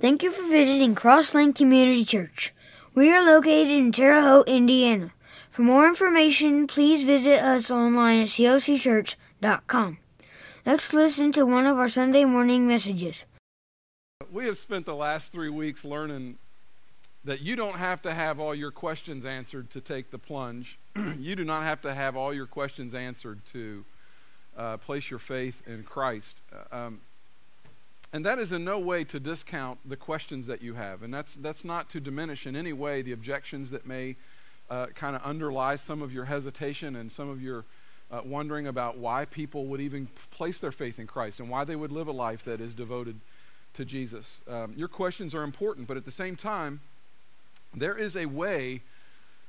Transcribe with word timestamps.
Thank 0.00 0.22
you 0.22 0.32
for 0.32 0.48
visiting 0.48 0.94
Crosslink 0.94 1.56
Community 1.56 2.06
Church. 2.06 2.54
We 2.94 3.12
are 3.12 3.22
located 3.22 3.68
in 3.68 3.92
Terre 3.92 4.22
Haute, 4.22 4.48
Indiana. 4.48 5.12
For 5.50 5.60
more 5.60 5.86
information, 5.86 6.66
please 6.66 7.04
visit 7.04 7.38
us 7.38 7.70
online 7.70 8.20
at 8.20 8.28
cocchurch.com. 8.28 9.98
Let's 10.64 10.94
listen 10.94 11.32
to 11.32 11.44
one 11.44 11.66
of 11.66 11.76
our 11.76 11.88
Sunday 11.88 12.24
morning 12.24 12.66
messages. 12.66 13.26
We 14.32 14.46
have 14.46 14.56
spent 14.56 14.86
the 14.86 14.94
last 14.94 15.32
three 15.32 15.50
weeks 15.50 15.84
learning 15.84 16.38
that 17.24 17.42
you 17.42 17.54
don't 17.54 17.76
have 17.76 18.00
to 18.00 18.14
have 18.14 18.40
all 18.40 18.54
your 18.54 18.70
questions 18.70 19.26
answered 19.26 19.68
to 19.68 19.82
take 19.82 20.10
the 20.10 20.18
plunge. 20.18 20.78
you 21.18 21.36
do 21.36 21.44
not 21.44 21.62
have 21.62 21.82
to 21.82 21.92
have 21.92 22.16
all 22.16 22.32
your 22.32 22.46
questions 22.46 22.94
answered 22.94 23.44
to 23.52 23.84
uh, 24.56 24.78
place 24.78 25.10
your 25.10 25.18
faith 25.18 25.62
in 25.66 25.82
Christ. 25.82 26.40
Uh, 26.72 26.74
um, 26.74 27.00
and 28.12 28.24
that 28.24 28.38
is 28.38 28.52
in 28.52 28.64
no 28.64 28.78
way 28.78 29.04
to 29.04 29.20
discount 29.20 29.78
the 29.88 29.96
questions 29.96 30.46
that 30.48 30.62
you 30.62 30.74
have. 30.74 31.02
And 31.02 31.14
that's, 31.14 31.34
that's 31.36 31.64
not 31.64 31.88
to 31.90 32.00
diminish 32.00 32.46
in 32.46 32.56
any 32.56 32.72
way 32.72 33.02
the 33.02 33.12
objections 33.12 33.70
that 33.70 33.86
may 33.86 34.16
uh, 34.68 34.86
kind 34.94 35.14
of 35.14 35.22
underlie 35.22 35.76
some 35.76 36.02
of 36.02 36.12
your 36.12 36.24
hesitation 36.24 36.96
and 36.96 37.10
some 37.10 37.28
of 37.28 37.40
your 37.40 37.64
uh, 38.10 38.20
wondering 38.24 38.66
about 38.66 38.98
why 38.98 39.24
people 39.24 39.66
would 39.66 39.80
even 39.80 40.08
place 40.30 40.58
their 40.58 40.72
faith 40.72 40.98
in 40.98 41.06
Christ 41.06 41.38
and 41.38 41.48
why 41.48 41.64
they 41.64 41.76
would 41.76 41.92
live 41.92 42.08
a 42.08 42.12
life 42.12 42.44
that 42.44 42.60
is 42.60 42.74
devoted 42.74 43.20
to 43.74 43.84
Jesus. 43.84 44.40
Um, 44.48 44.74
your 44.76 44.88
questions 44.88 45.34
are 45.34 45.44
important, 45.44 45.86
but 45.86 45.96
at 45.96 46.04
the 46.04 46.10
same 46.10 46.34
time, 46.34 46.80
there 47.74 47.96
is 47.96 48.16
a 48.16 48.26
way 48.26 48.82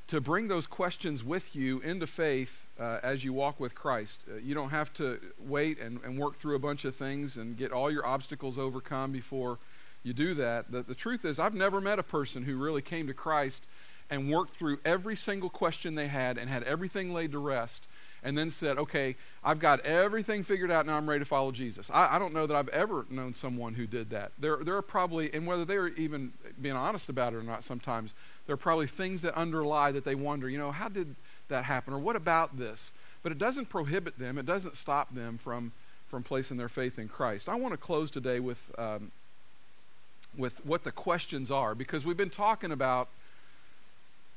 to 0.08 0.20
bring 0.20 0.48
those 0.48 0.68
questions 0.68 1.24
with 1.24 1.56
you 1.56 1.80
into 1.82 2.08
faith 2.08 2.66
uh, 2.80 3.00
as 3.04 3.24
you 3.24 3.34
walk 3.34 3.60
with 3.60 3.76
Christ. 3.76 4.22
Uh, 4.30 4.38
you 4.38 4.54
don't 4.54 4.72
have 4.72 4.94
to 4.96 5.20
wait 5.40 5.80
and, 5.80 6.00
and 6.04 6.18
work 6.18 6.38
through 6.38 6.56
a 6.56 6.60
bunch 6.60 6.86
of 6.86 6.96
things 6.96 7.38
and 7.38 7.56
get 7.56 7.72
all 7.72 7.92
your 7.92 8.06
obstacles 8.06 8.58
overcome 8.58 9.12
before 9.12 9.60
you 10.04 10.14
do 10.14 10.34
that. 10.34 10.72
The, 10.72 10.82
the 10.84 10.96
truth 10.96 11.26
is, 11.26 11.40
I've 11.40 11.54
never 11.54 11.80
met 11.80 12.00
a 12.00 12.04
person 12.04 12.44
who 12.44 12.58
really 12.58 12.82
came 12.82 13.08
to 13.08 13.14
Christ 13.14 13.64
and 14.10 14.30
worked 14.30 14.56
through 14.56 14.80
every 14.84 15.16
single 15.16 15.50
question 15.50 15.96
they 15.96 16.08
had 16.08 16.38
and 16.38 16.50
had 16.50 16.64
everything 16.64 17.14
laid 17.14 17.32
to 17.32 17.40
rest 17.40 17.88
and 18.24 18.38
then 18.38 18.52
said, 18.52 18.78
okay, 18.78 19.16
I've 19.44 19.60
got 19.60 19.80
everything 19.82 20.44
figured 20.44 20.70
out 20.70 20.86
now 20.86 20.98
I'm 20.98 21.10
ready 21.10 21.20
to 21.20 21.26
follow 21.26 21.52
Jesus. 21.52 21.90
I, 21.92 22.16
I, 22.16 22.20
don't 22.20 22.34
know 22.34 22.46
that 22.46 22.56
I've 22.56 22.70
ever 22.70 23.06
known 23.10 23.34
someone 23.34 23.74
who 23.74 23.88
did 23.88 24.12
that. 24.12 24.34
There, 24.38 24.58
there 24.64 24.76
are 24.76 24.84
probably, 24.84 25.34
and 25.34 25.48
whether 25.48 25.66
they're 25.66 25.88
even 25.88 26.34
being 26.62 26.76
honest 26.76 27.10
about 27.10 27.34
it 27.34 27.38
or 27.38 27.44
not 27.44 27.64
sometimes, 27.64 28.14
there 28.48 28.54
are 28.54 28.58
probably 28.58 28.88
things 28.88 29.22
that 29.22 29.36
underlie 29.36 29.92
that 29.92 30.04
they 30.04 30.16
wonder, 30.16 30.50
you 30.50 30.58
know, 30.58 30.72
how 30.72 30.90
did 30.90 31.16
that 31.50 31.66
happen? 31.66 31.94
Or 31.94 32.00
what 32.00 32.16
about 32.16 32.58
this? 32.58 32.92
But 33.24 33.32
it 33.32 33.38
doesn't 33.38 33.70
prohibit 33.70 34.18
them, 34.18 34.38
it 34.38 34.46
doesn't 34.46 34.76
stop 34.76 35.14
them 35.14 35.38
from, 35.38 35.72
from 36.10 36.24
placing 36.24 36.58
their 36.58 36.70
faith 36.70 36.98
in 36.98 37.08
Christ. 37.08 37.48
I 37.48 37.56
want 37.56 37.74
to 37.74 37.78
close 37.78 38.10
today 38.10 38.40
with, 38.40 38.60
um, 38.78 39.12
with 40.36 40.66
what 40.66 40.84
the 40.84 40.92
questions 40.92 41.52
are 41.52 41.76
because 41.76 42.06
we've 42.06 42.18
been 42.18 42.30
talking 42.30 42.72
about 42.72 43.10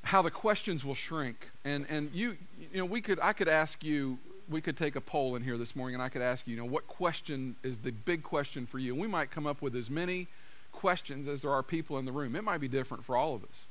how 0.03 0.21
the 0.21 0.31
questions 0.31 0.85
will 0.85 0.95
shrink. 0.95 1.51
And, 1.65 1.87
and 1.89 2.11
you, 2.13 2.37
you 2.73 2.79
know, 2.79 2.85
we 2.85 3.01
could, 3.01 3.19
I 3.23 3.33
could 3.33 3.49
ask 3.49 3.83
you, 3.83 4.19
we 4.51 4.61
could 4.61 4.77
take 4.77 4.97
a 4.97 5.01
poll 5.01 5.37
in 5.37 5.43
here 5.43 5.57
this 5.57 5.75
morning 5.75 5.95
and 5.95 6.03
I 6.03 6.11
could 6.11 6.21
ask 6.21 6.47
you, 6.47 6.55
you 6.55 6.61
know, 6.61 6.67
what 6.67 6.87
question 6.87 7.57
is 7.63 7.79
the 7.79 7.91
big 7.91 8.23
question 8.23 8.67
for 8.67 8.79
you? 8.79 8.93
And 8.93 9.01
we 9.01 9.09
might 9.09 9.31
come 9.31 9.47
up 9.47 9.63
with 9.63 9.75
as 9.75 9.89
many 9.89 10.29
questions 10.73 11.27
as 11.27 11.43
there 11.43 11.51
are 11.51 11.63
people 11.63 11.99
in 11.99 12.05
the 12.05 12.13
room. 12.13 12.37
It 12.37 12.45
might 12.45 12.61
be 12.61 12.69
different 12.69 13.05
for 13.05 13.17
all 13.17 13.35
of 13.35 13.45
us. 13.45 13.67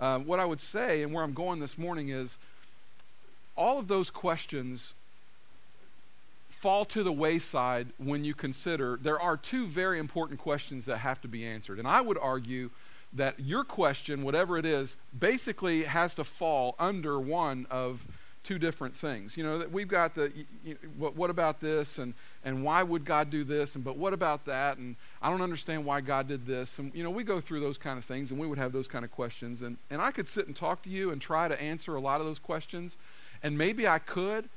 Uh, 0.00 0.18
what 0.18 0.38
I 0.38 0.44
would 0.44 0.60
say 0.60 1.02
and 1.02 1.12
where 1.12 1.24
I'm 1.24 1.32
going 1.32 1.60
this 1.60 1.76
morning 1.76 2.08
is 2.08 2.38
all 3.56 3.78
of 3.78 3.88
those 3.88 4.10
questions 4.10 4.94
fall 6.48 6.84
to 6.84 7.02
the 7.02 7.12
wayside 7.12 7.88
when 7.98 8.24
you 8.24 8.34
consider 8.34 8.98
there 9.00 9.20
are 9.20 9.36
two 9.36 9.66
very 9.66 9.98
important 9.98 10.40
questions 10.40 10.86
that 10.86 10.98
have 10.98 11.20
to 11.20 11.28
be 11.28 11.44
answered. 11.44 11.78
And 11.78 11.86
I 11.86 12.00
would 12.00 12.18
argue 12.18 12.70
that 13.12 13.40
your 13.40 13.64
question, 13.64 14.22
whatever 14.22 14.58
it 14.58 14.66
is, 14.66 14.96
basically 15.18 15.84
has 15.84 16.14
to 16.14 16.24
fall 16.24 16.74
under 16.78 17.18
one 17.18 17.66
of 17.70 18.06
two 18.44 18.58
different 18.58 18.96
things. 18.96 19.36
You 19.36 19.44
know, 19.44 19.58
that 19.58 19.70
we've 19.70 19.88
got 19.88 20.14
the, 20.14 20.32
you, 20.64 20.76
what, 20.96 21.16
what, 21.16 21.30
about 21.30 21.60
this, 21.60 21.98
and, 21.98 22.14
and 22.44 22.64
why 22.64 22.82
would 22.82 23.04
God 23.04 23.30
do 23.30 23.44
this, 23.44 23.74
and 23.74 23.84
but 23.84 23.96
what 23.96 24.12
about 24.12 24.46
that, 24.46 24.78
and 24.78 24.96
I 25.20 25.30
don't 25.30 25.42
understand 25.42 25.84
why 25.84 26.00
God 26.00 26.28
did 26.28 26.46
this. 26.46 26.78
And, 26.78 26.94
you 26.94 27.02
know, 27.02 27.10
we 27.10 27.24
go 27.24 27.40
through 27.40 27.60
those 27.60 27.78
kind 27.78 27.98
of 27.98 28.04
things, 28.04 28.30
and 28.30 28.40
we 28.40 28.46
would 28.46 28.58
have 28.58 28.72
those 28.72 28.88
kind 28.88 29.04
of 29.04 29.10
questions. 29.10 29.62
And, 29.62 29.76
and 29.90 30.00
I 30.00 30.10
could 30.10 30.28
sit 30.28 30.46
and 30.46 30.56
talk 30.56 30.82
to 30.82 30.90
you 30.90 31.10
and 31.10 31.20
try 31.20 31.48
to 31.48 31.60
answer 31.60 31.94
a 31.94 32.00
lot 32.00 32.20
of 32.20 32.26
those 32.26 32.38
questions. 32.38 32.96
And 33.42 33.56
maybe 33.56 33.86
I 33.86 33.98
could, 33.98 34.48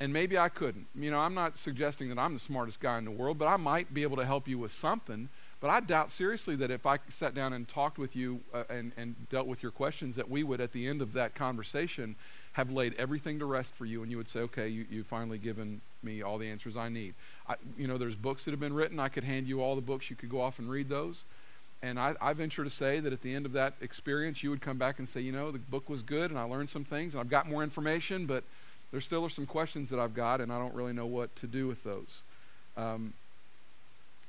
and 0.00 0.12
maybe 0.12 0.36
I 0.36 0.48
couldn't. 0.48 0.86
You 0.94 1.10
know, 1.10 1.18
I'm 1.18 1.34
not 1.34 1.58
suggesting 1.58 2.08
that 2.10 2.18
I'm 2.18 2.34
the 2.34 2.40
smartest 2.40 2.80
guy 2.80 2.98
in 2.98 3.04
the 3.04 3.10
world, 3.10 3.38
but 3.38 3.46
I 3.46 3.56
might 3.56 3.92
be 3.94 4.02
able 4.02 4.16
to 4.16 4.24
help 4.24 4.46
you 4.48 4.58
with 4.58 4.72
something. 4.72 5.28
But 5.58 5.70
I 5.70 5.80
doubt 5.80 6.12
seriously 6.12 6.54
that 6.56 6.70
if 6.70 6.84
I 6.84 6.98
sat 7.08 7.34
down 7.34 7.54
and 7.54 7.66
talked 7.66 7.98
with 7.98 8.14
you 8.14 8.40
uh, 8.52 8.64
and, 8.68 8.92
and 8.96 9.14
dealt 9.30 9.46
with 9.46 9.62
your 9.62 9.72
questions, 9.72 10.16
that 10.16 10.30
we 10.30 10.42
would, 10.42 10.60
at 10.60 10.72
the 10.72 10.86
end 10.86 11.00
of 11.00 11.14
that 11.14 11.34
conversation, 11.34 12.14
have 12.56 12.70
laid 12.70 12.94
everything 12.98 13.38
to 13.38 13.44
rest 13.44 13.74
for 13.74 13.84
you, 13.84 14.00
and 14.00 14.10
you 14.10 14.16
would 14.16 14.30
say, 14.30 14.40
okay, 14.40 14.66
you, 14.66 14.86
you've 14.90 15.06
finally 15.06 15.36
given 15.36 15.82
me 16.02 16.22
all 16.22 16.38
the 16.38 16.48
answers 16.48 16.74
I 16.74 16.88
need. 16.88 17.12
I, 17.46 17.56
you 17.76 17.86
know, 17.86 17.98
there's 17.98 18.16
books 18.16 18.46
that 18.46 18.52
have 18.52 18.60
been 18.60 18.72
written. 18.72 18.98
I 18.98 19.10
could 19.10 19.24
hand 19.24 19.46
you 19.46 19.60
all 19.60 19.74
the 19.74 19.82
books. 19.82 20.08
You 20.08 20.16
could 20.16 20.30
go 20.30 20.40
off 20.40 20.58
and 20.58 20.70
read 20.70 20.88
those. 20.88 21.24
And 21.82 22.00
I, 22.00 22.14
I, 22.18 22.32
venture 22.32 22.64
to 22.64 22.70
say 22.70 22.98
that 23.00 23.12
at 23.12 23.20
the 23.20 23.34
end 23.34 23.44
of 23.44 23.52
that 23.52 23.74
experience, 23.82 24.42
you 24.42 24.48
would 24.48 24.62
come 24.62 24.78
back 24.78 24.98
and 24.98 25.06
say, 25.06 25.20
you 25.20 25.32
know, 25.32 25.50
the 25.50 25.58
book 25.58 25.90
was 25.90 26.00
good 26.00 26.30
and 26.30 26.40
I 26.40 26.44
learned 26.44 26.70
some 26.70 26.82
things 26.84 27.12
and 27.12 27.20
I've 27.20 27.28
got 27.28 27.46
more 27.46 27.62
information, 27.62 28.24
but 28.24 28.42
there 28.90 29.02
still 29.02 29.22
are 29.26 29.28
some 29.28 29.44
questions 29.44 29.90
that 29.90 30.00
I've 30.00 30.14
got 30.14 30.40
and 30.40 30.50
I 30.50 30.58
don't 30.58 30.72
really 30.72 30.94
know 30.94 31.04
what 31.04 31.36
to 31.36 31.46
do 31.46 31.68
with 31.68 31.84
those. 31.84 32.22
Um, 32.78 33.12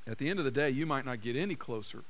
at 0.05 0.17
the 0.17 0.29
end 0.29 0.39
of 0.39 0.43
the 0.43 0.51
day, 0.51 0.69
you 0.69 0.85
might 0.85 1.05
not 1.05 1.21
get 1.21 1.37
any 1.37 1.55
closer 1.55 2.03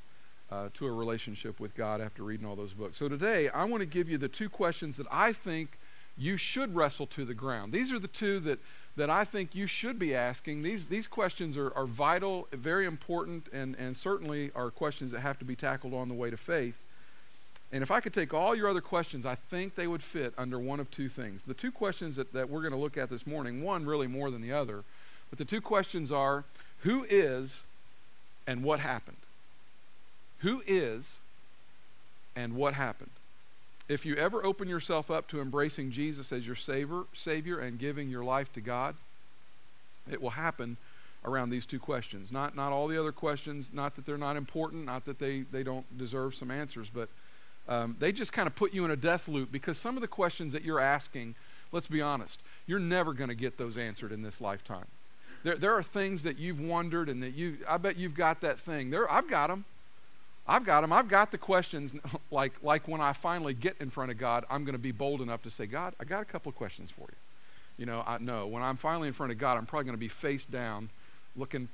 uh, 0.52 0.70
to 0.74 0.88
a 0.88 0.92
relationship 0.92 1.60
with 1.60 1.76
God 1.76 2.02
after 2.02 2.24
reading 2.24 2.48
all 2.48 2.56
those 2.56 2.74
books. 2.74 2.98
So 2.98 3.08
today, 3.08 3.50
I 3.50 3.66
want 3.66 3.82
to 3.82 3.88
give 3.88 4.10
you 4.10 4.18
the 4.18 4.28
two 4.28 4.50
questions 4.50 4.98
that 4.98 5.08
I 5.12 5.32
think 5.32 5.78
you 6.18 6.38
should 6.38 6.76
wrestle 6.76 7.08
to 7.08 7.26
the 7.26 7.34
ground. 7.34 7.72
These 7.74 7.92
are 7.92 8.00
the 8.00 8.08
two 8.08 8.40
that 8.42 8.60
that 8.98 9.12
I 9.12 9.24
think 9.24 9.54
you 9.54 9.68
should 9.68 10.00
be 10.00 10.16
asking. 10.16 10.64
These, 10.64 10.88
these 10.88 11.06
questions 11.06 11.56
are, 11.56 11.72
are 11.76 11.86
vital, 11.86 12.48
very 12.52 12.88
important, 12.88 13.48
and, 13.54 13.76
and 13.76 13.96
certainly 13.96 14.52
are 14.56 14.72
questions 14.72 15.12
that 15.12 15.20
have 15.20 15.38
to 15.38 15.46
be 15.46 15.56
tackled 15.56 15.94
on 15.94 16.10
the 16.10 16.16
way 16.16 16.32
to 16.32 16.38
faith. 16.38 16.80
And 17.72 17.84
if 17.84 17.92
I 17.92 18.00
could 18.00 18.14
take 18.14 18.34
all 18.34 18.56
your 18.56 18.68
other 18.68 18.82
questions, 18.82 19.26
I 19.26 19.36
think 19.36 19.76
they 19.76 19.86
would 19.86 20.02
fit 20.02 20.34
under 20.36 20.58
one 20.58 20.80
of 20.80 20.90
two 20.90 21.10
things. 21.10 21.44
The 21.44 21.54
two 21.54 21.72
questions 21.72 22.16
that, 22.16 22.34
that 22.34 22.50
we're 22.50 22.62
going 22.62 22.74
to 22.74 22.80
look 22.80 22.98
at 22.98 23.10
this 23.10 23.28
morning, 23.28 23.62
one 23.62 23.86
really 23.86 24.08
more 24.08 24.32
than 24.32 24.42
the 24.42 24.52
other, 24.52 24.84
but 25.30 25.38
the 25.38 25.46
two 25.46 25.62
questions 25.62 26.12
are 26.12 26.44
who 26.80 27.06
is 27.08 27.64
and 28.48 28.64
what 28.64 28.80
happened? 28.80 29.18
Who 30.40 30.64
is 30.66 31.20
and 32.36 32.56
what 32.56 32.74
happened? 32.74 33.12
If 33.90 34.06
you 34.06 34.16
ever 34.16 34.46
open 34.46 34.68
yourself 34.68 35.10
up 35.10 35.28
to 35.30 35.42
embracing 35.42 35.92
Jesus 35.92 36.32
as 36.32 36.46
your 36.46 36.56
savior, 36.56 37.04
savior 37.14 37.60
and 37.60 37.80
giving 37.80 38.10
your 38.10 38.24
life 38.24 38.52
to 38.54 38.62
God, 38.62 38.96
it 40.12 40.22
will 40.22 40.32
happen 40.32 40.78
around 41.24 41.50
these 41.50 41.66
two 41.66 41.80
questions. 41.80 42.32
Not, 42.32 42.56
not 42.56 42.72
all 42.72 42.88
the 42.88 43.00
other 43.00 43.12
questions, 43.12 43.70
not 43.74 43.96
that 43.96 44.06
they're 44.06 44.18
not 44.18 44.36
important, 44.36 44.86
not 44.86 45.06
that 45.06 45.20
they, 45.20 45.42
they 45.42 45.64
don't 45.64 45.98
deserve 45.98 46.36
some 46.36 46.52
answers, 46.52 46.90
but 46.94 47.10
um, 47.70 47.96
they 48.00 48.12
just 48.12 48.32
kind 48.34 48.48
of 48.48 48.56
put 48.56 48.74
you 48.74 48.86
in 48.86 48.92
a 48.92 48.96
death 48.96 49.28
loop 49.28 49.52
because 49.52 49.78
some 49.78 49.98
of 49.98 50.02
the 50.02 50.08
questions 50.08 50.54
that 50.54 50.64
you're 50.64 50.80
asking, 50.80 51.36
let's 51.72 51.88
be 51.88 52.02
honest, 52.02 52.42
you're 52.66 52.80
never 52.80 53.14
going 53.14 53.30
to 53.30 53.36
get 53.36 53.58
those 53.58 53.78
answered 53.78 54.12
in 54.12 54.22
this 54.22 54.40
lifetime. 54.40 54.86
There, 55.44 55.56
there 55.56 55.74
are 55.74 55.84
things 55.84 56.24
that 56.24 56.38
you've 56.38 56.60
wondered 56.60 57.10
and 57.10 57.22
that 57.24 57.36
you, 57.36 57.58
I 57.68 57.78
bet 57.78 57.98
you've 57.98 58.16
got 58.16 58.42
that 58.42 58.60
thing. 58.60 58.90
There, 58.90 59.12
I've 59.12 59.30
got 59.30 59.48
them. 59.48 59.66
I've 60.48 60.64
got 60.64 60.82
them. 60.82 60.94
I've 60.94 61.08
got 61.08 61.32
the 61.32 61.38
questions. 61.38 61.94
Like, 62.30 62.54
like 62.62 62.88
when 62.90 63.00
I 63.00 63.14
finally 63.14 63.54
get 63.54 63.78
in 63.80 63.90
front 63.90 64.12
of 64.12 64.18
God, 64.18 64.44
I'm 64.50 64.66
going 64.66 64.74
to 64.74 64.80
be 64.80 64.92
bold 64.92 65.22
enough 65.22 65.44
to 65.44 65.50
say, 65.50 65.66
God, 65.66 65.96
I 66.00 66.04
got 66.04 66.22
a 66.22 66.26
couple 66.26 66.50
of 66.50 66.56
questions 66.56 66.92
for 66.92 67.04
you. 67.04 67.16
You 67.78 67.86
know, 67.86 68.04
I 68.06 68.18
know 68.18 68.48
when 68.48 68.62
I'm 68.62 68.76
finally 68.76 69.08
in 69.08 69.14
front 69.14 69.32
of 69.32 69.38
God, 69.38 69.58
I'm 69.58 69.66
probably 69.66 69.86
going 69.86 69.96
to 69.96 70.00
be 70.00 70.10
face 70.10 70.44
down, 70.44 70.90
looking 71.38 71.70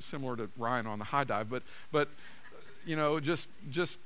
similar 0.00 0.36
to 0.36 0.50
Ryan 0.58 0.86
on 0.86 0.98
the 0.98 1.06
high 1.06 1.24
dive, 1.24 1.48
but, 1.48 1.62
but, 1.90 2.08
you 2.84 2.94
know, 2.94 3.20
just, 3.20 3.48
just 3.70 3.98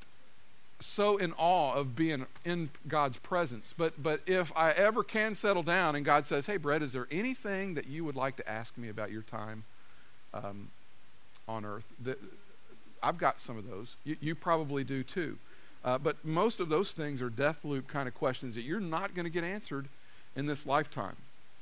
so 0.79 1.17
in 1.17 1.33
awe 1.37 1.75
of 1.75 1.97
being 1.97 2.27
in 2.45 2.71
God's 2.89 3.17
presence. 3.17 3.75
But, 3.77 4.01
but 4.01 4.21
if 4.27 4.53
I 4.57 4.71
ever 4.73 5.03
can 5.03 5.35
settle 5.35 5.63
down 5.63 5.97
and 5.97 6.05
God 6.05 6.25
says, 6.27 6.47
hey, 6.47 6.57
Brett, 6.57 6.83
is 6.83 6.93
there 6.93 7.09
anything 7.11 7.75
that 7.75 7.87
you 7.87 8.05
would 8.05 8.17
like 8.17 8.37
to 8.37 8.49
ask 8.49 8.77
me 8.79 8.89
about 8.89 9.11
your 9.11 9.23
time 9.23 9.65
um, 10.33 10.69
on 11.49 11.65
earth? 11.65 11.85
That, 12.05 12.19
I've 13.03 13.19
got 13.19 13.41
some 13.41 13.57
of 13.57 13.69
those. 13.69 13.97
You, 14.05 14.17
you 14.21 14.35
probably 14.35 14.85
do 14.85 15.03
too. 15.03 15.39
Uh, 15.85 15.97
but 15.99 16.23
most 16.25 16.61
of 16.61 16.69
those 16.69 16.93
things 16.93 17.23
are 17.23 17.31
death 17.31 17.65
loop 17.65 17.89
kind 17.89 18.07
of 18.07 18.15
questions 18.15 18.55
that 18.55 18.63
you're 18.63 18.81
not 18.81 19.15
going 19.15 19.25
to 19.25 19.31
get 19.31 19.45
answered 19.45 19.89
in 20.37 20.47
this 20.47 20.67
lifetime 20.67 21.17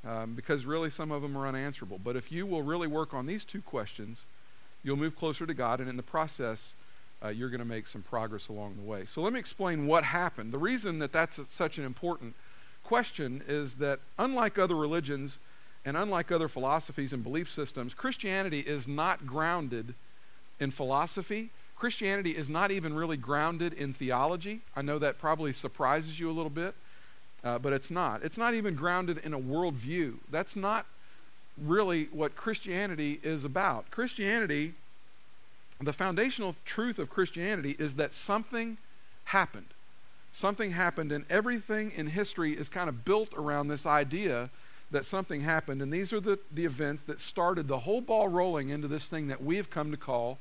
um, 0.07 0.33
because 0.33 0.65
really 0.65 0.89
some 0.89 1.11
of 1.11 1.21
them 1.21 1.37
are 1.37 1.47
unanswerable. 1.47 1.99
But 2.03 2.15
if 2.15 2.31
you 2.31 2.45
will 2.45 2.63
really 2.63 2.87
work 2.87 3.13
on 3.13 3.25
these 3.25 3.45
two 3.45 3.61
questions, 3.61 4.23
you'll 4.83 4.97
move 4.97 5.17
closer 5.17 5.45
to 5.45 5.53
God, 5.53 5.79
and 5.79 5.89
in 5.89 5.97
the 5.97 6.03
process, 6.03 6.73
uh, 7.23 7.29
you're 7.29 7.49
going 7.49 7.59
to 7.59 7.65
make 7.65 7.87
some 7.87 8.01
progress 8.01 8.47
along 8.47 8.75
the 8.75 8.89
way. 8.89 9.05
So 9.05 9.21
let 9.21 9.33
me 9.33 9.39
explain 9.39 9.87
what 9.87 10.03
happened. 10.03 10.51
The 10.51 10.57
reason 10.57 10.99
that 10.99 11.11
that's 11.11 11.37
a, 11.37 11.45
such 11.45 11.77
an 11.77 11.85
important 11.85 12.35
question 12.83 13.43
is 13.47 13.75
that 13.75 13.99
unlike 14.17 14.57
other 14.57 14.75
religions 14.75 15.37
and 15.85 15.97
unlike 15.97 16.31
other 16.31 16.47
philosophies 16.47 17.13
and 17.13 17.23
belief 17.23 17.49
systems, 17.49 17.93
Christianity 17.93 18.61
is 18.61 18.87
not 18.87 19.25
grounded 19.25 19.93
in 20.59 20.71
philosophy. 20.71 21.49
Christianity 21.75 22.31
is 22.31 22.49
not 22.49 22.71
even 22.71 22.93
really 22.93 23.17
grounded 23.17 23.73
in 23.73 23.93
theology. 23.93 24.61
I 24.75 24.81
know 24.81 24.99
that 24.99 25.17
probably 25.17 25.53
surprises 25.53 26.19
you 26.19 26.29
a 26.29 26.33
little 26.33 26.49
bit, 26.49 26.75
uh, 27.43 27.57
but 27.59 27.71
it's 27.71 27.89
not. 27.89 28.23
It's 28.23 28.37
not 28.37 28.53
even 28.53 28.75
grounded 28.75 29.19
in 29.23 29.33
a 29.33 29.39
worldview. 29.39 30.15
That's 30.29 30.55
not 30.55 30.85
really 31.57 32.05
what 32.11 32.35
Christianity 32.35 33.19
is 33.23 33.45
about. 33.45 33.91
Christianity, 33.91 34.73
the 35.79 35.93
foundational 35.93 36.55
truth 36.65 36.99
of 36.99 37.09
Christianity 37.09 37.75
is 37.79 37.95
that 37.95 38.13
something 38.13 38.77
happened. 39.25 39.67
Something 40.31 40.71
happened, 40.71 41.11
and 41.11 41.25
everything 41.29 41.91
in 41.95 42.07
history 42.07 42.53
is 42.53 42.69
kind 42.69 42.89
of 42.89 43.03
built 43.03 43.33
around 43.35 43.67
this 43.67 43.85
idea 43.85 44.49
that 44.91 45.05
something 45.05 45.41
happened. 45.41 45.81
And 45.81 45.91
these 45.91 46.13
are 46.13 46.19
the, 46.19 46.39
the 46.51 46.65
events 46.65 47.03
that 47.03 47.19
started 47.19 47.67
the 47.67 47.79
whole 47.79 48.01
ball 48.01 48.27
rolling 48.27 48.69
into 48.69 48.87
this 48.87 49.07
thing 49.07 49.27
that 49.27 49.43
we 49.43 49.57
have 49.57 49.69
come 49.69 49.91
to 49.91 49.97
call 49.97 50.39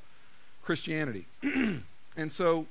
Christianity. 0.68 1.24
and 2.18 2.30
so, 2.30 2.66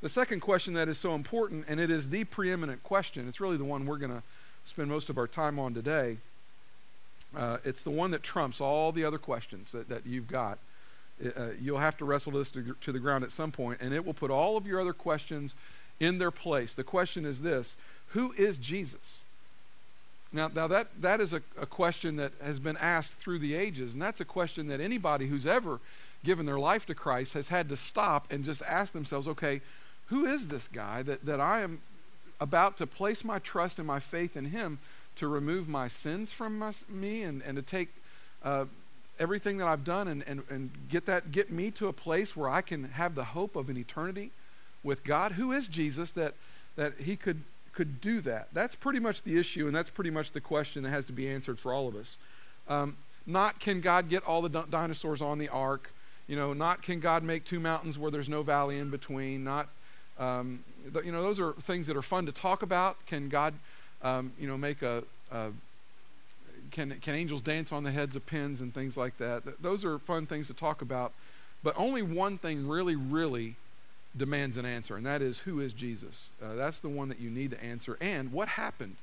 the 0.00 0.08
second 0.08 0.40
question 0.40 0.72
that 0.72 0.88
is 0.88 0.96
so 0.96 1.14
important, 1.14 1.66
and 1.68 1.78
it 1.78 1.90
is 1.90 2.08
the 2.08 2.24
preeminent 2.24 2.82
question, 2.82 3.28
it's 3.28 3.42
really 3.42 3.58
the 3.58 3.64
one 3.64 3.84
we're 3.84 3.98
going 3.98 4.10
to 4.10 4.22
spend 4.64 4.88
most 4.88 5.10
of 5.10 5.18
our 5.18 5.26
time 5.26 5.58
on 5.58 5.74
today. 5.74 6.16
Uh, 7.36 7.58
it's 7.62 7.82
the 7.82 7.90
one 7.90 8.10
that 8.12 8.22
trumps 8.22 8.58
all 8.58 8.90
the 8.90 9.04
other 9.04 9.18
questions 9.18 9.70
that, 9.72 9.90
that 9.90 10.06
you've 10.06 10.28
got. 10.28 10.56
Uh, 11.22 11.48
you'll 11.60 11.76
have 11.76 11.94
to 11.98 12.06
wrestle 12.06 12.32
this 12.32 12.50
to, 12.52 12.74
to 12.80 12.90
the 12.90 12.98
ground 12.98 13.22
at 13.22 13.30
some 13.30 13.52
point, 13.52 13.82
and 13.82 13.92
it 13.92 14.06
will 14.06 14.14
put 14.14 14.30
all 14.30 14.56
of 14.56 14.66
your 14.66 14.80
other 14.80 14.94
questions 14.94 15.54
in 16.00 16.16
their 16.16 16.30
place. 16.30 16.72
The 16.72 16.84
question 16.84 17.26
is 17.26 17.42
this 17.42 17.76
Who 18.08 18.32
is 18.32 18.56
Jesus? 18.56 19.20
Now, 20.32 20.48
now 20.48 20.68
that, 20.68 20.88
that 21.02 21.20
is 21.20 21.34
a, 21.34 21.42
a 21.60 21.66
question 21.66 22.16
that 22.16 22.32
has 22.42 22.58
been 22.58 22.78
asked 22.78 23.12
through 23.12 23.40
the 23.40 23.54
ages, 23.54 23.92
and 23.92 24.00
that's 24.00 24.22
a 24.22 24.24
question 24.24 24.68
that 24.68 24.80
anybody 24.80 25.26
who's 25.26 25.44
ever 25.44 25.80
given 26.24 26.46
their 26.46 26.58
life 26.58 26.86
to 26.86 26.94
Christ 26.94 27.32
has 27.32 27.48
had 27.48 27.68
to 27.68 27.76
stop 27.76 28.32
and 28.32 28.44
just 28.44 28.62
ask 28.62 28.92
themselves, 28.92 29.26
okay, 29.28 29.60
who 30.06 30.26
is 30.26 30.48
this 30.48 30.68
guy 30.68 31.02
that, 31.02 31.24
that 31.24 31.40
I 31.40 31.60
am 31.60 31.80
about 32.40 32.76
to 32.78 32.86
place 32.86 33.24
my 33.24 33.38
trust 33.38 33.78
and 33.78 33.86
my 33.86 34.00
faith 34.00 34.36
in 34.36 34.46
him 34.46 34.78
to 35.16 35.28
remove 35.28 35.68
my 35.68 35.88
sins 35.88 36.32
from 36.32 36.58
my, 36.58 36.72
me 36.88 37.22
and, 37.22 37.42
and 37.42 37.56
to 37.56 37.62
take 37.62 37.88
uh, 38.42 38.64
everything 39.18 39.58
that 39.58 39.68
I've 39.68 39.84
done 39.84 40.08
and, 40.08 40.24
and, 40.26 40.42
and 40.48 40.70
get 40.88 41.06
that 41.06 41.30
get 41.32 41.50
me 41.50 41.70
to 41.72 41.88
a 41.88 41.92
place 41.92 42.36
where 42.36 42.48
I 42.48 42.60
can 42.60 42.84
have 42.84 43.14
the 43.14 43.24
hope 43.24 43.56
of 43.56 43.68
an 43.68 43.76
eternity 43.76 44.30
with 44.82 45.04
God? 45.04 45.32
Who 45.32 45.52
is 45.52 45.68
Jesus 45.68 46.10
that 46.12 46.34
that 46.76 46.94
he 46.98 47.16
could 47.16 47.42
could 47.72 48.00
do 48.00 48.20
that? 48.22 48.48
That's 48.52 48.74
pretty 48.74 48.98
much 48.98 49.22
the 49.22 49.38
issue, 49.38 49.66
and 49.66 49.76
that's 49.76 49.90
pretty 49.90 50.10
much 50.10 50.32
the 50.32 50.40
question 50.40 50.82
that 50.82 50.90
has 50.90 51.04
to 51.06 51.12
be 51.12 51.28
answered 51.28 51.58
for 51.58 51.72
all 51.72 51.88
of 51.88 51.94
us. 51.94 52.16
Um, 52.68 52.96
not 53.26 53.60
can 53.60 53.80
God 53.80 54.08
get 54.08 54.24
all 54.24 54.42
the 54.42 54.48
di- 54.48 54.64
dinosaurs 54.70 55.22
on 55.22 55.38
the 55.38 55.48
ark? 55.48 55.92
You 56.26 56.36
know, 56.36 56.52
not 56.52 56.82
can 56.82 57.00
God 57.00 57.22
make 57.22 57.44
two 57.44 57.60
mountains 57.60 57.98
where 57.98 58.10
there's 58.10 58.28
no 58.28 58.42
valley 58.42 58.78
in 58.78 58.90
between? 58.90 59.44
Not, 59.44 59.68
um, 60.18 60.64
th- 60.92 61.04
you 61.04 61.12
know, 61.12 61.22
those 61.22 61.40
are 61.40 61.52
things 61.52 61.86
that 61.88 61.96
are 61.96 62.02
fun 62.02 62.26
to 62.26 62.32
talk 62.32 62.62
about. 62.62 63.04
Can 63.06 63.28
God, 63.28 63.54
um, 64.02 64.32
you 64.38 64.46
know, 64.46 64.56
make 64.56 64.82
a, 64.82 65.04
a 65.30 65.50
can, 66.70 66.98
can 67.00 67.14
angels 67.14 67.42
dance 67.42 67.72
on 67.72 67.84
the 67.84 67.90
heads 67.90 68.16
of 68.16 68.24
pins 68.24 68.60
and 68.60 68.72
things 68.72 68.96
like 68.96 69.18
that? 69.18 69.44
Th- 69.44 69.56
those 69.60 69.84
are 69.84 69.98
fun 69.98 70.26
things 70.26 70.46
to 70.46 70.54
talk 70.54 70.80
about. 70.80 71.12
But 71.62 71.74
only 71.76 72.02
one 72.02 72.38
thing 72.38 72.66
really, 72.66 72.96
really 72.96 73.56
demands 74.16 74.56
an 74.56 74.66
answer, 74.66 74.96
and 74.96 75.06
that 75.06 75.22
is 75.22 75.40
who 75.40 75.60
is 75.60 75.72
Jesus? 75.72 76.28
Uh, 76.42 76.54
that's 76.54 76.80
the 76.80 76.88
one 76.88 77.08
that 77.08 77.20
you 77.20 77.30
need 77.30 77.50
to 77.50 77.64
answer. 77.64 77.96
And 78.00 78.32
what 78.32 78.48
happened 78.48 78.96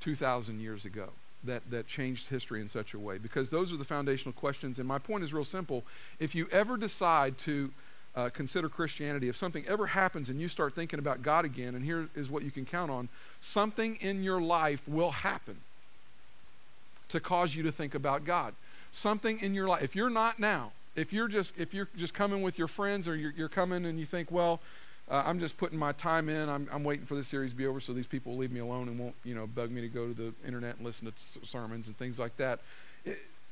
2,000 0.00 0.60
years 0.60 0.84
ago 0.84 1.10
that, 1.44 1.62
that 1.70 1.86
changed 1.86 2.28
history 2.28 2.60
in 2.60 2.68
such 2.68 2.94
a 2.94 2.98
way? 2.98 3.18
Because 3.18 3.50
those 3.50 3.72
are 3.72 3.76
the 3.76 3.84
foundational 3.84 4.32
questions. 4.32 4.78
And 4.78 4.86
my 4.86 4.98
point 4.98 5.24
is 5.24 5.32
real 5.32 5.44
simple. 5.44 5.84
If 6.18 6.34
you 6.34 6.48
ever 6.52 6.76
decide 6.76 7.38
to 7.38 7.70
uh, 8.14 8.28
consider 8.30 8.68
Christianity, 8.68 9.28
if 9.28 9.36
something 9.36 9.64
ever 9.66 9.86
happens 9.86 10.28
and 10.28 10.40
you 10.40 10.48
start 10.48 10.74
thinking 10.74 10.98
about 10.98 11.22
God 11.22 11.44
again, 11.44 11.74
and 11.74 11.84
here 11.84 12.08
is 12.14 12.30
what 12.30 12.42
you 12.42 12.50
can 12.50 12.64
count 12.64 12.90
on 12.90 13.08
something 13.40 13.96
in 13.96 14.22
your 14.22 14.40
life 14.40 14.86
will 14.86 15.10
happen 15.10 15.56
to 17.08 17.20
cause 17.20 17.54
you 17.54 17.62
to 17.62 17.72
think 17.72 17.94
about 17.94 18.24
God. 18.24 18.54
Something 18.90 19.40
in 19.40 19.54
your 19.54 19.68
life. 19.68 19.82
If 19.82 19.96
you're 19.96 20.10
not 20.10 20.38
now, 20.38 20.72
if 20.94 21.12
you're 21.12 21.28
just 21.28 21.54
if 21.58 21.72
you're 21.72 21.88
just 21.96 22.12
coming 22.12 22.42
with 22.42 22.58
your 22.58 22.68
friends 22.68 23.08
or 23.08 23.16
you're, 23.16 23.32
you're 23.32 23.48
coming 23.48 23.86
and 23.86 23.98
you 23.98 24.04
think, 24.04 24.30
well, 24.30 24.60
uh, 25.10 25.22
I'm 25.26 25.40
just 25.40 25.56
putting 25.58 25.78
my 25.78 25.92
time 25.92 26.28
in. 26.28 26.48
I'm, 26.48 26.68
I'm 26.72 26.84
waiting 26.84 27.04
for 27.04 27.14
the 27.14 27.24
series 27.24 27.50
to 27.50 27.56
be 27.56 27.66
over 27.66 27.80
so 27.80 27.92
these 27.92 28.06
people 28.06 28.32
will 28.32 28.38
leave 28.38 28.52
me 28.52 28.60
alone 28.60 28.88
and 28.88 28.98
won't 28.98 29.14
you 29.24 29.34
know 29.34 29.46
bug 29.46 29.70
me 29.70 29.80
to 29.80 29.88
go 29.88 30.08
to 30.08 30.14
the 30.14 30.34
internet 30.46 30.76
and 30.76 30.86
listen 30.86 31.06
to 31.06 31.46
sermons 31.46 31.86
and 31.86 31.96
things 31.98 32.18
like 32.18 32.36
that. 32.36 32.60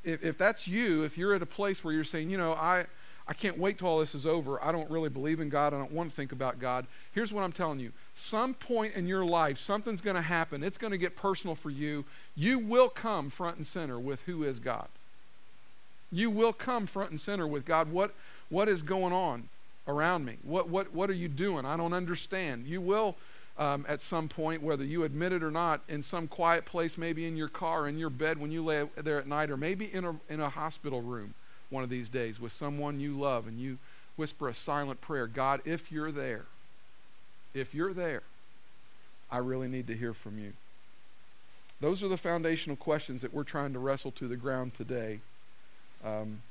If, 0.03 0.23
if 0.23 0.37
that's 0.37 0.67
you, 0.67 1.03
if 1.03 1.17
you're 1.17 1.35
at 1.35 1.41
a 1.41 1.47
place 1.47 1.83
where 1.83 1.93
you're 1.93 2.03
saying, 2.03 2.29
you 2.29 2.37
know, 2.37 2.53
I 2.53 2.85
I 3.27 3.33
can't 3.33 3.57
wait 3.57 3.77
till 3.77 3.87
all 3.87 3.99
this 3.99 4.15
is 4.15 4.25
over. 4.25 4.63
I 4.63 4.71
don't 4.71 4.89
really 4.89 5.09
believe 5.09 5.39
in 5.39 5.49
God. 5.49 5.73
I 5.73 5.77
don't 5.77 5.91
want 5.91 6.09
to 6.09 6.15
think 6.15 6.31
about 6.31 6.59
God. 6.59 6.87
Here's 7.13 7.31
what 7.31 7.43
I'm 7.43 7.51
telling 7.51 7.79
you. 7.79 7.91
Some 8.13 8.53
point 8.53 8.95
in 8.95 9.07
your 9.07 9.23
life, 9.23 9.57
something's 9.57 10.01
going 10.01 10.15
to 10.15 10.21
happen. 10.21 10.63
It's 10.63 10.77
going 10.77 10.91
to 10.91 10.97
get 10.97 11.15
personal 11.15 11.55
for 11.55 11.69
you. 11.69 12.03
You 12.35 12.59
will 12.59 12.89
come 12.89 13.29
front 13.29 13.57
and 13.57 13.65
center 13.65 13.99
with 13.99 14.23
who 14.23 14.43
is 14.43 14.59
God. 14.59 14.87
You 16.11 16.29
will 16.29 16.51
come 16.51 16.87
front 16.87 17.11
and 17.11 17.19
center 17.19 17.47
with 17.47 17.63
God. 17.63 17.91
What, 17.91 18.13
what 18.49 18.67
is 18.67 18.81
going 18.81 19.13
on 19.13 19.47
around 19.87 20.25
me? 20.25 20.37
What, 20.43 20.69
what, 20.69 20.93
what 20.93 21.09
are 21.09 21.13
you 21.13 21.27
doing? 21.27 21.65
I 21.65 21.77
don't 21.77 21.93
understand. 21.93 22.67
You 22.67 22.81
will, 22.81 23.15
um, 23.57 23.85
at 23.87 24.01
some 24.01 24.27
point, 24.27 24.61
whether 24.61 24.83
you 24.83 25.03
admit 25.03 25.33
it 25.33 25.43
or 25.43 25.51
not, 25.51 25.81
in 25.87 26.03
some 26.03 26.27
quiet 26.27 26.65
place, 26.65 26.97
maybe 26.97 27.25
in 27.25 27.35
your 27.35 27.49
car, 27.49 27.87
in 27.87 27.97
your 27.97 28.09
bed 28.09 28.37
when 28.37 28.51
you 28.51 28.63
lay 28.63 28.87
there 28.95 29.19
at 29.19 29.27
night, 29.27 29.49
or 29.49 29.57
maybe 29.57 29.93
in 29.93 30.05
a, 30.05 30.15
in 30.29 30.39
a 30.39 30.49
hospital 30.49 31.01
room 31.01 31.33
one 31.69 31.83
of 31.83 31.89
these 31.89 32.09
days 32.09 32.39
with 32.39 32.51
someone 32.51 32.99
you 32.99 33.17
love 33.17 33.47
and 33.47 33.59
you 33.59 33.77
whisper 34.17 34.49
a 34.49 34.53
silent 34.53 35.01
prayer 35.01 35.25
God, 35.25 35.61
if 35.65 35.91
you're 35.91 36.11
there, 36.11 36.45
if 37.53 37.73
you're 37.73 37.93
there, 37.93 38.23
I 39.31 39.37
really 39.37 39.67
need 39.67 39.87
to 39.87 39.95
hear 39.95 40.13
from 40.13 40.37
you. 40.37 40.53
Those 41.79 42.03
are 42.03 42.07
the 42.07 42.17
foundational 42.17 42.75
questions 42.75 43.21
that 43.21 43.33
we're 43.33 43.43
trying 43.43 43.73
to 43.73 43.79
wrestle 43.79 44.11
to 44.11 44.27
the 44.27 44.35
ground 44.35 44.75
today. 44.75 45.21
Um, 46.05 46.41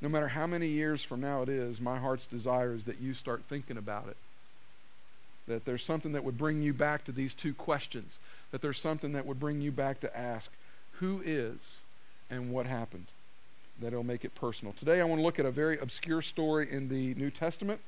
no 0.00 0.08
matter 0.08 0.28
how 0.28 0.46
many 0.46 0.68
years 0.68 1.02
from 1.02 1.20
now 1.20 1.42
it 1.42 1.48
is, 1.48 1.80
my 1.80 1.98
heart's 1.98 2.26
desire 2.26 2.74
is 2.74 2.84
that 2.84 3.00
you 3.00 3.14
start 3.14 3.42
thinking 3.48 3.76
about 3.76 4.08
it. 4.08 4.16
That 5.48 5.64
there's 5.64 5.84
something 5.84 6.12
that 6.12 6.24
would 6.24 6.36
bring 6.36 6.60
you 6.60 6.72
back 6.72 7.04
to 7.04 7.12
these 7.12 7.32
two 7.32 7.54
questions. 7.54 8.18
That 8.50 8.62
there's 8.62 8.80
something 8.80 9.12
that 9.12 9.26
would 9.26 9.40
bring 9.40 9.60
you 9.60 9.72
back 9.72 10.00
to 10.00 10.16
ask 10.16 10.50
who 10.92 11.22
is 11.24 11.80
and 12.28 12.50
what 12.50 12.66
happened. 12.66 13.06
That 13.80 13.88
it'll 13.88 14.02
make 14.02 14.24
it 14.24 14.34
personal. 14.34 14.74
Today 14.74 15.00
I 15.00 15.04
want 15.04 15.20
to 15.20 15.24
look 15.24 15.38
at 15.38 15.46
a 15.46 15.50
very 15.50 15.78
obscure 15.78 16.22
story 16.22 16.70
in 16.70 16.88
the 16.88 17.14
New 17.14 17.30
Testament. 17.30 17.80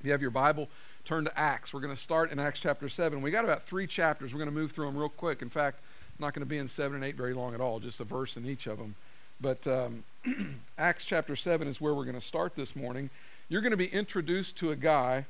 If 0.00 0.06
you 0.06 0.12
have 0.12 0.22
your 0.22 0.30
Bible, 0.30 0.68
turn 1.04 1.24
to 1.24 1.38
Acts. 1.38 1.74
We're 1.74 1.80
going 1.80 1.94
to 1.94 2.00
start 2.00 2.32
in 2.32 2.38
Acts 2.38 2.60
chapter 2.60 2.88
7. 2.88 3.20
We 3.20 3.30
got 3.30 3.44
about 3.44 3.64
three 3.64 3.86
chapters. 3.86 4.32
We're 4.32 4.38
going 4.38 4.48
to 4.48 4.54
move 4.54 4.72
through 4.72 4.86
them 4.86 4.96
real 4.96 5.10
quick. 5.10 5.42
In 5.42 5.50
fact, 5.50 5.78
I'm 6.18 6.24
not 6.24 6.32
going 6.32 6.42
to 6.42 6.48
be 6.48 6.58
in 6.58 6.68
7 6.68 6.94
and 6.94 7.04
8 7.04 7.16
very 7.16 7.34
long 7.34 7.54
at 7.54 7.60
all, 7.60 7.80
just 7.80 8.00
a 8.00 8.04
verse 8.04 8.36
in 8.36 8.46
each 8.46 8.66
of 8.66 8.78
them. 8.78 8.94
But 9.40 9.66
um, 9.66 10.04
Acts 10.78 11.04
chapter 11.04 11.34
7 11.34 11.66
is 11.66 11.80
where 11.80 11.94
we're 11.94 12.04
going 12.04 12.14
to 12.14 12.20
start 12.20 12.54
this 12.54 12.76
morning. 12.76 13.10
You're 13.48 13.62
going 13.62 13.70
to 13.72 13.76
be 13.76 13.86
introduced 13.86 14.56
to 14.58 14.70
a 14.70 14.76
guy 14.76 15.26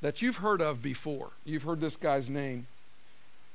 that 0.00 0.22
you've 0.22 0.38
heard 0.38 0.62
of 0.62 0.82
before. 0.82 1.30
You've 1.44 1.64
heard 1.64 1.80
this 1.80 1.96
guy's 1.96 2.30
name. 2.30 2.66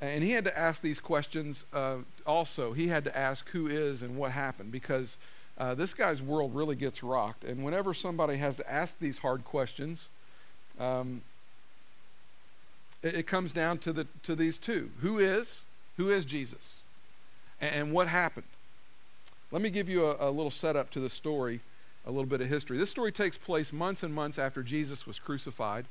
And 0.01 0.23
he 0.23 0.31
had 0.31 0.43
to 0.43 0.57
ask 0.57 0.81
these 0.81 0.99
questions 0.99 1.65
uh, 1.73 1.97
also. 2.27 2.73
He 2.73 2.89
had 2.89 3.03
to 3.05 3.17
ask 3.17 3.49
who 3.49 3.67
is 3.67 4.01
and 4.01 4.17
what 4.17 4.31
happened 4.31 4.71
because 4.71 5.17
uh, 5.57 5.73
this 5.73 5.93
guy's 5.93 6.21
world 6.21 6.53
really 6.53 6.75
gets 6.75 7.01
rocked. 7.01 7.43
And 7.43 7.63
whenever 7.63 7.93
somebody 7.93 8.37
has 8.37 8.57
to 8.57 8.71
ask 8.71 8.99
these 8.99 9.19
hard 9.19 9.45
questions, 9.45 10.09
um, 10.79 11.21
it, 13.01 13.15
it 13.15 13.27
comes 13.27 13.53
down 13.53 13.77
to, 13.79 13.93
the, 13.93 14.07
to 14.23 14.35
these 14.35 14.57
two 14.57 14.91
who 14.99 15.17
is? 15.17 15.61
Who 15.97 16.09
is 16.09 16.25
Jesus? 16.25 16.81
And 17.61 17.91
what 17.91 18.07
happened. 18.07 18.45
Let 19.51 19.61
me 19.61 19.69
give 19.69 19.87
you 19.87 20.05
a, 20.05 20.29
a, 20.29 20.31
little 20.31 20.51
setup 20.51 20.89
to 20.91 20.99
the 20.99 21.09
story, 21.09 21.61
a 22.05 22.11
little 22.11 22.25
bit 22.25 22.41
of 22.41 22.47
history. 22.47 22.77
This 22.77 22.89
story 22.89 23.11
takes 23.11 23.37
place 23.37 23.71
months 23.71 24.03
and 24.03 24.13
months 24.13 24.37
after 24.37 24.63
Jesus 24.63 25.07
was 25.07 25.19
crucified. 25.19 25.85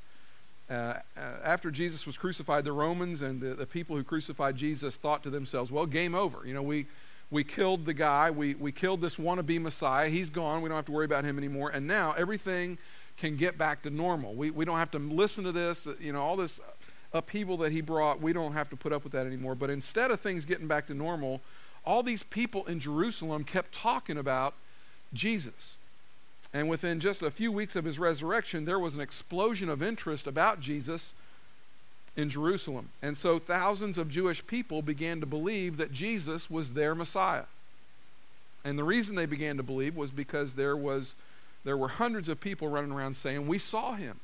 Uh, 0.68 0.72
uh, 0.72 1.00
after 1.44 1.70
Jesus 1.70 2.06
was 2.06 2.16
crucified, 2.16 2.64
the 2.64 2.72
Romans 2.72 3.22
and 3.22 3.40
the, 3.40 3.54
the 3.54 3.66
people 3.66 3.96
who 3.96 4.02
crucified 4.02 4.56
Jesus 4.56 4.96
thought 4.96 5.22
to 5.22 5.30
themselves, 5.30 5.70
well, 5.70 5.86
game 5.86 6.14
over. 6.14 6.46
You 6.46 6.54
know, 6.54 6.62
we, 6.62 6.86
we 7.30 7.44
killed 7.44 7.84
the 7.84 7.94
guy, 7.94 8.30
we, 8.30 8.54
we 8.54 8.72
killed 8.72 9.00
this 9.00 9.16
wannabe 9.16 9.60
Messiah. 9.60 10.08
He's 10.08 10.30
gone. 10.30 10.62
We 10.62 10.68
don't 10.68 10.76
have 10.76 10.86
to 10.86 10.92
worry 10.92 11.04
about 11.04 11.24
him 11.24 11.38
anymore. 11.38 11.70
And 11.70 11.86
now 11.86 12.12
everything 12.12 12.78
can 13.16 13.36
get 13.36 13.56
back 13.56 13.82
to 13.82 13.90
normal. 13.90 14.34
We, 14.34 14.50
we 14.50 14.64
don't 14.64 14.78
have 14.78 14.90
to 14.92 14.98
listen 14.98 15.44
to 15.44 15.52
this, 15.52 15.86
you 16.00 16.12
know, 16.12 16.22
all 16.22 16.36
this 16.36 16.60
upheaval 17.14 17.56
that 17.58 17.72
he 17.72 17.80
brought, 17.80 18.20
we 18.20 18.32
don't 18.32 18.52
have 18.52 18.68
to 18.70 18.76
put 18.76 18.92
up 18.92 19.04
with 19.04 19.12
that 19.12 19.26
anymore. 19.26 19.54
But 19.54 19.70
instead 19.70 20.10
of 20.10 20.20
things 20.20 20.44
getting 20.44 20.66
back 20.66 20.88
to 20.88 20.94
normal, 20.94 21.40
all 21.86 22.02
these 22.02 22.24
people 22.24 22.66
in 22.66 22.80
Jerusalem 22.80 23.44
kept 23.44 23.72
talking 23.72 24.18
about 24.18 24.54
Jesus. 25.14 25.78
And 26.52 26.68
within 26.68 27.00
just 27.00 27.22
a 27.22 27.30
few 27.30 27.50
weeks 27.50 27.76
of 27.76 27.84
his 27.84 27.98
resurrection, 27.98 28.64
there 28.64 28.78
was 28.78 28.94
an 28.94 29.00
explosion 29.00 29.68
of 29.68 29.82
interest 29.82 30.26
about 30.26 30.60
Jesus 30.60 31.14
in 32.16 32.28
Jerusalem. 32.28 32.90
And 33.02 33.16
so 33.16 33.38
thousands 33.38 33.98
of 33.98 34.08
Jewish 34.08 34.46
people 34.46 34.82
began 34.82 35.20
to 35.20 35.26
believe 35.26 35.76
that 35.78 35.92
Jesus 35.92 36.50
was 36.50 36.72
their 36.72 36.94
Messiah. 36.94 37.44
And 38.64 38.78
the 38.78 38.84
reason 38.84 39.14
they 39.14 39.26
began 39.26 39.56
to 39.56 39.62
believe 39.62 39.96
was 39.96 40.10
because 40.10 40.54
there 40.54 40.76
was 40.76 41.14
there 41.64 41.76
were 41.76 41.88
hundreds 41.88 42.28
of 42.28 42.40
people 42.40 42.68
running 42.68 42.92
around 42.92 43.16
saying, 43.16 43.46
We 43.46 43.58
saw 43.58 43.94
him. 43.94 44.20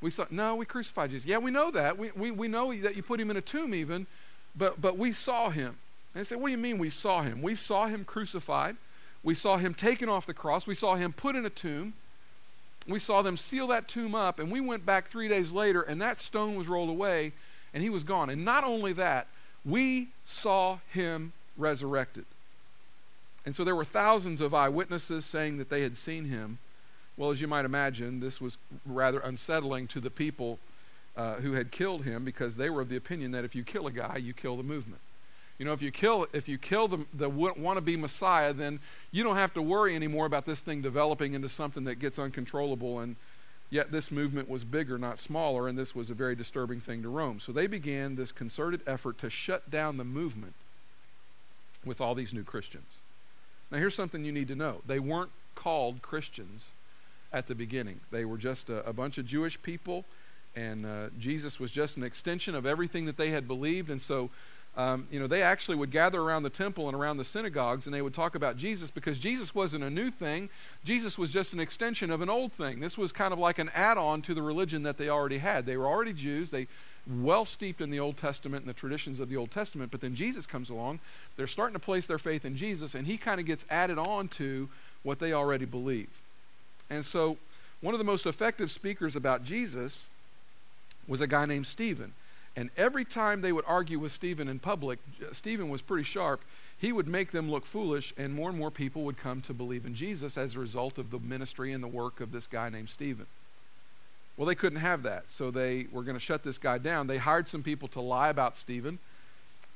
We 0.00 0.10
saw 0.10 0.26
no, 0.30 0.56
we 0.56 0.66
crucified 0.66 1.10
Jesus. 1.10 1.26
Yeah, 1.26 1.38
we 1.38 1.50
know 1.50 1.70
that. 1.70 1.96
We, 1.96 2.10
we, 2.12 2.30
we 2.30 2.48
know 2.48 2.72
that 2.74 2.96
you 2.96 3.02
put 3.02 3.20
him 3.20 3.30
in 3.30 3.36
a 3.36 3.40
tomb 3.40 3.74
even, 3.74 4.06
but 4.54 4.80
but 4.80 4.98
we 4.98 5.12
saw 5.12 5.50
him. 5.50 5.76
And 6.14 6.20
they 6.20 6.24
said, 6.24 6.38
What 6.40 6.48
do 6.48 6.52
you 6.52 6.58
mean 6.58 6.78
we 6.78 6.90
saw 6.90 7.22
him? 7.22 7.42
We 7.42 7.54
saw 7.54 7.86
him 7.86 8.04
crucified. 8.04 8.76
We 9.22 9.34
saw 9.34 9.56
him 9.56 9.74
taken 9.74 10.08
off 10.08 10.26
the 10.26 10.34
cross. 10.34 10.66
We 10.66 10.74
saw 10.74 10.94
him 10.94 11.12
put 11.12 11.34
in 11.34 11.44
a 11.44 11.50
tomb. 11.50 11.94
We 12.86 12.98
saw 12.98 13.22
them 13.22 13.36
seal 13.36 13.66
that 13.68 13.88
tomb 13.88 14.14
up, 14.14 14.38
and 14.38 14.50
we 14.50 14.60
went 14.60 14.86
back 14.86 15.08
three 15.08 15.28
days 15.28 15.50
later, 15.50 15.82
and 15.82 16.00
that 16.00 16.20
stone 16.20 16.54
was 16.54 16.68
rolled 16.68 16.88
away, 16.88 17.32
and 17.74 17.82
he 17.82 17.90
was 17.90 18.04
gone. 18.04 18.30
And 18.30 18.44
not 18.44 18.62
only 18.62 18.92
that, 18.92 19.26
we 19.64 20.08
saw 20.24 20.78
him 20.92 21.32
resurrected. 21.56 22.24
And 23.44 23.54
so 23.54 23.64
there 23.64 23.76
were 23.76 23.84
thousands 23.84 24.40
of 24.40 24.54
eyewitnesses 24.54 25.24
saying 25.24 25.58
that 25.58 25.68
they 25.68 25.82
had 25.82 25.96
seen 25.96 26.26
him. 26.26 26.58
Well, 27.16 27.30
as 27.30 27.40
you 27.40 27.48
might 27.48 27.64
imagine, 27.64 28.20
this 28.20 28.40
was 28.40 28.58
rather 28.84 29.20
unsettling 29.20 29.86
to 29.88 30.00
the 30.00 30.10
people 30.10 30.58
uh, 31.16 31.36
who 31.36 31.52
had 31.52 31.70
killed 31.70 32.04
him 32.04 32.24
because 32.24 32.56
they 32.56 32.68
were 32.68 32.82
of 32.82 32.88
the 32.88 32.96
opinion 32.96 33.30
that 33.32 33.44
if 33.44 33.54
you 33.54 33.64
kill 33.64 33.86
a 33.86 33.92
guy, 33.92 34.18
you 34.18 34.34
kill 34.34 34.56
the 34.56 34.62
movement. 34.62 35.00
You 35.58 35.64
know, 35.64 35.72
if 35.72 35.80
you 35.80 35.90
kill 35.90 36.26
if 36.34 36.48
you 36.48 36.58
kill 36.58 36.86
the, 36.86 37.06
the 37.14 37.30
wannabe 37.30 37.98
Messiah, 37.98 38.52
then 38.52 38.78
you 39.10 39.24
don't 39.24 39.36
have 39.36 39.54
to 39.54 39.62
worry 39.62 39.96
anymore 39.96 40.26
about 40.26 40.44
this 40.44 40.60
thing 40.60 40.82
developing 40.82 41.32
into 41.32 41.48
something 41.48 41.84
that 41.84 41.94
gets 41.94 42.18
uncontrollable. 42.18 43.00
And 43.00 43.16
yet, 43.70 43.90
this 43.90 44.10
movement 44.10 44.50
was 44.50 44.64
bigger, 44.64 44.98
not 44.98 45.18
smaller, 45.18 45.66
and 45.66 45.78
this 45.78 45.94
was 45.94 46.10
a 46.10 46.14
very 46.14 46.36
disturbing 46.36 46.80
thing 46.80 47.02
to 47.02 47.08
Rome. 47.08 47.40
So 47.40 47.52
they 47.52 47.66
began 47.66 48.16
this 48.16 48.32
concerted 48.32 48.82
effort 48.86 49.16
to 49.20 49.30
shut 49.30 49.70
down 49.70 49.96
the 49.96 50.04
movement 50.04 50.52
with 51.86 52.02
all 52.02 52.14
these 52.14 52.34
new 52.34 52.44
Christians. 52.44 52.98
Now, 53.70 53.78
here's 53.78 53.94
something 53.94 54.26
you 54.26 54.32
need 54.32 54.48
to 54.48 54.56
know: 54.56 54.82
they 54.86 54.98
weren't 54.98 55.30
called 55.54 56.02
Christians 56.02 56.72
at 57.36 57.46
the 57.46 57.54
beginning. 57.54 58.00
They 58.10 58.24
were 58.24 58.38
just 58.38 58.70
a, 58.70 58.86
a 58.88 58.94
bunch 58.94 59.18
of 59.18 59.26
Jewish 59.26 59.60
people, 59.60 60.06
and 60.54 60.86
uh, 60.86 61.08
Jesus 61.18 61.60
was 61.60 61.70
just 61.70 61.98
an 61.98 62.02
extension 62.02 62.54
of 62.54 62.64
everything 62.64 63.04
that 63.04 63.18
they 63.18 63.30
had 63.30 63.46
believed, 63.46 63.90
and 63.90 64.00
so 64.00 64.30
um, 64.76 65.08
you 65.10 65.18
know, 65.18 65.26
they 65.26 65.42
actually 65.42 65.76
would 65.78 65.90
gather 65.90 66.20
around 66.20 66.42
the 66.42 66.50
temple 66.50 66.86
and 66.86 66.94
around 66.94 67.16
the 67.16 67.24
synagogues 67.24 67.86
and 67.86 67.94
they 67.94 68.02
would 68.02 68.12
talk 68.12 68.34
about 68.34 68.58
Jesus 68.58 68.90
because 68.90 69.18
Jesus 69.18 69.54
wasn't 69.54 69.82
a 69.82 69.88
new 69.88 70.10
thing. 70.10 70.50
Jesus 70.84 71.16
was 71.16 71.30
just 71.30 71.54
an 71.54 71.60
extension 71.60 72.10
of 72.10 72.20
an 72.20 72.28
old 72.28 72.52
thing. 72.52 72.80
This 72.80 72.98
was 72.98 73.10
kind 73.10 73.32
of 73.32 73.38
like 73.38 73.58
an 73.58 73.70
add 73.74 73.96
on 73.96 74.20
to 74.22 74.34
the 74.34 74.42
religion 74.42 74.82
that 74.82 74.98
they 74.98 75.08
already 75.08 75.38
had. 75.38 75.64
They 75.64 75.78
were 75.78 75.86
already 75.86 76.12
Jews. 76.12 76.50
They 76.50 76.66
well 77.08 77.46
steeped 77.46 77.80
in 77.80 77.90
the 77.90 78.00
Old 78.00 78.18
Testament 78.18 78.64
and 78.64 78.68
the 78.68 78.78
traditions 78.78 79.18
of 79.18 79.30
the 79.30 79.36
Old 79.36 79.50
Testament, 79.50 79.90
but 79.90 80.00
then 80.00 80.14
Jesus 80.14 80.44
comes 80.44 80.68
along. 80.68 81.00
They're 81.36 81.46
starting 81.46 81.74
to 81.74 81.80
place 81.80 82.06
their 82.06 82.18
faith 82.18 82.44
in 82.44 82.56
Jesus, 82.56 82.94
and 82.94 83.06
he 83.06 83.16
kind 83.16 83.40
of 83.40 83.46
gets 83.46 83.64
added 83.70 83.96
on 83.96 84.28
to 84.28 84.68
what 85.04 85.20
they 85.20 85.32
already 85.32 85.64
believe. 85.64 86.08
And 86.90 87.04
so, 87.04 87.38
one 87.80 87.94
of 87.94 87.98
the 87.98 88.04
most 88.04 88.26
effective 88.26 88.70
speakers 88.70 89.16
about 89.16 89.44
Jesus 89.44 90.06
was 91.06 91.20
a 91.20 91.26
guy 91.26 91.46
named 91.46 91.66
Stephen. 91.66 92.12
And 92.56 92.70
every 92.76 93.04
time 93.04 93.42
they 93.42 93.52
would 93.52 93.66
argue 93.66 93.98
with 93.98 94.12
Stephen 94.12 94.48
in 94.48 94.58
public, 94.58 94.98
uh, 95.20 95.32
Stephen 95.32 95.68
was 95.68 95.82
pretty 95.82 96.04
sharp. 96.04 96.42
He 96.78 96.90
would 96.90 97.06
make 97.06 97.30
them 97.30 97.50
look 97.50 97.66
foolish, 97.66 98.14
and 98.16 98.34
more 98.34 98.48
and 98.48 98.58
more 98.58 98.70
people 98.70 99.02
would 99.04 99.18
come 99.18 99.42
to 99.42 99.52
believe 99.52 99.84
in 99.84 99.94
Jesus 99.94 100.38
as 100.38 100.56
a 100.56 100.60
result 100.60 100.96
of 100.96 101.10
the 101.10 101.18
ministry 101.18 101.72
and 101.72 101.82
the 101.84 101.88
work 101.88 102.20
of 102.20 102.32
this 102.32 102.46
guy 102.46 102.70
named 102.70 102.88
Stephen. 102.88 103.26
Well, 104.36 104.46
they 104.46 104.54
couldn't 104.54 104.80
have 104.80 105.02
that, 105.02 105.24
so 105.28 105.50
they 105.50 105.86
were 105.90 106.02
going 106.02 106.16
to 106.16 106.20
shut 106.20 106.42
this 106.44 106.58
guy 106.58 106.78
down. 106.78 107.06
They 107.06 107.18
hired 107.18 107.48
some 107.48 107.62
people 107.62 107.88
to 107.88 108.00
lie 108.00 108.28
about 108.28 108.56
Stephen, 108.56 108.98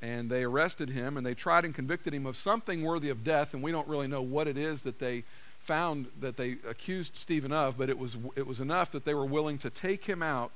and 0.03 0.31
they 0.31 0.45
arrested 0.45 0.91
him, 0.91 1.17
and 1.17 1.27
they 1.27 1.35
tried 1.35 1.65
and 1.65 1.75
convicted 1.75 2.15
him 2.15 2.27
of 2.27 2.37
something 2.37 2.83
worthy 2.83 3.11
of 3.11 3.25
death, 3.25 3.53
and 3.53 3.63
we 3.63 3.73
don't 3.73 3.89
really 3.89 4.09
know 4.09 4.23
what 4.23 4.49
it 4.49 4.57
is 4.57 4.83
that 4.83 4.99
they 4.99 5.25
found 5.63 6.09
that 6.21 6.37
they 6.37 6.57
accused 6.69 7.17
Stephen 7.17 7.53
of, 7.53 7.79
but 7.79 7.89
it 7.89 7.99
was, 7.99 8.17
it 8.35 8.47
was 8.47 8.61
enough 8.61 8.91
that 8.93 9.05
they 9.05 9.15
were 9.15 9.27
willing 9.27 9.59
to 9.59 9.71
take 9.71 10.07
him 10.07 10.23
out 10.23 10.51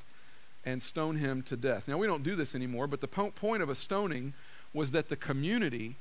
and 0.64 0.82
stone 0.82 1.16
him 1.16 1.42
to 1.42 1.56
death. 1.56 1.86
Now, 1.86 1.98
we 1.98 2.06
don't 2.06 2.22
do 2.22 2.34
this 2.34 2.54
anymore, 2.54 2.86
but 2.86 3.00
the 3.00 3.08
po- 3.08 3.30
point 3.30 3.62
of 3.62 3.68
a 3.68 3.74
stoning 3.74 4.32
was 4.72 4.90
that 4.92 5.08
the 5.08 5.16
community 5.16 5.96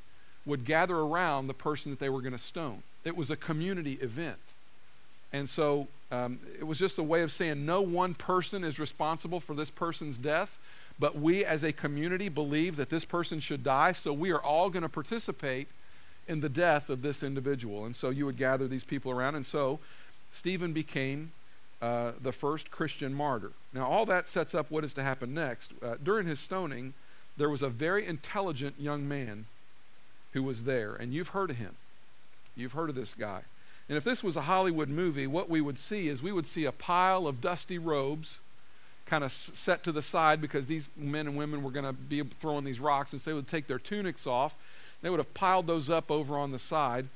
would 0.46 0.66
gather 0.66 0.98
around 0.98 1.48
the 1.48 1.54
person 1.54 1.92
that 1.92 2.00
they 2.00 2.10
were 2.10 2.22
going 2.22 2.34
to 2.34 2.38
stone. 2.38 2.84
It 3.04 3.16
was 3.16 3.30
a 3.30 3.36
community 3.36 3.94
event. 4.02 4.40
And 5.32 5.50
so 5.50 5.88
um, 6.12 6.40
it 6.58 6.66
was 6.66 6.80
just 6.80 6.98
a 6.98 7.04
way 7.04 7.22
of 7.24 7.32
saying 7.32 7.66
no 7.66 7.82
one 7.82 8.14
person 8.14 8.64
is 8.64 8.80
responsible 8.80 9.40
for 9.40 9.54
this 9.54 9.70
person's 9.70 10.18
death, 10.18 10.58
but 11.00 11.18
we 11.18 11.44
as 11.44 11.64
a 11.64 11.74
community 11.74 12.30
believe 12.30 12.76
that 12.76 12.90
this 12.90 13.04
person 13.04 13.40
should 13.40 13.64
die, 13.64 13.94
so 13.94 14.14
we 14.14 14.32
are 14.32 14.42
all 14.42 14.70
going 14.70 14.84
to 14.84 14.90
participate 14.90 15.68
in 16.28 16.40
the 16.40 16.50
death 16.50 16.90
of 16.90 17.02
this 17.02 17.24
individual. 17.24 17.86
And 17.86 17.96
so 17.96 18.10
you 18.10 18.26
would 18.26 18.38
gather 18.38 18.68
these 18.68 18.84
people 18.84 19.12
around. 19.12 19.36
And 19.36 19.46
so 19.46 19.80
Stephen 20.32 20.74
became 20.74 21.32
uh, 21.82 22.14
the 22.22 22.32
first 22.32 22.72
Christian 22.72 23.14
martyr. 23.14 23.52
Now, 23.74 23.88
all 23.88 24.06
that 24.06 24.30
sets 24.30 24.56
up 24.56 24.72
what 24.72 24.84
is 24.84 24.94
to 24.94 25.04
happen 25.04 25.34
next. 25.34 25.72
Uh, 25.82 25.96
during 26.02 26.28
his 26.28 26.40
stoning, 26.40 26.94
there 27.38 27.50
was 27.50 27.62
a 27.62 27.70
very 27.70 28.06
intelligent 28.06 28.76
young 28.80 29.08
man 29.08 29.46
who 30.32 30.44
was 30.44 30.64
there, 30.64 30.94
and 30.94 31.14
you've 31.14 31.30
heard 31.30 31.50
of 31.50 31.58
him. 31.58 31.76
You've 32.56 32.74
heard 32.74 32.90
of 32.90 32.96
this 32.96 33.14
guy. 33.14 33.42
And 33.90 33.98
if 33.98 34.04
this 34.04 34.24
was 34.24 34.38
a 34.38 34.44
Hollywood 34.44 34.90
movie, 34.90 35.28
what 35.28 35.50
we 35.50 35.60
would 35.60 35.78
see 35.78 36.08
is 36.08 36.24
we 36.24 36.32
would 36.32 36.48
see 36.48 36.66
a 36.66 36.72
pile 36.72 37.28
of 37.28 37.42
dusty 37.42 37.78
robes 37.78 38.40
kind 39.06 39.24
of 39.24 39.32
set 39.32 39.84
to 39.84 39.92
the 39.92 40.02
side 40.02 40.40
because 40.40 40.68
these 40.68 40.88
men 40.96 41.28
and 41.28 41.36
women 41.36 41.62
were 41.62 41.72
going 41.72 41.86
to 41.86 41.94
be 41.94 42.24
throwing 42.40 42.64
these 42.64 42.80
rocks, 42.80 43.12
and 43.12 43.22
so 43.22 43.32
they 43.32 43.36
would 43.36 43.48
take 43.48 43.68
their 43.68 43.80
tunics 43.80 44.26
off. 44.26 44.56
They 45.04 45.12
would 45.12 45.20
have 45.20 45.34
piled 45.36 45.68
those 45.68 45.92
up 45.92 46.10
over 46.10 46.36
on 46.36 46.52
the 46.52 46.58
side 46.58 47.10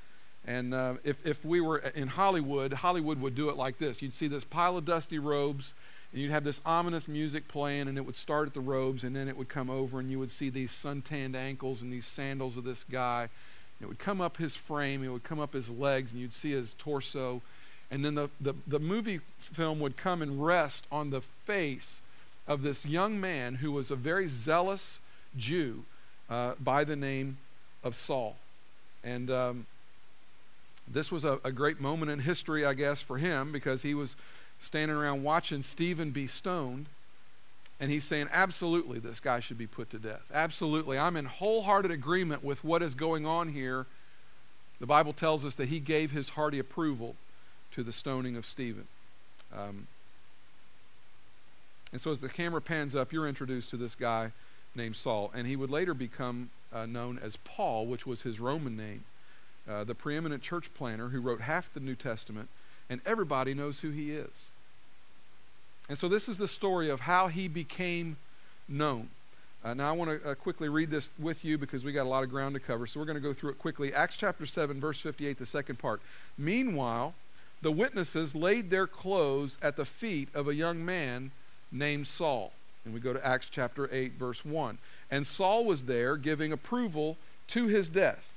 and 0.48 0.74
uh, 0.74 0.94
if, 1.04 1.24
if 1.28 1.44
we 1.44 1.60
were 1.60 1.80
in 1.80 2.08
Hollywood, 2.08 2.72
Hollywood 2.72 3.20
would 3.22 3.36
do 3.36 3.50
it 3.50 3.58
like 3.58 3.78
this. 3.78 4.02
You'd 4.02 4.14
see 4.14 4.30
this 4.30 4.46
pile 4.46 4.78
of 4.78 4.86
dusty 4.86 5.20
robes, 5.20 5.74
and 6.14 6.22
you'd 6.22 6.32
have 6.32 6.46
this 6.46 6.62
ominous 6.66 7.06
music 7.10 7.50
playing, 7.50 7.90
and 7.90 7.98
it 7.98 8.06
would 8.06 8.16
start 8.16 8.48
at 8.48 8.54
the 8.54 8.62
robes, 8.62 9.04
and 9.04 9.14
then 9.14 9.28
it 9.28 9.36
would 9.36 9.50
come 9.50 9.70
over, 9.70 10.00
and 10.00 10.10
you 10.10 10.20
would 10.20 10.32
see 10.32 10.50
these 10.50 10.72
suntanned 10.72 11.36
ankles 11.36 11.82
and 11.82 11.92
these 11.92 12.06
sandals 12.06 12.56
of 12.56 12.64
this 12.64 12.86
guy. 12.90 13.28
It 13.82 13.88
would 13.88 14.00
come 14.00 14.22
up 14.22 14.38
his 14.38 14.56
frame, 14.56 15.04
it 15.04 15.10
would 15.10 15.26
come 15.26 15.42
up 15.42 15.54
his 15.54 15.70
legs, 15.70 16.14
and 16.14 16.22
you'd 16.22 16.34
see 16.34 16.52
his 16.52 16.74
torso. 16.78 17.42
And 17.92 18.04
then 18.06 18.16
the, 18.16 18.30
the, 18.40 18.54
the 18.66 18.80
movie 18.80 19.20
film 19.40 19.82
would 19.82 19.98
come 19.98 20.22
and 20.22 20.44
rest 20.44 20.88
on 20.90 21.10
the 21.10 21.22
face 21.22 22.00
of 22.48 22.62
this 22.62 22.86
young 22.86 23.20
man 23.20 23.56
who 23.56 23.74
was 23.74 23.92
a 23.92 23.96
very 23.98 24.30
zealous 24.30 25.02
Jew 25.36 25.84
uh, 26.30 26.54
by 26.60 26.86
the 26.86 26.96
name 26.96 27.38
of 27.88 27.96
Saul. 27.96 28.36
And 29.04 29.32
um, 29.32 29.66
this 30.88 31.12
was 31.12 31.26
a, 31.26 31.40
a 31.44 31.52
great 31.52 31.82
moment 31.82 32.12
in 32.12 32.20
history, 32.20 32.66
I 32.66 32.74
guess, 32.74 33.02
for 33.02 33.18
him 33.18 33.52
because 33.52 33.82
he 33.82 33.94
was 33.94 34.16
standing 34.60 34.96
around 34.96 35.24
watching 35.24 35.62
Stephen 35.62 36.12
be 36.12 36.28
stoned. 36.28 36.88
And 37.80 37.92
he's 37.92 38.04
saying, 38.04 38.28
absolutely, 38.32 39.00
this 39.00 39.20
guy 39.20 39.40
should 39.40 39.58
be 39.58 39.68
put 39.68 39.92
to 39.92 40.00
death. 40.00 40.24
Absolutely. 40.34 40.98
I'm 40.98 41.16
in 41.16 41.26
wholehearted 41.26 41.92
agreement 41.92 42.44
with 42.44 42.64
what 42.64 42.82
is 42.82 42.94
going 42.96 43.26
on 43.26 43.50
here. 43.50 43.86
The 44.80 44.88
Bible 44.88 45.14
tells 45.14 45.46
us 45.46 45.56
that 45.56 45.70
he 45.70 45.80
gave 45.80 46.12
his 46.12 46.30
hearty 46.30 46.60
approval 46.60 47.16
to 47.74 47.84
the 47.84 47.92
stoning 47.92 48.36
of 48.36 48.46
Stephen. 48.46 48.88
Um, 49.56 49.88
and 51.92 52.02
so 52.02 52.12
as 52.12 52.20
the 52.20 52.30
camera 52.30 52.62
pans 52.62 52.96
up, 52.96 53.14
you're 53.14 53.28
introduced 53.28 53.70
to 53.70 53.78
this 53.78 53.96
guy 53.96 54.32
named 54.76 54.96
Saul. 54.96 55.32
And 55.36 55.46
he 55.46 55.56
would 55.56 55.70
later 55.70 55.94
become 55.94 56.50
uh, 56.74 56.86
known 56.86 57.20
as 57.22 57.38
Paul, 57.38 57.86
which 57.86 58.06
was 58.06 58.22
his 58.22 58.40
Roman 58.40 58.76
name. 58.76 59.04
Uh, 59.70 59.84
the 59.84 59.96
preeminent 59.96 60.42
church 60.42 60.74
planner 60.74 61.10
who 61.10 61.20
wrote 61.20 61.42
half 61.42 61.74
the 61.74 61.80
New 61.80 61.96
Testament, 61.96 62.50
and 62.90 63.02
everybody 63.06 63.54
knows 63.54 63.82
who 63.82 63.90
he 63.92 64.12
is. 64.12 64.46
And 65.90 65.98
so 65.98 66.08
this 66.08 66.30
is 66.30 66.38
the 66.38 66.48
story 66.48 66.90
of 66.90 67.02
how 67.02 67.28
he 67.28 67.48
became 67.48 68.18
known. 68.68 69.10
Uh, 69.64 69.74
now 69.74 69.90
I 69.90 69.92
want 69.92 70.22
to 70.22 70.30
uh, 70.30 70.36
quickly 70.36 70.70
read 70.70 70.92
this 70.92 71.10
with 71.20 71.44
you 71.44 71.58
because 71.58 71.84
we 71.84 71.92
got 71.92 72.06
a 72.06 72.10
lot 72.10 72.24
of 72.24 72.30
ground 72.30 72.54
to 72.56 72.60
cover. 72.60 72.88
So 72.88 73.00
we're 73.00 73.06
going 73.06 73.18
to 73.18 73.22
go 73.22 73.34
through 73.34 73.52
it 73.52 73.60
quickly. 73.60 73.94
Acts 73.94 74.16
chapter 74.16 74.46
7, 74.46 74.80
verse 74.80 75.00
58, 75.00 75.38
the 75.38 75.46
second 75.46 75.80
part. 75.80 76.02
Meanwhile, 76.38 77.14
the 77.62 77.72
witnesses 77.72 78.36
laid 78.36 78.70
their 78.70 78.88
clothes 78.88 79.58
at 79.62 79.76
the 79.76 79.86
feet 79.86 80.30
of 80.34 80.48
a 80.48 80.56
young 80.56 80.86
man 80.86 81.32
named 81.72 82.08
Saul. 82.08 82.52
And 82.88 82.94
we 82.94 83.02
go 83.02 83.12
to 83.12 83.26
Acts 83.26 83.50
chapter 83.52 83.90
8, 83.92 84.14
verse 84.14 84.46
1. 84.46 84.78
And 85.12 85.28
Saul 85.28 85.66
was 85.66 85.84
there 85.84 86.16
giving 86.16 86.54
approval 86.54 87.18
to 87.50 87.68
his 87.68 87.90
death. 87.90 88.34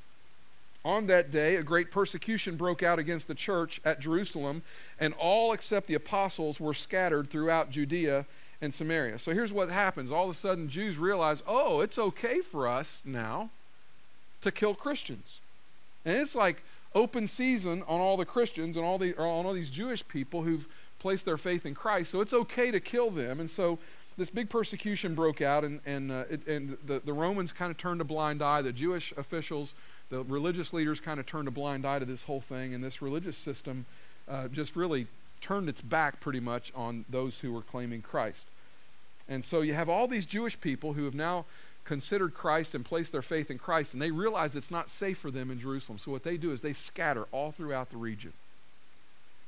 On 0.85 1.07
that 1.07 1.30
day, 1.30 1.54
a 1.54 1.62
great 1.62 1.92
persecution 1.92 2.57
broke 2.57 2.83
out 2.83 2.99
against 2.99 3.28
the 3.28 3.35
church 3.35 3.80
at 3.85 4.00
Jerusalem, 4.00 4.62
and 4.99 5.14
all 5.14 5.52
except 5.52 5.87
the 5.87 5.95
apostles 5.95 6.59
were 6.59 6.75
scattered 6.75 7.30
throughout 7.30 7.71
Judea 7.71 8.26
and 8.61 8.75
Samaria. 8.75 9.21
So 9.21 9.33
here's 9.33 9.52
what 9.52 9.71
happens 9.71 10.11
all 10.11 10.25
of 10.25 10.30
a 10.30 10.35
sudden, 10.35 10.69
Jews 10.69 10.99
realize, 10.99 11.45
oh, 11.47 11.80
it's 11.80 11.99
okay 11.99 12.40
for 12.40 12.66
us 12.66 13.02
now 13.04 13.50
to 14.40 14.50
kill 14.50 14.75
Christians. 14.75 15.38
And 16.04 16.16
it's 16.16 16.35
like 16.35 16.64
open 16.92 17.28
season 17.28 17.85
on 17.87 18.00
all 18.00 18.16
the 18.16 18.25
Christians 18.25 18.76
and 18.76 18.85
all, 18.85 18.99
the, 18.99 19.16
on 19.16 19.47
all 19.47 19.52
these 19.52 19.71
Jewish 19.71 20.07
people 20.09 20.42
who've 20.42 20.66
placed 20.99 21.25
their 21.25 21.37
faith 21.37 21.66
in 21.66 21.75
Christ. 21.75 22.11
So 22.11 22.21
it's 22.21 22.35
okay 22.35 22.71
to 22.71 22.80
kill 22.80 23.11
them. 23.11 23.38
And 23.38 23.50
so 23.50 23.78
this 24.21 24.29
big 24.29 24.50
persecution 24.50 25.15
broke 25.15 25.41
out, 25.41 25.65
and, 25.65 25.81
and, 25.87 26.12
uh, 26.12 26.25
it, 26.29 26.47
and 26.47 26.77
the, 26.85 27.00
the 27.00 27.12
Romans 27.12 27.53
kind 27.53 27.71
of 27.71 27.79
turned 27.79 28.03
a 28.03 28.05
blind 28.05 28.43
eye. 28.43 28.61
The 28.61 28.71
Jewish 28.71 29.15
officials 29.17 29.75
The 30.11 30.25
religious 30.25 30.75
leaders 30.75 31.00
kind 31.00 31.19
of 31.19 31.25
turned 31.25 31.49
a 31.49 31.50
blind 31.50 31.87
eye 31.87 32.00
to 32.00 32.05
this 32.05 32.25
whole 32.25 32.43
thing, 32.43 32.75
and 32.75 32.85
this 32.85 33.00
religious 33.00 33.39
system 33.39 33.87
uh, 34.29 34.49
just 34.49 34.77
really 34.77 35.07
turned 35.41 35.71
its 35.71 35.81
back 35.81 36.21
pretty 36.21 36.41
much 36.41 36.71
on 36.75 37.07
those 37.09 37.41
who 37.41 37.50
were 37.50 37.62
claiming 37.62 38.03
Christ. 38.03 38.47
And 39.27 39.43
so 39.43 39.62
you 39.62 39.73
have 39.73 39.89
all 39.89 40.07
these 40.07 40.27
Jewish 40.27 40.61
people 40.61 40.93
who 40.93 41.05
have 41.05 41.15
now 41.15 41.47
considered 41.85 42.35
Christ 42.35 42.75
and 42.75 42.85
placed 42.85 43.12
their 43.12 43.23
faith 43.23 43.50
in 43.50 43.59
Christ, 43.59 43.95
and 43.95 44.03
they 44.03 44.11
realize 44.11 44.55
it's 44.55 44.71
not 44.71 44.91
safe 44.91 45.17
for 45.17 45.31
them 45.31 45.50
in 45.50 45.59
Jerusalem. 45.59 45.99
So 45.99 46.11
what 46.11 46.25
they 46.25 46.37
do 46.37 46.53
is 46.53 46.61
they 46.61 46.75
scatter 46.75 47.27
all 47.33 47.53
throughout 47.53 47.89
the 47.89 47.97
region. 47.97 48.35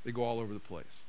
They 0.03 0.11
go 0.11 0.23
all 0.23 0.39
over 0.39 0.53
the 0.53 0.59
place. 0.59 1.03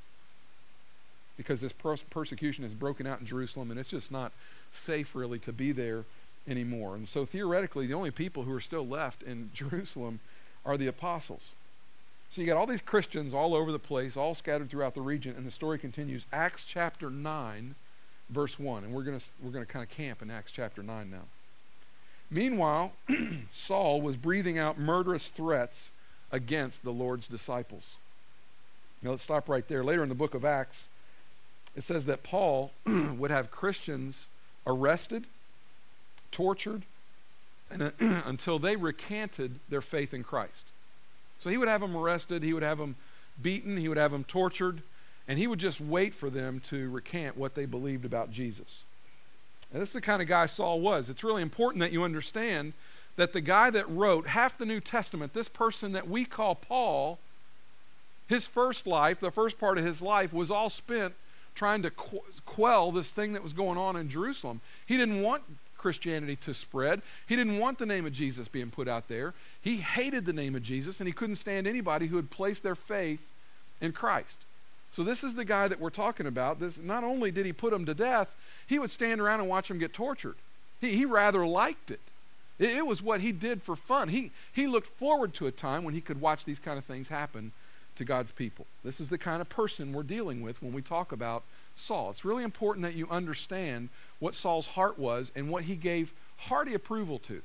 Because 1.36 1.60
this 1.60 1.72
persecution 1.72 2.64
has 2.64 2.74
broken 2.74 3.06
out 3.06 3.20
in 3.20 3.26
Jerusalem, 3.26 3.70
and 3.70 3.80
it's 3.80 3.88
just 3.88 4.12
not 4.12 4.32
safe 4.72 5.14
really 5.14 5.38
to 5.40 5.52
be 5.52 5.72
there 5.72 6.04
anymore. 6.46 6.94
And 6.94 7.08
so 7.08 7.26
theoretically, 7.26 7.86
the 7.86 7.94
only 7.94 8.10
people 8.10 8.44
who 8.44 8.52
are 8.52 8.60
still 8.60 8.86
left 8.86 9.22
in 9.22 9.50
Jerusalem 9.54 10.20
are 10.64 10.76
the 10.76 10.86
apostles. 10.86 11.50
So 12.30 12.40
you 12.40 12.46
got 12.46 12.56
all 12.56 12.66
these 12.66 12.80
Christians 12.80 13.32
all 13.32 13.54
over 13.54 13.70
the 13.70 13.78
place, 13.78 14.16
all 14.16 14.34
scattered 14.34 14.68
throughout 14.68 14.94
the 14.94 15.00
region, 15.00 15.34
and 15.36 15.46
the 15.46 15.50
story 15.50 15.78
continues. 15.78 16.26
Acts 16.32 16.64
chapter 16.64 17.10
9, 17.10 17.74
verse 18.28 18.58
1. 18.58 18.84
And 18.84 18.92
we're 18.92 19.02
going 19.02 19.20
we're 19.42 19.52
going 19.52 19.64
to 19.64 19.72
kind 19.72 19.84
of 19.84 19.88
camp 19.88 20.22
in 20.22 20.30
Acts 20.30 20.50
chapter 20.50 20.82
9 20.82 21.10
now. 21.10 21.26
Meanwhile, 22.30 22.92
Saul 23.50 24.00
was 24.00 24.16
breathing 24.16 24.58
out 24.58 24.78
murderous 24.78 25.28
threats 25.28 25.92
against 26.32 26.82
the 26.82 26.90
Lord's 26.90 27.28
disciples. 27.28 27.96
Now 29.02 29.10
let's 29.10 29.22
stop 29.22 29.48
right 29.48 29.66
there. 29.68 29.84
Later 29.84 30.02
in 30.02 30.08
the 30.08 30.14
book 30.14 30.34
of 30.34 30.44
Acts, 30.44 30.88
it 31.76 31.82
says 31.82 32.06
that 32.06 32.22
Paul 32.22 32.72
would 32.86 33.30
have 33.30 33.50
Christians 33.50 34.26
arrested, 34.66 35.26
tortured, 36.30 36.82
and, 37.70 37.82
uh, 37.82 37.90
until 38.00 38.58
they 38.58 38.76
recanted 38.76 39.58
their 39.68 39.80
faith 39.80 40.14
in 40.14 40.22
Christ. 40.22 40.66
So 41.38 41.50
he 41.50 41.56
would 41.56 41.68
have 41.68 41.80
them 41.80 41.96
arrested, 41.96 42.42
he 42.42 42.52
would 42.52 42.62
have 42.62 42.78
them 42.78 42.96
beaten, 43.40 43.76
he 43.76 43.88
would 43.88 43.98
have 43.98 44.12
them 44.12 44.24
tortured, 44.24 44.82
and 45.26 45.38
he 45.38 45.46
would 45.46 45.58
just 45.58 45.80
wait 45.80 46.14
for 46.14 46.30
them 46.30 46.60
to 46.68 46.90
recant 46.90 47.36
what 47.36 47.54
they 47.54 47.66
believed 47.66 48.04
about 48.04 48.30
Jesus. 48.30 48.84
And 49.72 49.82
this 49.82 49.90
is 49.90 49.94
the 49.94 50.00
kind 50.00 50.22
of 50.22 50.28
guy 50.28 50.46
Saul 50.46 50.80
was. 50.80 51.10
It's 51.10 51.24
really 51.24 51.42
important 51.42 51.80
that 51.80 51.92
you 51.92 52.04
understand 52.04 52.74
that 53.16 53.32
the 53.32 53.40
guy 53.40 53.70
that 53.70 53.88
wrote 53.88 54.28
half 54.28 54.58
the 54.58 54.66
New 54.66 54.80
Testament, 54.80 55.34
this 55.34 55.48
person 55.48 55.92
that 55.92 56.08
we 56.08 56.24
call 56.24 56.54
Paul, 56.54 57.18
his 58.28 58.48
first 58.48 58.86
life, 58.86 59.20
the 59.20 59.30
first 59.30 59.58
part 59.58 59.78
of 59.78 59.84
his 59.84 60.00
life, 60.00 60.32
was 60.32 60.50
all 60.50 60.70
spent 60.70 61.14
trying 61.54 61.82
to 61.82 61.90
quell 61.90 62.92
this 62.92 63.10
thing 63.10 63.32
that 63.32 63.42
was 63.42 63.52
going 63.52 63.78
on 63.78 63.96
in 63.96 64.08
Jerusalem. 64.08 64.60
He 64.86 64.96
didn't 64.96 65.22
want 65.22 65.42
Christianity 65.78 66.36
to 66.36 66.54
spread. 66.54 67.02
He 67.26 67.36
didn't 67.36 67.58
want 67.58 67.78
the 67.78 67.86
name 67.86 68.06
of 68.06 68.12
Jesus 68.12 68.48
being 68.48 68.70
put 68.70 68.88
out 68.88 69.08
there. 69.08 69.34
He 69.60 69.76
hated 69.76 70.24
the 70.24 70.32
name 70.32 70.54
of 70.54 70.62
Jesus, 70.62 71.00
and 71.00 71.06
he 71.06 71.12
couldn't 71.12 71.36
stand 71.36 71.66
anybody 71.66 72.06
who 72.06 72.16
had 72.16 72.30
placed 72.30 72.62
their 72.62 72.74
faith 72.74 73.20
in 73.80 73.92
Christ. 73.92 74.38
So 74.92 75.02
this 75.02 75.22
is 75.22 75.34
the 75.34 75.44
guy 75.44 75.68
that 75.68 75.80
we're 75.80 75.90
talking 75.90 76.26
about. 76.26 76.60
This 76.60 76.78
not 76.78 77.04
only 77.04 77.30
did 77.30 77.46
he 77.46 77.52
put 77.52 77.72
him 77.72 77.84
to 77.86 77.94
death, 77.94 78.34
he 78.66 78.78
would 78.78 78.90
stand 78.90 79.20
around 79.20 79.40
and 79.40 79.48
watch 79.48 79.70
him 79.70 79.78
get 79.78 79.92
tortured. 79.92 80.36
He, 80.80 80.96
he 80.96 81.04
rather 81.04 81.46
liked 81.46 81.90
it. 81.90 82.00
it. 82.58 82.70
It 82.70 82.86
was 82.86 83.02
what 83.02 83.20
he 83.20 83.32
did 83.32 83.62
for 83.62 83.76
fun. 83.76 84.08
He, 84.08 84.30
he 84.52 84.66
looked 84.66 84.86
forward 84.86 85.34
to 85.34 85.46
a 85.46 85.52
time 85.52 85.84
when 85.84 85.94
he 85.94 86.00
could 86.00 86.20
watch 86.20 86.44
these 86.44 86.60
kind 86.60 86.78
of 86.78 86.84
things 86.84 87.08
happen 87.08 87.52
to 87.96 88.04
God's 88.04 88.30
people. 88.30 88.66
This 88.84 89.00
is 89.00 89.08
the 89.08 89.18
kind 89.18 89.40
of 89.40 89.48
person 89.48 89.92
we're 89.92 90.02
dealing 90.02 90.42
with 90.42 90.62
when 90.62 90.72
we 90.72 90.82
talk 90.82 91.12
about 91.12 91.42
Saul. 91.74 92.10
It's 92.10 92.24
really 92.24 92.44
important 92.44 92.82
that 92.84 92.94
you 92.94 93.08
understand 93.10 93.88
what 94.18 94.34
Saul's 94.34 94.68
heart 94.68 94.98
was 94.98 95.32
and 95.34 95.48
what 95.48 95.64
he 95.64 95.76
gave 95.76 96.12
hearty 96.36 96.74
approval 96.74 97.18
to 97.20 97.42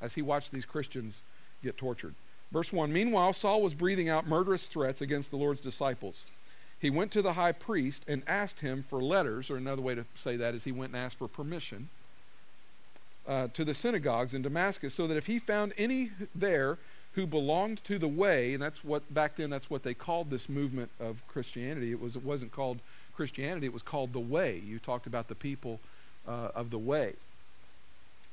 as 0.00 0.14
he 0.14 0.22
watched 0.22 0.52
these 0.52 0.64
Christians 0.64 1.22
get 1.62 1.76
tortured. 1.76 2.14
Verse 2.52 2.72
1 2.72 2.92
Meanwhile, 2.92 3.32
Saul 3.32 3.62
was 3.62 3.74
breathing 3.74 4.08
out 4.08 4.26
murderous 4.26 4.66
threats 4.66 5.00
against 5.00 5.30
the 5.30 5.36
Lord's 5.36 5.60
disciples. 5.60 6.24
He 6.78 6.90
went 6.90 7.12
to 7.12 7.22
the 7.22 7.34
high 7.34 7.52
priest 7.52 8.04
and 8.08 8.22
asked 8.26 8.60
him 8.60 8.84
for 8.88 9.02
letters, 9.02 9.50
or 9.50 9.56
another 9.56 9.82
way 9.82 9.94
to 9.94 10.06
say 10.14 10.36
that 10.36 10.54
is 10.54 10.64
he 10.64 10.72
went 10.72 10.94
and 10.94 11.02
asked 11.02 11.18
for 11.18 11.28
permission 11.28 11.90
uh, 13.28 13.48
to 13.52 13.64
the 13.64 13.74
synagogues 13.74 14.32
in 14.32 14.42
Damascus, 14.42 14.94
so 14.94 15.06
that 15.06 15.16
if 15.16 15.26
he 15.26 15.38
found 15.38 15.74
any 15.76 16.10
there 16.34 16.78
who 17.14 17.26
belonged 17.26 17.82
to 17.84 17.98
the 17.98 18.08
way, 18.08 18.54
and 18.54 18.62
that's 18.62 18.84
what 18.84 19.12
back 19.12 19.36
then 19.36 19.50
that's 19.50 19.68
what 19.68 19.82
they 19.82 19.94
called 19.94 20.30
this 20.30 20.48
movement 20.48 20.90
of 21.00 21.26
Christianity. 21.26 21.90
It 21.90 22.00
was 22.00 22.16
it 22.16 22.24
wasn't 22.24 22.52
called 22.52 22.78
Christianity, 23.14 23.66
it 23.66 23.72
was 23.72 23.82
called 23.82 24.12
the 24.12 24.20
Way. 24.20 24.62
You 24.64 24.78
talked 24.78 25.06
about 25.06 25.28
the 25.28 25.34
people 25.34 25.80
uh, 26.26 26.48
of 26.54 26.70
the 26.70 26.78
Way. 26.78 27.14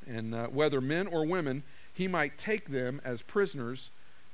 And 0.07 0.33
uh, 0.33 0.47
whether 0.47 0.79
men 0.79 1.07
or 1.07 1.25
women, 1.25 1.63
he 1.93 2.07
might 2.07 2.37
take 2.37 2.69
them 2.69 3.01
as 3.03 3.21
prisoners 3.21 3.89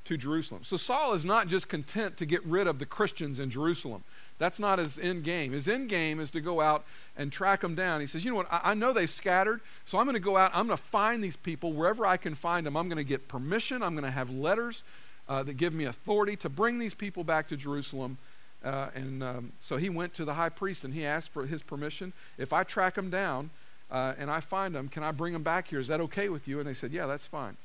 to 0.05 0.17
Jerusalem. 0.17 0.63
So 0.63 0.77
Saul 0.77 1.13
is 1.13 1.25
not 1.25 1.47
just 1.47 1.69
content 1.69 2.17
to 2.17 2.25
get 2.25 2.45
rid 2.45 2.67
of 2.67 2.77
the 2.77 2.85
Christians 2.85 3.39
in 3.39 3.49
Jerusalem. 3.49 4.03
That's 4.39 4.59
not 4.59 4.79
his 4.79 4.99
end 4.99 5.23
game. 5.23 5.51
His 5.51 5.67
end 5.67 5.89
game 5.89 6.19
is 6.19 6.31
to 6.31 6.41
go 6.41 6.59
out 6.59 6.83
and 7.15 7.31
track 7.31 7.61
them 7.61 7.75
down. 7.75 8.01
He 8.01 8.07
says, 8.07 8.25
You 8.25 8.31
know 8.31 8.37
what? 8.37 8.51
I, 8.51 8.71
I 8.71 8.73
know 8.73 8.93
they 8.93 9.07
scattered, 9.07 9.61
so 9.85 9.97
I'm 9.97 10.05
going 10.05 10.15
to 10.15 10.19
go 10.19 10.37
out. 10.37 10.51
I'm 10.53 10.67
going 10.67 10.77
to 10.77 10.83
find 10.83 11.23
these 11.23 11.35
people 11.35 11.73
wherever 11.73 12.05
I 12.05 12.17
can 12.17 12.35
find 12.35 12.65
them. 12.65 12.75
I'm 12.75 12.87
going 12.87 12.97
to 12.97 13.03
get 13.03 13.27
permission. 13.27 13.83
I'm 13.83 13.93
going 13.93 14.05
to 14.05 14.11
have 14.11 14.29
letters 14.29 14.83
uh, 15.29 15.43
that 15.43 15.57
give 15.57 15.73
me 15.73 15.85
authority 15.85 16.35
to 16.37 16.49
bring 16.49 16.79
these 16.79 16.93
people 16.93 17.23
back 17.23 17.47
to 17.49 17.57
Jerusalem 17.57 18.17
uh, 18.63 18.87
and 18.95 19.21
um, 19.23 19.51
so 19.59 19.77
he 19.77 19.89
went 19.89 20.13
to 20.13 20.25
the 20.25 20.33
high 20.33 20.49
priest 20.49 20.83
and 20.83 20.93
he 20.93 21.05
asked 21.05 21.29
for 21.29 21.45
his 21.45 21.61
permission. 21.61 22.13
If 22.37 22.53
I 22.53 22.63
track 22.63 22.95
them 22.95 23.09
down 23.09 23.49
uh, 23.91 24.13
and 24.17 24.31
I 24.31 24.39
find 24.39 24.73
them, 24.73 24.87
can 24.87 25.03
I 25.03 25.11
bring 25.11 25.33
them 25.33 25.43
back 25.43 25.67
here? 25.67 25.79
Is 25.79 25.89
that 25.89 25.99
okay 26.01 26.29
with 26.29 26.47
you? 26.47 26.59
And 26.59 26.67
they 26.67 26.73
said, 26.73 26.91
Yeah, 26.91 27.05
that's 27.05 27.25
fine. 27.25 27.57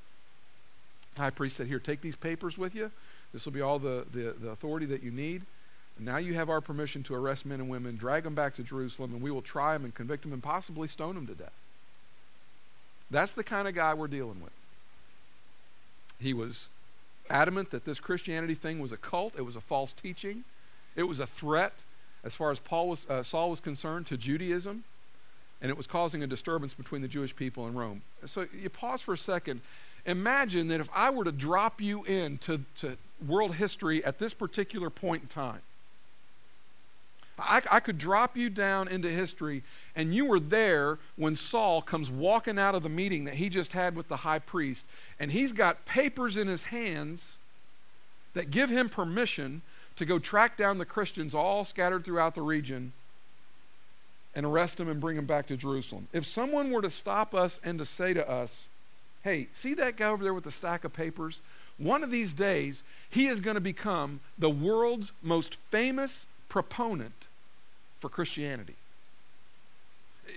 The 1.15 1.23
high 1.23 1.31
priest 1.31 1.57
said, 1.57 1.69
Here, 1.69 1.79
take 1.79 2.01
these 2.01 2.17
papers 2.17 2.59
with 2.59 2.75
you. 2.75 2.91
This 3.33 3.45
will 3.45 3.53
be 3.53 3.61
all 3.61 3.79
the, 3.79 4.07
the, 4.13 4.35
the 4.41 4.49
authority 4.51 4.87
that 4.87 5.03
you 5.03 5.11
need. 5.11 5.43
Now 5.99 6.19
you 6.19 6.35
have 6.35 6.49
our 6.49 6.61
permission 6.61 7.03
to 7.05 7.15
arrest 7.15 7.45
men 7.45 7.61
and 7.61 7.69
women, 7.69 7.97
drag 7.97 8.25
them 8.25 8.35
back 8.35 8.55
to 8.57 8.63
Jerusalem, 8.63 9.13
and 9.15 9.23
we 9.23 9.31
will 9.31 9.43
try 9.43 9.73
them 9.73 9.85
and 9.85 9.95
convict 9.95 10.23
them 10.23 10.33
and 10.33 10.43
possibly 10.43 10.89
stone 10.89 11.15
them 11.15 11.27
to 11.27 11.35
death. 11.35 11.53
That's 13.11 13.35
the 13.35 13.45
kind 13.45 13.67
of 13.67 13.75
guy 13.75 13.95
we're 13.95 14.09
dealing 14.09 14.41
with. 14.43 14.53
He 16.21 16.35
was 16.35 16.69
adamant 17.31 17.71
that 17.71 17.85
this 17.85 18.01
Christianity 18.01 18.55
thing 18.55 18.81
was 18.81 18.93
a 18.93 18.97
cult, 18.97 19.35
it 19.37 19.43
was 19.43 19.57
a 19.57 19.61
false 19.61 19.93
teaching. 19.93 20.45
It 20.97 21.05
was 21.05 21.21
a 21.21 21.27
threat, 21.27 21.75
as 22.25 22.35
far 22.35 22.51
as 22.51 22.59
Paul 22.59 22.89
was, 22.89 23.07
uh, 23.09 23.23
Saul 23.23 23.51
was 23.51 23.61
concerned, 23.61 24.09
to 24.09 24.17
Judaism, 24.17 24.83
and 25.63 25.71
it 25.71 25.77
was 25.77 25.87
causing 25.87 26.25
a 26.25 26.27
disturbance 26.27 26.75
between 26.75 27.03
the 27.03 27.09
Jewish 27.09 27.35
people 27.37 27.67
and 27.67 27.77
Rome. 27.77 28.03
So 28.27 28.47
you 28.53 28.69
pause 28.69 29.01
for 29.01 29.15
a 29.15 29.19
second. 29.19 29.61
Imagine 30.07 30.69
that 30.69 30.81
if 30.81 30.89
I 30.93 31.11
were 31.11 31.25
to 31.25 31.33
drop 31.33 31.81
you 31.81 32.03
into 32.05 32.65
to 32.79 32.97
world 33.25 33.55
history 33.55 34.05
at 34.05 34.19
this 34.19 34.35
particular 34.35 34.91
point 34.91 35.23
in 35.23 35.29
time, 35.29 35.61
I, 37.39 37.63
I, 37.71 37.81
could 37.81 37.99
drop 37.99 38.37
you 38.37 38.51
down 38.51 38.89
into 38.89 39.09
history, 39.09 39.63
and 39.95 40.15
you 40.15 40.25
were 40.27 40.41
there 40.41 40.99
when 41.17 41.37
Saul 41.37 41.83
comes 41.83 42.11
walking 42.11 42.59
out 42.59 42.75
of 42.75 42.83
the 42.83 42.89
meeting 42.89 43.25
that 43.25 43.35
he 43.35 43.49
just 43.49 43.73
had 43.73 43.95
with 43.95 44.09
the 44.09 44.19
high 44.19 44.39
priest, 44.39 44.85
and 45.21 45.31
he's 45.31 45.53
got 45.53 45.85
papers 45.85 46.37
in 46.37 46.49
his 46.49 46.65
hands 46.65 47.37
that 48.35 48.51
give 48.51 48.71
him 48.71 48.89
permission 48.89 49.63
to 49.97 50.05
go 50.05 50.19
track 50.19 50.57
down 50.57 50.79
the 50.79 50.85
Christians 50.85 51.35
all 51.35 51.65
scattered 51.65 52.05
throughout 52.05 52.35
the 52.35 52.43
region 52.43 52.93
and 54.35 54.47
arrest 54.47 54.77
them 54.77 54.89
and 54.89 55.01
bring 55.01 55.17
them 55.17 55.27
back 55.27 55.47
to 55.49 55.57
Jerusalem. 55.57 56.07
If 56.13 56.25
someone 56.25 56.71
were 56.71 56.83
to 56.83 56.91
stop 56.91 57.35
us 57.35 57.61
and 57.65 57.79
to 57.79 57.85
say 57.85 58.15
to 58.15 58.29
us, 58.29 58.69
hey, 59.23 59.49
see 59.53 59.75
that 59.75 59.97
guy 59.97 60.09
over 60.09 60.23
there 60.23 60.35
with 60.35 60.45
the 60.45 60.53
stack 60.53 60.85
of 60.85 60.93
papers? 60.93 61.41
One 61.79 62.05
of 62.05 62.11
these 62.11 62.33
days, 62.33 62.83
he 63.11 63.27
is 63.27 63.41
going 63.41 63.57
to 63.57 63.61
become 63.61 64.21
the 64.39 64.51
world's 64.51 65.13
most 65.23 65.57
famous 65.71 66.27
proponent 66.49 67.29
for 68.01 68.09
Christianity. 68.09 68.77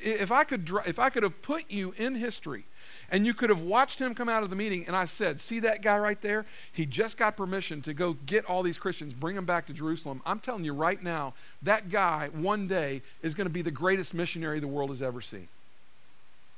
If 0.03 0.31
I 0.31 0.43
could, 0.43 0.69
if 0.85 0.99
I 0.99 1.09
could 1.09 1.23
have 1.23 1.41
put 1.41 1.69
you 1.69 1.93
in 1.97 2.15
history 2.15 2.63
and 3.11 3.25
you 3.25 3.33
could 3.33 3.49
have 3.49 3.61
watched 3.61 3.99
him 3.99 4.15
come 4.15 4.29
out 4.29 4.41
of 4.41 4.49
the 4.49 4.55
meeting, 4.55 4.85
and 4.87 4.95
I 4.95 5.05
said, 5.05 5.41
See 5.41 5.59
that 5.59 5.81
guy 5.81 5.97
right 5.97 6.19
there? 6.21 6.45
He 6.71 6.85
just 6.85 7.17
got 7.17 7.35
permission 7.35 7.81
to 7.83 7.93
go 7.93 8.13
get 8.25 8.45
all 8.45 8.63
these 8.63 8.77
Christians, 8.77 9.13
bring 9.13 9.35
them 9.35 9.45
back 9.45 9.67
to 9.67 9.73
Jerusalem. 9.73 10.21
I'm 10.25 10.39
telling 10.39 10.63
you 10.63 10.73
right 10.73 11.01
now, 11.03 11.33
that 11.61 11.89
guy 11.89 12.29
one 12.31 12.67
day 12.67 13.01
is 13.21 13.33
going 13.33 13.47
to 13.47 13.53
be 13.53 13.61
the 13.61 13.71
greatest 13.71 14.13
missionary 14.13 14.59
the 14.59 14.67
world 14.67 14.91
has 14.91 15.01
ever 15.01 15.21
seen. 15.21 15.49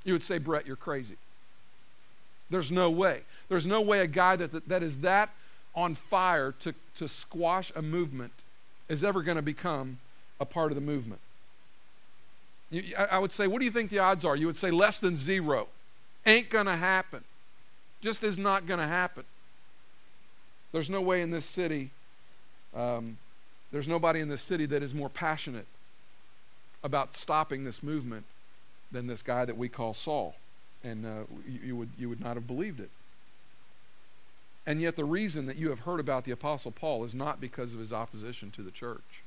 You 0.03 0.13
would 0.13 0.23
say, 0.23 0.37
Brett, 0.37 0.67
you're 0.67 0.75
crazy. 0.75 1.15
There's 2.49 2.71
no 2.71 2.91
way. 2.91 3.21
There's 3.49 3.65
no 3.65 3.81
way 3.81 4.01
a 4.01 4.07
guy 4.07 4.35
that, 4.35 4.51
that, 4.51 4.69
that 4.69 4.83
is 4.83 4.99
that 4.99 5.31
on 5.73 5.95
fire 5.95 6.51
to, 6.59 6.75
to 6.97 7.07
squash 7.07 7.71
a 7.75 7.81
movement 7.81 8.42
is 8.89 9.03
ever 9.03 9.21
going 9.21 9.37
to 9.37 9.41
become 9.41 9.99
a 10.39 10.45
part 10.45 10.71
of 10.71 10.75
the 10.75 10.81
movement. 10.81 11.21
You, 12.69 12.95
I, 12.97 13.19
would 13.19 13.31
say, 13.31 13.47
what 13.47 13.59
do 13.59 13.65
you 13.65 13.71
think 13.71 13.91
the 13.91 13.99
odds 13.99 14.25
are? 14.25 14.35
You 14.35 14.47
would 14.47 14.57
say 14.57 14.71
less 14.71 14.97
than 14.99 15.15
zero. 15.15 15.67
Ain't 16.25 16.49
going 16.49 16.65
to 16.65 16.75
happen. 16.75 17.23
Just 18.01 18.23
is 18.23 18.37
not 18.37 18.65
going 18.65 18.79
to 18.79 18.87
happen. 18.87 19.23
There's 20.71 20.89
no 20.89 21.01
way 21.01 21.21
in 21.21 21.29
this 21.29 21.45
city, 21.45 21.91
um, 22.75 23.17
there's 23.71 23.87
nobody 23.87 24.19
in 24.19 24.27
this 24.27 24.41
city 24.41 24.65
that 24.67 24.81
is 24.81 24.93
more 24.93 25.09
passionate 25.09 25.67
about 26.83 27.15
stopping 27.15 27.63
this 27.63 27.83
movement 27.83 28.25
than 28.91 29.07
this 29.07 29.21
guy 29.21 29.45
that 29.45 29.57
we 29.57 29.69
call 29.69 29.93
Saul. 29.93 30.35
And 30.83 31.05
uh, 31.05 31.09
you, 31.47 31.59
you, 31.63 31.75
would, 31.75 31.89
you 31.97 32.09
would 32.09 32.19
not 32.19 32.35
have 32.35 32.47
believed 32.47 32.79
it. 32.79 32.89
And 34.65 34.81
yet, 34.81 34.95
the 34.95 35.05
reason 35.05 35.45
that 35.47 35.57
you 35.57 35.69
have 35.69 35.79
heard 35.79 35.99
about 35.99 36.23
the 36.23 36.31
Apostle 36.31 36.71
Paul 36.71 37.03
is 37.03 37.13
not 37.13 37.41
because 37.41 37.73
of 37.73 37.79
his 37.79 37.91
opposition 37.91 38.49
to 38.51 38.61
the 38.61 38.71
church. 38.71 39.23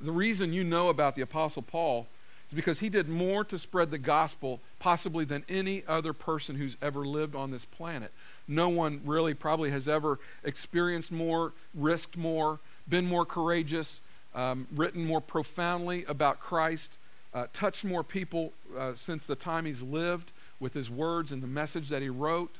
The 0.00 0.12
reason 0.12 0.52
you 0.52 0.64
know 0.64 0.88
about 0.88 1.16
the 1.16 1.22
Apostle 1.22 1.62
Paul 1.62 2.06
is 2.48 2.54
because 2.54 2.80
he 2.80 2.88
did 2.88 3.08
more 3.08 3.44
to 3.44 3.58
spread 3.58 3.90
the 3.90 3.98
gospel, 3.98 4.60
possibly 4.78 5.24
than 5.24 5.44
any 5.48 5.84
other 5.86 6.12
person 6.12 6.56
who's 6.56 6.76
ever 6.80 7.04
lived 7.04 7.34
on 7.34 7.50
this 7.50 7.64
planet. 7.64 8.10
No 8.48 8.68
one 8.68 9.00
really 9.04 9.34
probably 9.34 9.70
has 9.70 9.88
ever 9.88 10.18
experienced 10.42 11.12
more, 11.12 11.52
risked 11.74 12.16
more, 12.16 12.60
been 12.88 13.06
more 13.06 13.24
courageous, 13.24 14.00
um, 14.34 14.66
written 14.74 15.04
more 15.04 15.20
profoundly 15.20 16.04
about 16.06 16.40
Christ, 16.40 16.92
uh, 17.32 17.46
touched 17.52 17.84
more 17.84 18.02
people 18.02 18.52
uh, 18.78 18.92
since 18.94 19.26
the 19.26 19.36
time 19.36 19.64
he's 19.64 19.82
lived 19.82 20.30
with 20.60 20.74
his 20.74 20.90
words 20.90 21.32
and 21.32 21.42
the 21.42 21.46
message 21.48 21.88
that 21.88 22.02
he 22.02 22.08
wrote. 22.08 22.54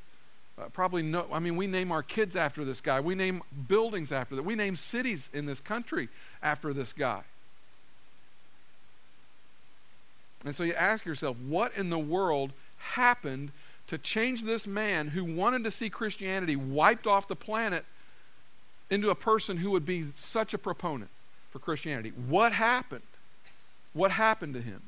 Uh, 0.56 0.66
probably 0.72 1.02
no, 1.02 1.26
I 1.32 1.40
mean, 1.40 1.56
we 1.56 1.66
name 1.66 1.90
our 1.90 2.02
kids 2.02 2.36
after 2.36 2.64
this 2.64 2.80
guy. 2.80 3.00
We 3.00 3.14
name 3.14 3.42
buildings 3.68 4.12
after 4.12 4.36
that. 4.36 4.44
We 4.44 4.54
name 4.54 4.76
cities 4.76 5.28
in 5.32 5.46
this 5.46 5.60
country 5.60 6.08
after 6.42 6.72
this 6.72 6.92
guy. 6.92 7.22
And 10.44 10.54
so 10.54 10.62
you 10.62 10.74
ask 10.74 11.04
yourself, 11.04 11.36
what 11.38 11.74
in 11.76 11.90
the 11.90 11.98
world 11.98 12.52
happened 12.78 13.50
to 13.86 13.98
change 13.98 14.44
this 14.44 14.66
man 14.66 15.08
who 15.08 15.24
wanted 15.24 15.64
to 15.64 15.70
see 15.70 15.90
Christianity 15.90 16.54
wiped 16.54 17.06
off 17.06 17.26
the 17.26 17.36
planet 17.36 17.84
into 18.90 19.10
a 19.10 19.14
person 19.14 19.56
who 19.56 19.70
would 19.70 19.86
be 19.86 20.06
such 20.14 20.54
a 20.54 20.58
proponent 20.58 21.10
for 21.50 21.58
Christianity? 21.58 22.10
What 22.10 22.52
happened? 22.52 23.02
What 23.92 24.12
happened 24.12 24.54
to 24.54 24.60
him? 24.60 24.82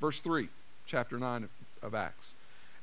Verse 0.00 0.20
3, 0.20 0.48
chapter 0.86 1.18
9 1.18 1.48
of 1.82 1.94
Acts. 1.94 2.32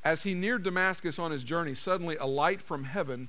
As 0.03 0.23
he 0.23 0.33
neared 0.33 0.63
Damascus 0.63 1.19
on 1.19 1.31
his 1.31 1.43
journey, 1.43 1.73
suddenly 1.73 2.17
a 2.17 2.25
light 2.25 2.61
from 2.61 2.85
heaven 2.85 3.27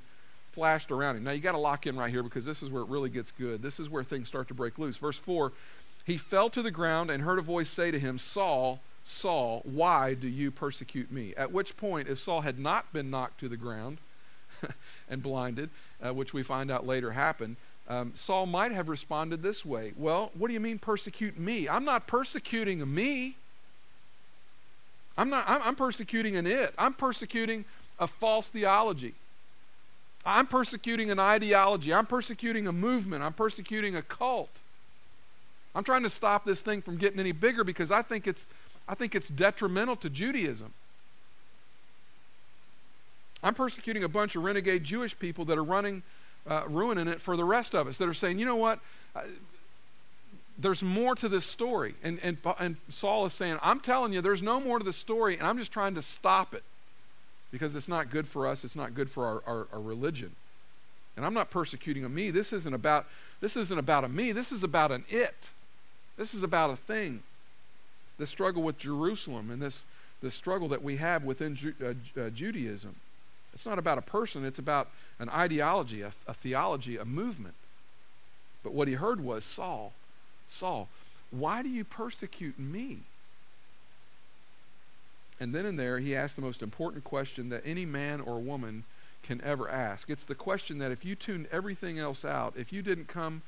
flashed 0.53 0.91
around 0.91 1.17
him. 1.17 1.25
Now 1.25 1.33
you 1.33 1.41
got 1.41 1.53
to 1.53 1.59
lock 1.59 1.87
in 1.87 1.97
right 1.97 2.11
here 2.11 2.23
because 2.23 2.45
this 2.45 2.63
is 2.63 2.71
where 2.71 2.83
it 2.83 2.89
really 2.89 3.11
gets 3.11 3.31
good. 3.31 3.63
This 3.63 3.81
is 3.81 3.89
where 3.89 4.05
things 4.05 4.29
start 4.29 4.49
to 4.49 4.55
break 4.55 4.79
loose. 4.79 4.97
Verse 4.97 5.19
4 5.19 5.53
He 6.05 6.17
fell 6.17 6.51
to 6.51 6.63
the 6.63 6.71
ground 6.71 7.11
and 7.11 7.23
heard 7.23 7.39
a 7.39 7.43
voice 7.43 7.71
say 7.71 7.91
to 7.91 7.99
him, 7.99 8.19
Saul, 8.19 8.81
Saul, 9.05 9.63
why 9.65 10.15
do 10.15 10.29
you 10.29 10.51
persecute 10.51 11.11
me? 11.11 11.35
At 11.37 11.53
which 11.53 11.77
point, 11.77 12.09
if 12.09 12.19
Saul 12.19 12.43
had 12.43 12.59
not 12.59 12.93
been 12.93 13.11
knocked 13.11 13.41
to 13.41 13.49
the 13.49 13.57
ground 13.57 13.99
and 15.09 15.23
blinded, 15.23 15.71
uh, 16.05 16.15
which 16.15 16.33
we 16.33 16.43
find 16.43 16.71
out 16.71 16.87
later 16.87 17.13
happened, 17.13 17.57
um, 17.89 18.13
Saul 18.15 18.47
might 18.47 18.73
have 18.73 18.89
responded 18.89 19.43
this 19.43 19.65
way 19.65 19.93
Well, 19.97 20.31
what 20.35 20.49
do 20.49 20.55
you 20.55 20.61
mean 20.61 20.79
persecute 20.79 21.39
me? 21.39 21.69
I'm 21.69 21.85
not 21.85 22.07
persecuting 22.07 22.93
me. 22.93 23.37
I'm 25.17 25.31
not, 25.31 25.45
I'm, 25.47 25.61
I'm 25.63 25.77
persecuting 25.77 26.37
an 26.37 26.47
it. 26.47 26.75
I'm 26.79 26.95
persecuting 26.95 27.65
a 27.99 28.07
false 28.07 28.49
theology. 28.49 29.15
I'm 30.25 30.47
persecuting 30.47 31.11
an 31.11 31.19
ideology. 31.19 31.93
I'm 31.93 32.07
persecuting 32.07 32.67
a 32.67 32.73
movement. 32.73 33.23
I'm 33.23 33.33
persecuting 33.33 33.97
a 33.97 34.03
cult. 34.03 34.51
I'm 35.75 35.85
trying 35.85 36.03
to 36.03 36.11
stop 36.11 36.45
this 36.45 36.61
thing 36.61 36.83
from 36.83 36.97
getting 36.97 37.19
any 37.19 37.33
bigger 37.33 37.65
because 37.65 37.91
I 37.91 38.03
think 38.03 38.27
it's, 38.27 38.47
I 38.89 38.95
think 38.95 39.15
it's 39.15 39.29
detrimental 39.29 39.97
to 39.97 40.11
Judaism. 40.11 40.73
I'm 43.43 43.55
persecuting 43.55 44.05
a 44.05 44.09
bunch 44.09 44.37
of 44.37 44.45
renegade 44.45 44.85
Jewish 44.85 45.19
people 45.19 45.45
that 45.47 45.59
are 45.59 45.65
running, 45.65 46.03
uh, 46.47 46.65
ruining 46.69 47.09
it 47.09 47.21
for 47.21 47.37
the 47.37 47.45
rest 47.45 47.75
of 47.75 47.89
us, 47.89 47.99
that 47.99 48.09
are 48.09 48.15
saying, 48.15 48.39
you 48.39 48.47
know 48.47 48.57
what? 48.57 48.79
There's 50.59 50.83
more 50.83 51.15
to 51.17 51.29
this 51.29 51.45
story. 51.45 51.95
And, 52.03 52.19
and, 52.23 52.37
and 52.59 52.77
Saul 52.91 53.27
is 53.27 53.33
saying, 53.33 53.59
I'm 53.63 53.81
telling 53.81 54.13
you, 54.13 54.21
there's 54.21 54.43
no 54.43 54.61
more 54.61 54.79
to 54.79 54.85
the 54.85 54.93
story, 54.93 55.37
and 55.37 55.47
I'm 55.47 55.59
just 55.59 55.73
trying 55.73 55.95
to 55.95 56.03
stop 56.03 56.55
it 56.55 56.63
because 57.51 57.77
it's 57.77 57.89
not 57.89 58.11
good 58.11 58.27
for 58.27 58.47
us, 58.47 58.65
it's 58.65 58.77
not 58.77 58.95
good 58.95 59.11
for 59.11 59.27
our, 59.27 59.43
our, 59.47 59.67
our 59.73 59.81
religion. 59.81 60.33
And 61.17 61.27
I'm 61.27 61.35
not 61.35 61.51
persecuting 61.51 62.05
a 62.05 62.09
me. 62.09 62.31
This 62.31 62.53
isn't 62.53 62.73
about 62.73 63.07
this 63.41 63.57
isn't 63.57 63.79
about 63.79 64.05
a 64.05 64.09
me. 64.09 64.33
This 64.33 64.53
is 64.53 64.63
about 64.63 64.93
an 64.93 65.05
it. 65.09 65.51
This 66.17 66.33
is 66.33 66.43
about 66.43 66.71
a 66.71 66.77
thing. 66.77 67.23
The 68.19 68.27
struggle 68.27 68.63
with 68.63 68.79
Jerusalem 68.79 69.51
and 69.51 69.61
this 69.61 69.85
the 70.23 70.31
struggle 70.31 70.69
that 70.69 70.83
we 70.83 70.97
have 70.97 71.25
within 71.25 71.55
Ju- 71.55 71.75
uh, 71.83 72.21
uh, 72.21 72.31
Judaism. 72.31 72.95
It's 73.53 73.67
not 73.67 73.79
about 73.79 73.99
a 73.99 74.03
person. 74.03 74.45
It's 74.45 74.59
about 74.59 74.89
an 75.19 75.29
ideology, 75.29 76.01
a, 76.01 76.13
a 76.27 76.33
theology, 76.33 76.97
a 76.97 77.05
movement. 77.05 77.55
But 78.63 78.73
what 78.73 78.89
he 78.89 78.95
heard 78.95 79.21
was 79.21 79.45
Saul, 79.45 79.93
Saul, 80.53 80.89
why 81.31 81.63
do 81.63 81.69
you 81.69 81.85
persecute 81.85 82.59
me? 82.59 82.99
And 85.41 85.55
then 85.55 85.67
in 85.67 85.77
there, 85.77 85.99
he 85.99 86.15
asked 86.15 86.37
the 86.37 86.43
most 86.43 86.63
important 86.63 87.05
question 87.05 87.49
that 87.49 87.63
any 87.65 87.85
man 87.85 88.21
or 88.21 88.39
woman 88.39 88.85
can 89.23 89.41
ever 89.43 89.69
ask. 89.69 90.11
It's 90.11 90.25
the 90.25 90.35
question 90.35 90.79
that 90.79 90.93
if 90.93 91.05
you 91.05 91.15
tuned 91.15 91.49
everything 91.51 91.99
else 91.99 92.25
out, 92.25 92.55
if 92.57 92.73
you 92.73 92.83
didn't 92.83 93.09
come 93.09 93.43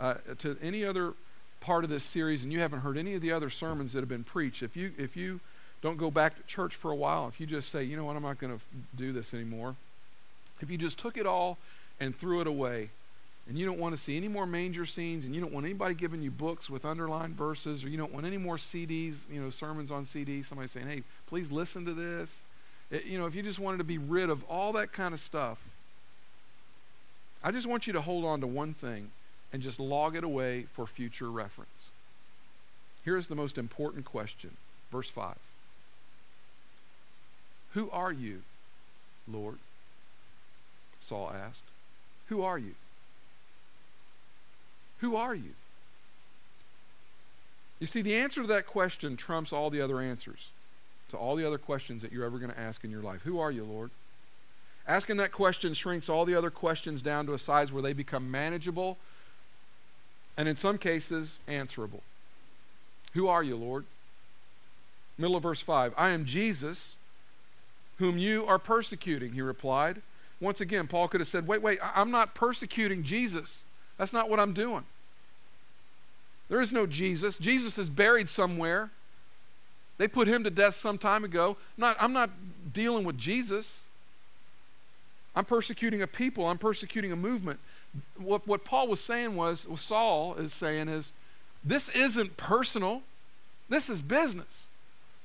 uh, 0.00 0.14
to 0.38 0.56
any 0.60 0.84
other 0.84 1.14
part 1.60 1.84
of 1.84 1.90
this 1.90 2.04
series 2.04 2.42
and 2.42 2.52
you 2.52 2.60
haven't 2.60 2.80
heard 2.80 2.96
any 2.96 3.14
of 3.14 3.22
the 3.22 3.32
other 3.32 3.50
sermons 3.50 3.92
that 3.92 4.00
have 4.00 4.08
been 4.08 4.24
preached, 4.24 4.62
if 4.62 4.76
you 4.76 4.92
if 4.98 5.16
you 5.16 5.40
don't 5.80 5.96
go 5.96 6.10
back 6.10 6.36
to 6.36 6.42
church 6.42 6.74
for 6.74 6.90
a 6.90 6.96
while, 6.96 7.28
if 7.28 7.40
you 7.40 7.46
just 7.46 7.70
say, 7.70 7.84
you 7.84 7.96
know 7.96 8.04
what, 8.04 8.16
I'm 8.16 8.22
not 8.22 8.38
going 8.38 8.58
to 8.58 8.64
do 8.96 9.12
this 9.12 9.32
anymore, 9.32 9.76
if 10.60 10.70
you 10.70 10.76
just 10.76 10.98
took 10.98 11.16
it 11.16 11.26
all 11.26 11.56
and 12.00 12.16
threw 12.16 12.40
it 12.40 12.46
away, 12.46 12.90
and 13.48 13.58
you 13.58 13.64
don't 13.64 13.78
want 13.78 13.96
to 13.96 14.00
see 14.00 14.16
any 14.16 14.28
more 14.28 14.46
manger 14.46 14.84
scenes, 14.84 15.24
and 15.24 15.34
you 15.34 15.40
don't 15.40 15.52
want 15.52 15.64
anybody 15.64 15.94
giving 15.94 16.20
you 16.20 16.30
books 16.30 16.68
with 16.68 16.84
underlined 16.84 17.34
verses, 17.34 17.82
or 17.82 17.88
you 17.88 17.96
don't 17.96 18.12
want 18.12 18.26
any 18.26 18.36
more 18.36 18.56
CDs, 18.56 19.16
you 19.30 19.40
know, 19.40 19.48
sermons 19.48 19.90
on 19.90 20.04
CD, 20.04 20.42
somebody 20.42 20.68
saying, 20.68 20.86
hey, 20.86 21.02
please 21.26 21.50
listen 21.50 21.86
to 21.86 21.94
this. 21.94 22.42
It, 22.90 23.06
you 23.06 23.18
know, 23.18 23.26
if 23.26 23.34
you 23.34 23.42
just 23.42 23.58
wanted 23.58 23.78
to 23.78 23.84
be 23.84 23.96
rid 23.96 24.28
of 24.28 24.44
all 24.44 24.72
that 24.74 24.92
kind 24.92 25.14
of 25.14 25.20
stuff, 25.20 25.58
I 27.42 27.50
just 27.50 27.66
want 27.66 27.86
you 27.86 27.94
to 27.94 28.02
hold 28.02 28.26
on 28.26 28.42
to 28.42 28.46
one 28.46 28.74
thing 28.74 29.10
and 29.50 29.62
just 29.62 29.80
log 29.80 30.14
it 30.14 30.24
away 30.24 30.66
for 30.72 30.86
future 30.86 31.30
reference. 31.30 31.90
Here's 33.02 33.28
the 33.28 33.34
most 33.34 33.56
important 33.56 34.04
question, 34.04 34.50
verse 34.92 35.08
5. 35.08 35.36
Who 37.72 37.88
are 37.90 38.12
you, 38.12 38.42
Lord? 39.26 39.56
Saul 41.00 41.32
asked. 41.34 41.62
Who 42.28 42.42
are 42.42 42.58
you? 42.58 42.74
Who 44.98 45.16
are 45.16 45.34
you? 45.34 45.54
You 47.80 47.86
see, 47.86 48.02
the 48.02 48.16
answer 48.16 48.42
to 48.42 48.48
that 48.48 48.66
question 48.66 49.16
trumps 49.16 49.52
all 49.52 49.70
the 49.70 49.80
other 49.80 50.00
answers 50.00 50.48
to 51.10 51.16
all 51.16 51.36
the 51.36 51.46
other 51.46 51.58
questions 51.58 52.02
that 52.02 52.12
you're 52.12 52.24
ever 52.24 52.38
going 52.38 52.50
to 52.50 52.60
ask 52.60 52.84
in 52.84 52.90
your 52.90 53.02
life. 53.02 53.22
Who 53.22 53.38
are 53.38 53.50
you, 53.50 53.64
Lord? 53.64 53.90
Asking 54.86 55.16
that 55.18 55.32
question 55.32 55.74
shrinks 55.74 56.08
all 56.08 56.24
the 56.24 56.34
other 56.34 56.50
questions 56.50 57.02
down 57.02 57.26
to 57.26 57.34
a 57.34 57.38
size 57.38 57.72
where 57.72 57.82
they 57.82 57.92
become 57.92 58.30
manageable 58.30 58.96
and, 60.36 60.48
in 60.48 60.56
some 60.56 60.78
cases, 60.78 61.38
answerable. 61.46 62.02
Who 63.14 63.28
are 63.28 63.42
you, 63.42 63.56
Lord? 63.56 63.84
Middle 65.16 65.36
of 65.36 65.42
verse 65.42 65.60
5 65.60 65.94
I 65.96 66.10
am 66.10 66.24
Jesus, 66.24 66.96
whom 67.98 68.18
you 68.18 68.46
are 68.46 68.58
persecuting, 68.58 69.32
he 69.32 69.42
replied. 69.42 70.02
Once 70.40 70.60
again, 70.60 70.86
Paul 70.86 71.08
could 71.08 71.20
have 71.20 71.28
said, 71.28 71.48
Wait, 71.48 71.60
wait, 71.60 71.78
I'm 71.82 72.10
not 72.10 72.34
persecuting 72.34 73.02
Jesus. 73.02 73.62
That's 73.98 74.12
not 74.12 74.30
what 74.30 74.40
I'm 74.40 74.52
doing. 74.52 74.84
There 76.48 76.60
is 76.60 76.72
no 76.72 76.86
Jesus. 76.86 77.36
Jesus 77.36 77.76
is 77.76 77.90
buried 77.90 78.28
somewhere. 78.28 78.90
They 79.98 80.08
put 80.08 80.28
him 80.28 80.44
to 80.44 80.50
death 80.50 80.76
some 80.76 80.96
time 80.96 81.24
ago. 81.24 81.56
I'm 81.76 81.80
not, 81.80 81.96
I'm 82.00 82.12
not 82.12 82.30
dealing 82.72 83.04
with 83.04 83.18
Jesus. 83.18 83.82
I'm 85.34 85.44
persecuting 85.44 86.00
a 86.00 86.06
people. 86.06 86.46
I'm 86.46 86.58
persecuting 86.58 87.12
a 87.12 87.16
movement. 87.16 87.60
What, 88.16 88.46
what 88.46 88.64
Paul 88.64 88.88
was 88.88 89.00
saying 89.00 89.34
was, 89.34 89.66
what 89.68 89.80
Saul 89.80 90.34
is 90.36 90.54
saying 90.54 90.88
is, 90.88 91.12
this 91.64 91.88
isn't 91.90 92.36
personal. 92.36 93.02
This 93.68 93.90
is 93.90 94.00
business. 94.00 94.64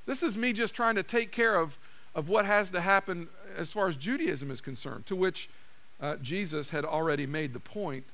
This 0.06 0.22
is 0.22 0.36
me 0.36 0.52
just 0.52 0.74
trying 0.74 0.96
to 0.96 1.02
take 1.02 1.30
care 1.30 1.56
of, 1.56 1.78
of 2.14 2.28
what 2.28 2.44
has 2.44 2.68
to 2.70 2.80
happen 2.80 3.28
as 3.56 3.72
far 3.72 3.88
as 3.88 3.96
Judaism 3.96 4.50
is 4.50 4.60
concerned, 4.60 5.06
to 5.06 5.16
which 5.16 5.48
uh, 6.00 6.16
Jesus 6.16 6.70
had 6.70 6.84
already 6.84 7.26
made 7.26 7.52
the 7.52 7.60
point 7.60 8.04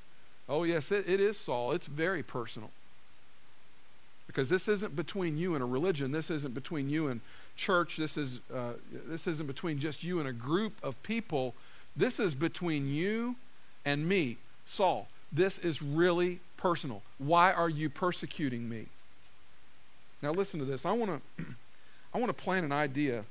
Oh, 0.51 0.65
yes, 0.65 0.91
it, 0.91 1.09
it 1.09 1.21
is 1.21 1.39
Saul. 1.39 1.73
It's 1.73 1.87
very 1.87 2.25
personal. 2.25 2.71
Because 4.27 4.49
this 4.49 4.69
isn't 4.69 4.97
between 4.97 5.39
you 5.39 5.55
and 5.55 5.63
a 5.63 5.67
religion. 5.67 6.11
This 6.11 6.29
isn't 6.29 6.55
between 6.55 6.91
you 6.91 7.07
and 7.07 7.21
church. 7.57 7.97
This, 7.97 8.17
is, 8.17 8.41
uh, 8.55 8.73
this 9.07 9.27
isn't 9.29 9.47
between 9.47 9.79
just 9.79 10.03
you 10.03 10.19
and 10.19 10.29
a 10.29 10.33
group 10.33 10.73
of 10.83 11.01
people. 11.05 11.55
This 11.97 12.19
is 12.19 12.35
between 12.35 12.93
you 12.93 13.37
and 13.85 14.09
me, 14.09 14.39
Saul. 14.67 15.09
This 15.33 15.59
is 15.59 15.81
really 15.81 16.41
personal. 16.57 17.03
Why 17.19 17.53
are 17.53 17.69
you 17.69 17.89
persecuting 17.89 18.69
me? 18.69 18.87
Now 20.21 20.33
listen 20.33 20.59
to 20.59 20.67
this. 20.67 20.85
I 20.85 20.93
want 20.93 21.23
to 21.39 21.45
I 22.13 22.19
want 22.19 22.37
to 22.37 22.43
plant 22.43 22.67
an 22.67 22.73
idea 22.73 23.25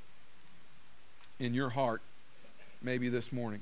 in 1.37 1.53
your 1.53 1.69
heart 1.69 2.01
maybe 2.81 3.09
this 3.09 3.31
morning. 3.33 3.61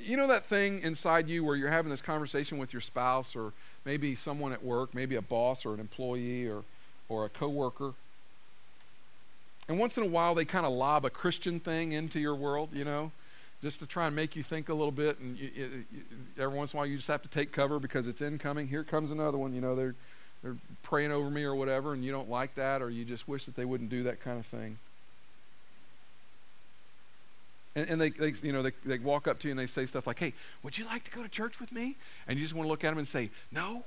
You 0.00 0.16
know 0.16 0.28
that 0.28 0.46
thing 0.46 0.80
inside 0.80 1.28
you 1.28 1.44
where 1.44 1.56
you're 1.56 1.70
having 1.70 1.90
this 1.90 2.00
conversation 2.00 2.58
with 2.58 2.72
your 2.72 2.80
spouse 2.80 3.34
or 3.34 3.52
maybe 3.84 4.14
someone 4.14 4.52
at 4.52 4.62
work, 4.64 4.94
maybe 4.94 5.16
a 5.16 5.22
boss 5.22 5.66
or 5.66 5.74
an 5.74 5.80
employee 5.80 6.46
or, 6.46 6.62
or 7.08 7.24
a 7.24 7.28
coworker, 7.28 7.94
And 9.68 9.78
once 9.78 9.98
in 9.98 10.02
a 10.02 10.06
while, 10.06 10.34
they 10.34 10.44
kind 10.46 10.64
of 10.64 10.72
lob 10.72 11.04
a 11.04 11.10
Christian 11.10 11.60
thing 11.60 11.92
into 11.92 12.18
your 12.18 12.34
world, 12.34 12.70
you 12.72 12.84
know, 12.84 13.12
just 13.62 13.80
to 13.80 13.86
try 13.86 14.06
and 14.06 14.16
make 14.16 14.34
you 14.34 14.42
think 14.42 14.68
a 14.70 14.74
little 14.74 14.92
bit. 14.92 15.18
And 15.18 15.38
you, 15.38 15.50
you, 15.54 15.84
you, 15.92 16.02
every 16.38 16.56
once 16.56 16.72
in 16.72 16.76
a 16.76 16.78
while, 16.78 16.86
you 16.86 16.96
just 16.96 17.08
have 17.08 17.22
to 17.22 17.28
take 17.28 17.52
cover 17.52 17.78
because 17.78 18.08
it's 18.08 18.22
incoming. 18.22 18.68
Here 18.68 18.84
comes 18.84 19.10
another 19.10 19.36
one. 19.36 19.52
You 19.52 19.60
know, 19.60 19.76
they're 19.76 19.94
they're 20.42 20.56
praying 20.84 21.10
over 21.10 21.28
me 21.28 21.42
or 21.42 21.54
whatever, 21.54 21.92
and 21.92 22.04
you 22.04 22.12
don't 22.12 22.30
like 22.30 22.54
that, 22.54 22.80
or 22.80 22.88
you 22.88 23.04
just 23.04 23.26
wish 23.26 23.44
that 23.44 23.56
they 23.56 23.64
wouldn't 23.64 23.90
do 23.90 24.04
that 24.04 24.20
kind 24.20 24.38
of 24.38 24.46
thing. 24.46 24.78
And, 27.74 27.90
and 27.90 28.00
they, 28.00 28.10
they, 28.10 28.34
you 28.42 28.52
know, 28.52 28.62
they, 28.62 28.72
they 28.84 28.98
walk 28.98 29.28
up 29.28 29.38
to 29.40 29.48
you 29.48 29.52
and 29.52 29.58
they 29.58 29.66
say 29.66 29.86
stuff 29.86 30.06
like, 30.06 30.18
"Hey, 30.18 30.32
would 30.62 30.76
you 30.76 30.84
like 30.86 31.04
to 31.04 31.10
go 31.10 31.22
to 31.22 31.28
church 31.28 31.60
with 31.60 31.72
me?" 31.72 31.96
And 32.26 32.38
you 32.38 32.44
just 32.44 32.54
want 32.54 32.66
to 32.66 32.70
look 32.70 32.84
at 32.84 32.90
them 32.90 32.98
and 32.98 33.08
say, 33.08 33.30
"No." 33.52 33.84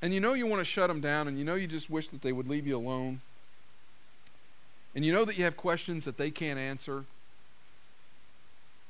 And 0.00 0.14
you 0.14 0.20
know 0.20 0.34
you 0.34 0.46
want 0.46 0.60
to 0.60 0.64
shut 0.64 0.88
them 0.88 1.00
down, 1.00 1.26
and 1.26 1.38
you 1.38 1.44
know 1.44 1.56
you 1.56 1.66
just 1.66 1.90
wish 1.90 2.08
that 2.08 2.22
they 2.22 2.32
would 2.32 2.48
leave 2.48 2.66
you 2.66 2.76
alone. 2.76 3.20
And 4.94 5.04
you 5.04 5.12
know 5.12 5.24
that 5.24 5.36
you 5.36 5.44
have 5.44 5.56
questions 5.56 6.04
that 6.04 6.16
they 6.16 6.30
can't 6.30 6.58
answer, 6.58 7.04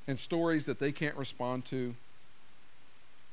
and 0.07 0.18
stories 0.18 0.66
that 0.66 0.79
they 0.79 0.92
can't 0.92 1.16
respond 1.16 1.64
to. 1.66 1.94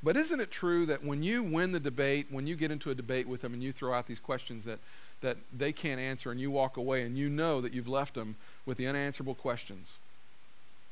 But 0.05 0.15
isn't 0.15 0.39
it 0.39 0.51
true 0.51 0.85
that 0.85 1.03
when 1.03 1.23
you 1.23 1.43
win 1.43 1.71
the 1.73 1.79
debate, 1.79 2.27
when 2.29 2.47
you 2.47 2.55
get 2.55 2.71
into 2.71 2.91
a 2.91 2.95
debate 2.95 3.27
with 3.27 3.41
them 3.41 3.53
and 3.53 3.61
you 3.61 3.73
throw 3.73 3.93
out 3.93 4.07
these 4.07 4.19
questions 4.19 4.63
that, 4.65 4.79
that 5.21 5.35
they 5.51 5.73
can't 5.73 5.99
answer, 5.99 6.31
and 6.31 6.39
you 6.39 6.51
walk 6.51 6.77
away 6.77 7.01
and 7.01 7.17
you 7.17 7.27
know 7.27 7.59
that 7.59 7.73
you've 7.73 7.87
left 7.87 8.13
them 8.13 8.35
with 8.65 8.77
the 8.77 8.87
unanswerable 8.87 9.35
questions, 9.35 9.93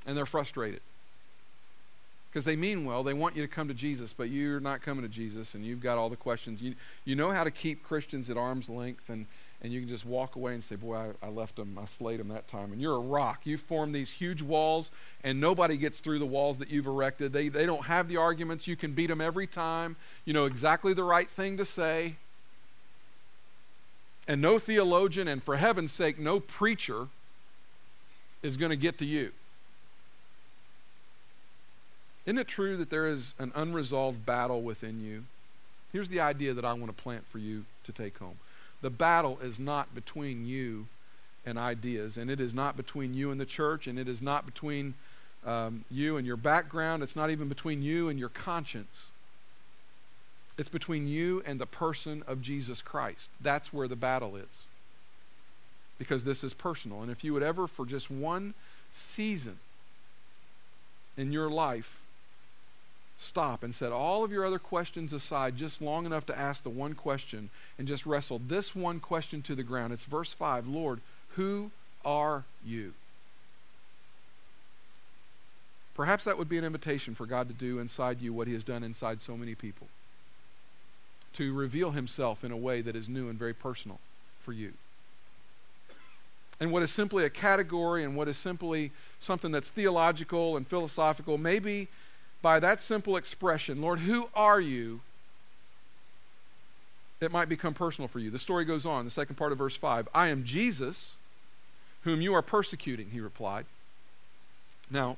and 0.05 0.17
they're 0.17 0.25
frustrated? 0.25 0.81
because 2.33 2.45
they 2.45 2.55
mean 2.55 2.83
well. 2.83 3.03
They 3.03 3.13
want 3.13 3.35
you 3.35 3.43
to 3.43 3.47
come 3.47 3.67
to 3.67 3.75
Jesus, 3.75 4.11
but 4.11 4.31
you're 4.31 4.59
not 4.59 4.81
coming 4.81 5.03
to 5.03 5.07
Jesus, 5.07 5.53
and 5.53 5.63
you've 5.63 5.81
got 5.81 5.99
all 5.99 6.09
the 6.09 6.15
questions. 6.15 6.63
You, 6.63 6.73
you 7.05 7.15
know 7.15 7.29
how 7.29 7.43
to 7.43 7.51
keep 7.51 7.83
Christians 7.83 8.27
at 8.27 8.37
arm's 8.37 8.69
length, 8.69 9.07
and, 9.09 9.27
and 9.63 9.71
you 9.71 9.79
can 9.79 9.87
just 9.87 10.05
walk 10.05 10.35
away 10.35 10.53
and 10.53 10.63
say, 10.63 10.75
Boy, 10.75 10.95
I, 10.95 11.25
I 11.25 11.29
left 11.29 11.55
them, 11.55 11.79
I 11.81 11.85
slayed 11.85 12.19
them 12.19 12.27
that 12.27 12.49
time. 12.49 12.73
And 12.73 12.81
you're 12.81 12.95
a 12.95 12.99
rock. 12.99 13.45
You 13.45 13.57
form 13.57 13.93
these 13.93 14.11
huge 14.11 14.41
walls, 14.41 14.91
and 15.23 15.39
nobody 15.39 15.77
gets 15.77 16.01
through 16.01 16.19
the 16.19 16.25
walls 16.25 16.57
that 16.57 16.69
you've 16.69 16.85
erected. 16.85 17.31
They, 17.31 17.47
they 17.47 17.65
don't 17.65 17.85
have 17.85 18.09
the 18.09 18.17
arguments. 18.17 18.67
You 18.67 18.75
can 18.75 18.91
beat 18.91 19.07
them 19.07 19.21
every 19.21 19.47
time. 19.47 19.95
You 20.25 20.33
know 20.33 20.45
exactly 20.45 20.93
the 20.93 21.03
right 21.03 21.29
thing 21.29 21.55
to 21.57 21.65
say. 21.65 22.17
And 24.27 24.41
no 24.41 24.59
theologian, 24.59 25.27
and 25.27 25.41
for 25.41 25.55
heaven's 25.55 25.91
sake, 25.91 26.19
no 26.19 26.39
preacher 26.39 27.07
is 28.41 28.57
going 28.57 28.69
to 28.69 28.77
get 28.77 28.97
to 28.99 29.05
you. 29.05 29.31
Isn't 32.25 32.37
it 32.37 32.47
true 32.47 32.77
that 32.77 32.89
there 32.89 33.07
is 33.07 33.33
an 33.39 33.51
unresolved 33.55 34.25
battle 34.25 34.61
within 34.61 35.01
you? 35.01 35.25
Here's 35.91 36.09
the 36.09 36.21
idea 36.21 36.53
that 36.53 36.65
I 36.65 36.73
want 36.73 36.87
to 36.95 37.03
plant 37.03 37.25
for 37.27 37.37
you 37.37 37.65
to 37.83 37.91
take 37.91 38.17
home. 38.17 38.37
The 38.83 38.89
battle 38.89 39.39
is 39.41 39.59
not 39.59 39.95
between 39.95 40.45
you 40.45 40.87
and 41.45 41.57
ideas, 41.57 42.17
and 42.17 42.29
it 42.29 42.41
is 42.41 42.53
not 42.53 42.75
between 42.75 43.13
you 43.13 43.31
and 43.31 43.39
the 43.39 43.45
church, 43.45 43.87
and 43.87 43.97
it 43.97 44.09
is 44.09 44.21
not 44.21 44.45
between 44.45 44.93
um, 45.45 45.85
you 45.89 46.17
and 46.17 46.27
your 46.27 46.35
background. 46.35 47.01
It's 47.01 47.15
not 47.15 47.29
even 47.29 47.47
between 47.47 47.81
you 47.81 48.09
and 48.09 48.19
your 48.19 48.27
conscience. 48.27 49.05
It's 50.57 50.67
between 50.67 51.07
you 51.07 51.41
and 51.45 51.61
the 51.61 51.65
person 51.65 52.23
of 52.27 52.41
Jesus 52.41 52.81
Christ. 52.81 53.29
That's 53.39 53.71
where 53.71 53.87
the 53.87 53.95
battle 53.95 54.35
is. 54.35 54.65
Because 55.97 56.25
this 56.25 56.43
is 56.43 56.53
personal. 56.53 57.01
And 57.01 57.09
if 57.09 57.23
you 57.23 57.33
would 57.33 57.41
ever, 57.41 57.67
for 57.67 57.85
just 57.85 58.11
one 58.11 58.53
season 58.91 59.59
in 61.15 61.31
your 61.31 61.49
life, 61.49 62.01
stop 63.17 63.63
and 63.63 63.73
set 63.73 63.91
all 63.91 64.23
of 64.23 64.31
your 64.31 64.45
other 64.45 64.59
questions 64.59 65.13
aside 65.13 65.55
just 65.55 65.81
long 65.81 66.05
enough 66.05 66.25
to 66.25 66.37
ask 66.37 66.63
the 66.63 66.69
one 66.69 66.93
question 66.93 67.49
and 67.77 67.87
just 67.87 68.05
wrestle 68.05 68.39
this 68.39 68.75
one 68.75 68.99
question 68.99 69.41
to 69.41 69.55
the 69.55 69.63
ground. 69.63 69.93
It's 69.93 70.03
verse 70.03 70.33
5 70.33 70.67
Lord, 70.67 71.01
who 71.29 71.71
are 72.03 72.43
you? 72.65 72.93
Perhaps 75.95 76.23
that 76.23 76.37
would 76.37 76.49
be 76.49 76.57
an 76.57 76.63
invitation 76.63 77.13
for 77.13 77.25
God 77.25 77.47
to 77.47 77.53
do 77.53 77.79
inside 77.79 78.21
you 78.21 78.33
what 78.33 78.47
He 78.47 78.53
has 78.53 78.63
done 78.63 78.83
inside 78.83 79.21
so 79.21 79.37
many 79.37 79.53
people. 79.53 79.87
To 81.33 81.53
reveal 81.53 81.91
Himself 81.91 82.43
in 82.43 82.51
a 82.51 82.57
way 82.57 82.81
that 82.81 82.95
is 82.95 83.07
new 83.07 83.29
and 83.29 83.37
very 83.37 83.53
personal 83.53 83.99
for 84.39 84.53
you. 84.53 84.73
And 86.59 86.71
what 86.71 86.83
is 86.83 86.91
simply 86.91 87.25
a 87.25 87.29
category 87.29 88.03
and 88.03 88.15
what 88.15 88.27
is 88.27 88.37
simply 88.37 88.91
something 89.19 89.51
that's 89.51 89.69
theological 89.69 90.55
and 90.55 90.67
philosophical, 90.67 91.37
maybe 91.37 91.89
by 92.43 92.59
that 92.59 92.79
simple 92.79 93.15
expression, 93.15 93.81
Lord, 93.81 94.01
who 94.01 94.29
are 94.35 94.61
you? 94.61 94.99
It 97.21 97.31
might 97.31 97.47
become 97.47 97.73
personal 97.73 98.09
for 98.09 98.19
you. 98.19 98.29
The 98.29 98.37
story 98.37 98.65
goes 98.65 98.85
on, 98.85 99.05
the 99.05 99.11
second 99.11 99.37
part 99.37 99.53
of 99.53 99.57
verse 99.57 99.77
5. 99.77 100.09
I 100.13 100.27
am 100.27 100.43
Jesus, 100.43 101.13
whom 102.03 102.21
you 102.21 102.33
are 102.33 102.41
persecuting, 102.41 103.11
he 103.11 103.21
replied. 103.21 103.65
Now, 104.91 105.15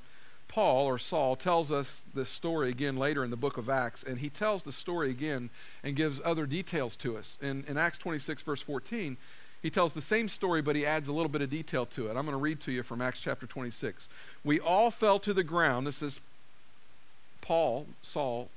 Paul 0.47 0.85
or 0.85 0.99
Saul 0.99 1.35
tells 1.35 1.71
us 1.71 2.03
this 2.13 2.29
story 2.29 2.69
again 2.69 2.95
later 2.95 3.23
in 3.23 3.31
the 3.31 3.35
book 3.35 3.57
of 3.57 3.69
Acts, 3.69 4.03
and 4.03 4.19
he 4.19 4.29
tells 4.29 4.61
the 4.61 4.71
story 4.71 5.09
again 5.09 5.49
and 5.83 5.95
gives 5.95 6.21
other 6.23 6.45
details 6.45 6.95
to 6.97 7.17
us. 7.17 7.39
In, 7.41 7.65
in 7.67 7.75
Acts 7.75 7.97
26, 7.97 8.43
verse 8.43 8.61
14, 8.61 9.17
he 9.63 9.71
tells 9.71 9.93
the 9.93 10.01
same 10.01 10.29
story, 10.29 10.61
but 10.61 10.75
he 10.75 10.85
adds 10.85 11.07
a 11.07 11.11
little 11.11 11.27
bit 11.27 11.41
of 11.41 11.49
detail 11.49 11.87
to 11.87 12.05
it. 12.05 12.11
I'm 12.11 12.25
going 12.25 12.33
to 12.33 12.37
read 12.37 12.61
to 12.61 12.71
you 12.71 12.83
from 12.83 13.01
Acts 13.01 13.19
chapter 13.19 13.47
26. 13.47 14.07
We 14.43 14.59
all 14.59 14.91
fell 14.91 15.17
to 15.21 15.33
the 15.33 15.43
ground. 15.43 15.87
This 15.87 16.03
is 16.03 16.19
Paul, 17.45 17.85
Saul, 18.01 18.49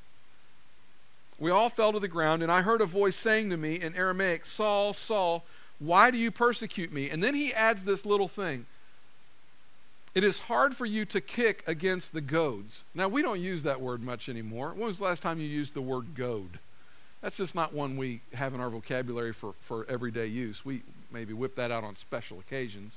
we 1.39 1.51
all 1.51 1.69
fell 1.69 1.93
to 1.93 2.01
the 2.01 2.09
ground, 2.09 2.43
and 2.43 2.51
I 2.51 2.63
heard 2.63 2.81
a 2.81 2.87
voice 2.87 3.17
saying 3.17 3.51
to 3.51 3.57
me 3.57 3.81
in 3.81 3.95
Aramaic, 3.95 4.47
Saul, 4.47 4.95
Saul, 4.95 5.45
why 5.79 6.11
do 6.11 6.17
you 6.17 6.31
persecute 6.31 6.91
me? 6.91 7.11
And 7.11 7.23
then 7.23 7.35
he 7.35 7.53
adds 7.53 7.85
this 7.85 8.07
little 8.07 8.29
thing. 8.29 8.67
It 10.15 10.25
is 10.25 10.41
hard 10.41 10.75
for 10.75 10.87
you 10.87 11.05
to 11.05 11.21
kick 11.21 11.63
against 11.67 12.13
the 12.13 12.23
goads. 12.23 12.83
Now, 12.95 13.09
we 13.09 13.23
don't 13.23 13.41
use 13.41 13.63
that 13.63 13.81
word 13.81 14.03
much 14.03 14.29
anymore. 14.29 14.71
When 14.71 14.87
was 14.87 14.99
the 14.99 15.05
last 15.05 15.23
time 15.23 15.39
you 15.39 15.47
used 15.47 15.75
the 15.75 15.83
word 15.83 16.15
goad? 16.17 16.59
That's 17.21 17.37
just 17.37 17.55
not 17.55 17.75
one 17.75 17.97
we 17.97 18.23
have 18.33 18.55
in 18.55 18.61
our 18.61 18.71
vocabulary 18.71 19.35
for, 19.35 19.53
for 19.61 19.87
everyday 19.89 20.27
use. 20.27 20.65
We 20.65 20.83
maybe 21.13 21.35
whip 21.35 21.57
that 21.57 21.71
out 21.71 21.85
on 21.85 21.95
special 21.95 22.41
occasions. 22.41 22.97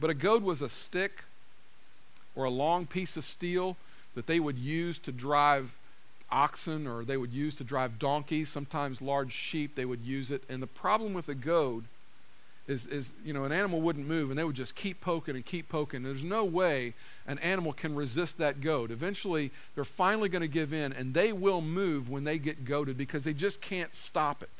But 0.00 0.10
a 0.10 0.14
goad 0.14 0.42
was 0.42 0.60
a 0.60 0.68
stick 0.68 1.22
or 2.36 2.44
a 2.44 2.50
long 2.50 2.86
piece 2.86 3.16
of 3.16 3.24
steel 3.24 3.76
that 4.14 4.26
they 4.26 4.38
would 4.38 4.58
use 4.58 4.98
to 5.00 5.12
drive 5.12 5.74
oxen 6.30 6.86
or 6.86 7.04
they 7.04 7.16
would 7.16 7.32
use 7.32 7.54
to 7.56 7.64
drive 7.64 7.98
donkeys, 7.98 8.48
sometimes 8.48 9.00
large 9.00 9.32
sheep, 9.32 9.74
they 9.74 9.84
would 9.84 10.04
use 10.04 10.30
it. 10.30 10.42
And 10.48 10.62
the 10.62 10.66
problem 10.66 11.14
with 11.14 11.28
a 11.28 11.34
goad 11.34 11.84
is, 12.66 12.86
is, 12.86 13.12
you 13.24 13.32
know, 13.32 13.44
an 13.44 13.52
animal 13.52 13.80
wouldn't 13.80 14.06
move 14.06 14.30
and 14.30 14.38
they 14.38 14.44
would 14.44 14.56
just 14.56 14.74
keep 14.74 15.00
poking 15.00 15.36
and 15.36 15.44
keep 15.44 15.68
poking. 15.68 16.02
There's 16.02 16.24
no 16.24 16.44
way 16.44 16.94
an 17.26 17.38
animal 17.38 17.72
can 17.72 17.94
resist 17.94 18.38
that 18.38 18.60
goad. 18.60 18.90
Eventually, 18.90 19.52
they're 19.74 19.84
finally 19.84 20.28
going 20.28 20.42
to 20.42 20.48
give 20.48 20.72
in 20.72 20.92
and 20.92 21.14
they 21.14 21.32
will 21.32 21.60
move 21.60 22.10
when 22.10 22.24
they 22.24 22.38
get 22.38 22.64
goaded 22.64 22.98
because 22.98 23.24
they 23.24 23.32
just 23.32 23.60
can't 23.60 23.94
stop 23.94 24.42
it. 24.42 24.50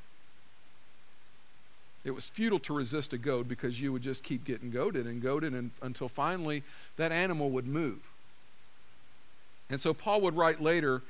It 2.06 2.14
was 2.14 2.26
futile 2.26 2.60
to 2.60 2.72
resist 2.72 3.12
a 3.12 3.18
goad 3.18 3.48
because 3.48 3.80
you 3.80 3.92
would 3.92 4.00
just 4.00 4.22
keep 4.22 4.44
getting 4.44 4.70
goaded 4.70 5.06
and 5.06 5.20
goaded 5.20 5.54
and, 5.54 5.72
until 5.82 6.08
finally 6.08 6.62
that 6.96 7.10
animal 7.10 7.50
would 7.50 7.66
move. 7.66 7.98
And 9.68 9.80
so 9.80 9.92
Paul 9.92 10.20
would 10.20 10.36
write 10.36 10.62
later 10.62 11.02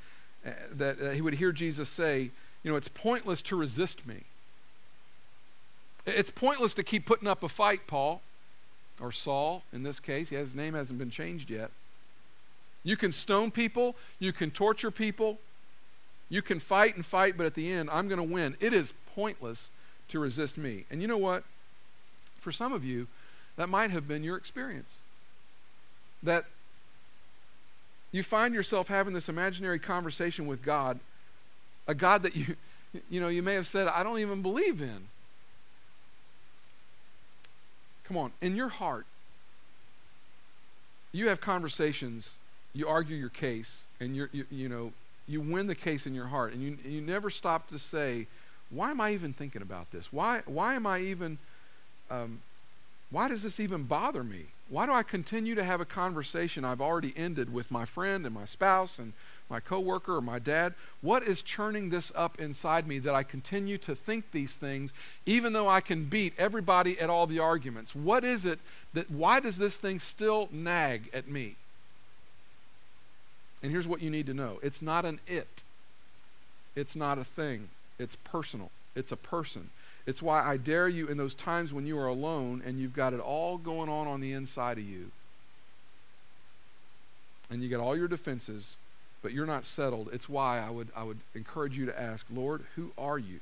uh, 0.43 0.49
that 0.71 0.99
uh, 0.99 1.11
he 1.11 1.21
would 1.21 1.35
hear 1.35 1.51
Jesus 1.51 1.87
say, 1.87 2.31
You 2.63 2.71
know, 2.71 2.77
it's 2.77 2.87
pointless 2.87 3.43
to 3.43 3.55
resist 3.55 4.07
me. 4.07 4.23
It's 6.07 6.31
pointless 6.31 6.73
to 6.73 6.83
keep 6.83 7.05
putting 7.05 7.27
up 7.27 7.43
a 7.43 7.49
fight, 7.49 7.85
Paul, 7.85 8.23
or 8.99 9.11
Saul 9.11 9.61
in 9.71 9.83
this 9.83 9.99
case. 9.99 10.29
His 10.29 10.55
name 10.55 10.73
hasn't 10.73 10.97
been 10.97 11.11
changed 11.11 11.51
yet. 11.51 11.69
You 12.83 12.97
can 12.97 13.11
stone 13.11 13.51
people, 13.51 13.95
you 14.17 14.33
can 14.33 14.49
torture 14.49 14.89
people, 14.89 15.37
you 16.27 16.41
can 16.41 16.59
fight 16.59 16.95
and 16.95 17.05
fight, 17.05 17.37
but 17.37 17.45
at 17.45 17.53
the 17.53 17.71
end, 17.71 17.87
I'm 17.91 18.07
going 18.07 18.17
to 18.17 18.23
win. 18.23 18.57
It 18.59 18.73
is 18.73 18.93
pointless 19.13 19.69
to 20.09 20.19
resist 20.19 20.57
me. 20.57 20.85
And 20.89 21.01
you 21.01 21.07
know 21.07 21.17
what? 21.17 21.43
For 22.39 22.51
some 22.51 22.73
of 22.73 22.83
you, 22.83 23.07
that 23.55 23.67
might 23.69 23.91
have 23.91 24.07
been 24.07 24.23
your 24.23 24.37
experience. 24.37 24.97
That 26.23 26.45
you 28.11 28.23
find 28.23 28.53
yourself 28.53 28.87
having 28.87 29.13
this 29.13 29.29
imaginary 29.29 29.79
conversation 29.79 30.47
with 30.47 30.63
God, 30.63 30.99
a 31.87 31.93
God 31.93 32.23
that 32.23 32.35
you, 32.35 32.55
you 33.09 33.19
know, 33.19 33.27
you 33.27 33.43
may 33.43 33.55
have 33.55 33.67
said, 33.67 33.87
I 33.87 34.03
don't 34.03 34.19
even 34.19 34.41
believe 34.41 34.81
in. 34.81 35.07
Come 38.05 38.17
on, 38.17 38.31
in 38.41 38.55
your 38.55 38.69
heart, 38.69 39.05
you 41.11 41.27
have 41.27 41.41
conversations, 41.41 42.31
you 42.73 42.87
argue 42.87 43.17
your 43.17 43.29
case, 43.29 43.81
and 43.99 44.15
you, 44.15 44.29
you 44.49 44.69
know, 44.69 44.93
you 45.27 45.41
win 45.41 45.67
the 45.67 45.75
case 45.75 46.05
in 46.05 46.15
your 46.15 46.27
heart, 46.27 46.53
and 46.53 46.63
you, 46.63 46.77
you 46.85 47.01
never 47.01 47.29
stop 47.29 47.67
to 47.69 47.77
say, 47.77 48.27
why 48.69 48.91
am 48.91 48.99
I 48.99 49.11
even 49.13 49.33
thinking 49.33 49.61
about 49.61 49.91
this? 49.91 50.11
Why, 50.11 50.41
why 50.45 50.75
am 50.75 50.85
I 50.85 50.99
even 50.99 51.37
um, 52.09 52.41
Why 53.09 53.27
does 53.29 53.43
this 53.43 53.59
even 53.59 53.83
bother 53.83 54.23
me? 54.23 54.47
Why 54.69 54.85
do 54.85 54.91
I 54.91 55.03
continue 55.03 55.55
to 55.55 55.63
have 55.63 55.79
a 55.79 55.85
conversation 55.85 56.65
I've 56.65 56.81
already 56.81 57.13
ended 57.15 57.53
with 57.53 57.71
my 57.71 57.85
friend 57.85 58.25
and 58.25 58.35
my 58.35 58.45
spouse 58.45 58.99
and 58.99 59.13
my 59.49 59.61
coworker 59.61 60.17
or 60.17 60.21
my 60.21 60.39
dad? 60.39 60.73
What 61.01 61.23
is 61.23 61.41
churning 61.41 61.89
this 61.89 62.11
up 62.15 62.37
inside 62.39 62.85
me 62.85 62.99
that 62.99 63.15
I 63.15 63.23
continue 63.23 63.77
to 63.79 63.95
think 63.95 64.31
these 64.31 64.55
things 64.55 64.91
even 65.25 65.53
though 65.53 65.69
I 65.69 65.79
can 65.79 66.05
beat 66.05 66.33
everybody 66.37 66.99
at 66.99 67.09
all 67.09 67.27
the 67.27 67.39
arguments? 67.39 67.95
What 67.95 68.25
is 68.25 68.45
it 68.45 68.59
that 68.93 69.09
why 69.09 69.39
does 69.39 69.57
this 69.57 69.77
thing 69.77 69.99
still 69.99 70.49
nag 70.51 71.09
at 71.13 71.29
me? 71.29 71.55
And 73.63 73.71
here's 73.71 73.87
what 73.87 74.01
you 74.01 74.09
need 74.09 74.25
to 74.27 74.33
know. 74.33 74.59
It's 74.61 74.81
not 74.81 75.05
an 75.05 75.21
it. 75.25 75.63
It's 76.75 76.95
not 76.95 77.17
a 77.17 77.23
thing. 77.23 77.69
It's 77.99 78.15
personal. 78.15 78.71
It's 78.95 79.11
a 79.11 79.17
person. 79.17 79.69
It's 80.05 80.21
why 80.21 80.41
I 80.41 80.57
dare 80.57 80.87
you 80.87 81.07
in 81.07 81.17
those 81.17 81.35
times 81.35 81.73
when 81.73 81.85
you 81.85 81.99
are 81.99 82.07
alone 82.07 82.63
and 82.65 82.79
you've 82.79 82.95
got 82.95 83.13
it 83.13 83.19
all 83.19 83.57
going 83.57 83.89
on 83.89 84.07
on 84.07 84.21
the 84.21 84.33
inside 84.33 84.77
of 84.77 84.85
you. 84.85 85.11
And 87.49 87.61
you 87.61 87.69
got 87.69 87.79
all 87.79 87.95
your 87.95 88.07
defenses, 88.07 88.75
but 89.21 89.33
you're 89.33 89.45
not 89.45 89.65
settled. 89.65 90.09
It's 90.11 90.29
why 90.29 90.59
I 90.59 90.69
would, 90.69 90.89
I 90.95 91.03
would 91.03 91.19
encourage 91.35 91.77
you 91.77 91.85
to 91.85 91.99
ask, 91.99 92.25
Lord, 92.33 92.63
who 92.75 92.91
are 92.97 93.19
you? 93.19 93.39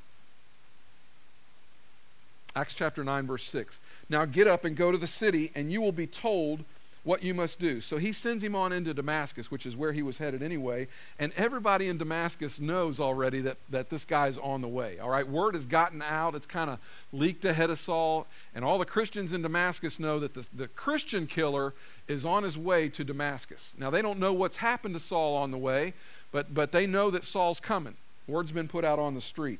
Acts 2.55 2.73
chapter 2.73 3.03
9, 3.03 3.27
verse 3.27 3.43
6. 3.43 3.79
Now 4.09 4.25
get 4.25 4.47
up 4.47 4.63
and 4.63 4.75
go 4.75 4.91
to 4.91 4.97
the 4.97 5.07
city, 5.07 5.51
and 5.55 5.71
you 5.71 5.81
will 5.81 5.91
be 5.91 6.07
told 6.07 6.63
what 7.05 7.23
you 7.23 7.35
must 7.35 7.59
do. 7.59 7.79
So 7.79 7.97
he 7.97 8.11
sends 8.11 8.43
him 8.43 8.55
on 8.55 8.73
into 8.73 8.93
Damascus, 8.93 9.51
which 9.51 9.67
is 9.67 9.77
where 9.77 9.93
he 9.93 10.01
was 10.01 10.17
headed 10.17 10.41
anyway. 10.41 10.87
And 11.19 11.31
everybody 11.37 11.87
in 11.87 11.99
Damascus 11.99 12.59
knows 12.59 12.99
already 12.99 13.41
that, 13.41 13.57
that 13.69 13.91
this 13.91 14.03
guy's 14.03 14.39
on 14.39 14.61
the 14.61 14.67
way. 14.67 14.97
All 14.97 15.11
right, 15.11 15.25
word 15.25 15.53
has 15.53 15.65
gotten 15.67 16.01
out. 16.01 16.33
It's 16.33 16.47
kind 16.47 16.69
of 16.69 16.79
leaked 17.13 17.45
ahead 17.45 17.69
of 17.69 17.79
Saul. 17.79 18.25
And 18.55 18.65
all 18.65 18.79
the 18.79 18.85
Christians 18.85 19.33
in 19.33 19.43
Damascus 19.43 19.99
know 19.99 20.19
that 20.19 20.33
the, 20.33 20.47
the 20.51 20.67
Christian 20.67 21.27
killer 21.27 21.75
is 22.07 22.25
on 22.25 22.41
his 22.41 22.57
way 22.57 22.89
to 22.89 23.03
Damascus. 23.03 23.73
Now, 23.77 23.91
they 23.91 24.01
don't 24.01 24.19
know 24.19 24.33
what's 24.33 24.57
happened 24.57 24.95
to 24.95 24.99
Saul 24.99 25.37
on 25.37 25.51
the 25.51 25.59
way, 25.59 25.93
but, 26.31 26.55
but 26.55 26.71
they 26.71 26.87
know 26.87 27.11
that 27.11 27.23
Saul's 27.23 27.59
coming. 27.59 27.95
Word's 28.27 28.51
been 28.51 28.67
put 28.67 28.83
out 28.83 28.97
on 28.97 29.13
the 29.13 29.21
street. 29.21 29.59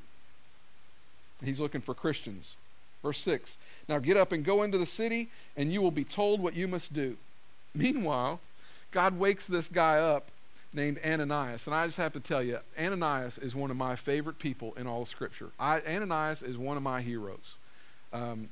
He's 1.44 1.60
looking 1.60 1.80
for 1.80 1.94
Christians. 1.94 2.56
Verse 3.04 3.18
6 3.20 3.56
Now 3.88 4.00
get 4.00 4.16
up 4.16 4.32
and 4.32 4.44
go 4.44 4.64
into 4.64 4.78
the 4.78 4.86
city, 4.86 5.30
and 5.56 5.72
you 5.72 5.80
will 5.80 5.92
be 5.92 6.02
told 6.02 6.40
what 6.40 6.56
you 6.56 6.66
must 6.66 6.92
do. 6.92 7.16
Meanwhile, 7.82 8.40
God 8.90 9.18
wakes 9.18 9.46
this 9.46 9.68
guy 9.68 9.98
up 9.98 10.30
named 10.72 10.98
Ananias. 11.04 11.66
And 11.66 11.74
I 11.74 11.86
just 11.86 11.98
have 11.98 12.12
to 12.12 12.20
tell 12.20 12.42
you, 12.42 12.58
Ananias 12.78 13.38
is 13.38 13.54
one 13.54 13.70
of 13.70 13.76
my 13.76 13.96
favorite 13.96 14.38
people 14.38 14.74
in 14.76 14.86
all 14.86 15.02
of 15.02 15.08
Scripture. 15.08 15.50
I, 15.58 15.80
Ananias 15.80 16.42
is 16.42 16.56
one 16.56 16.76
of 16.76 16.82
my 16.82 17.00
heroes. 17.00 17.56
Um, 18.12 18.48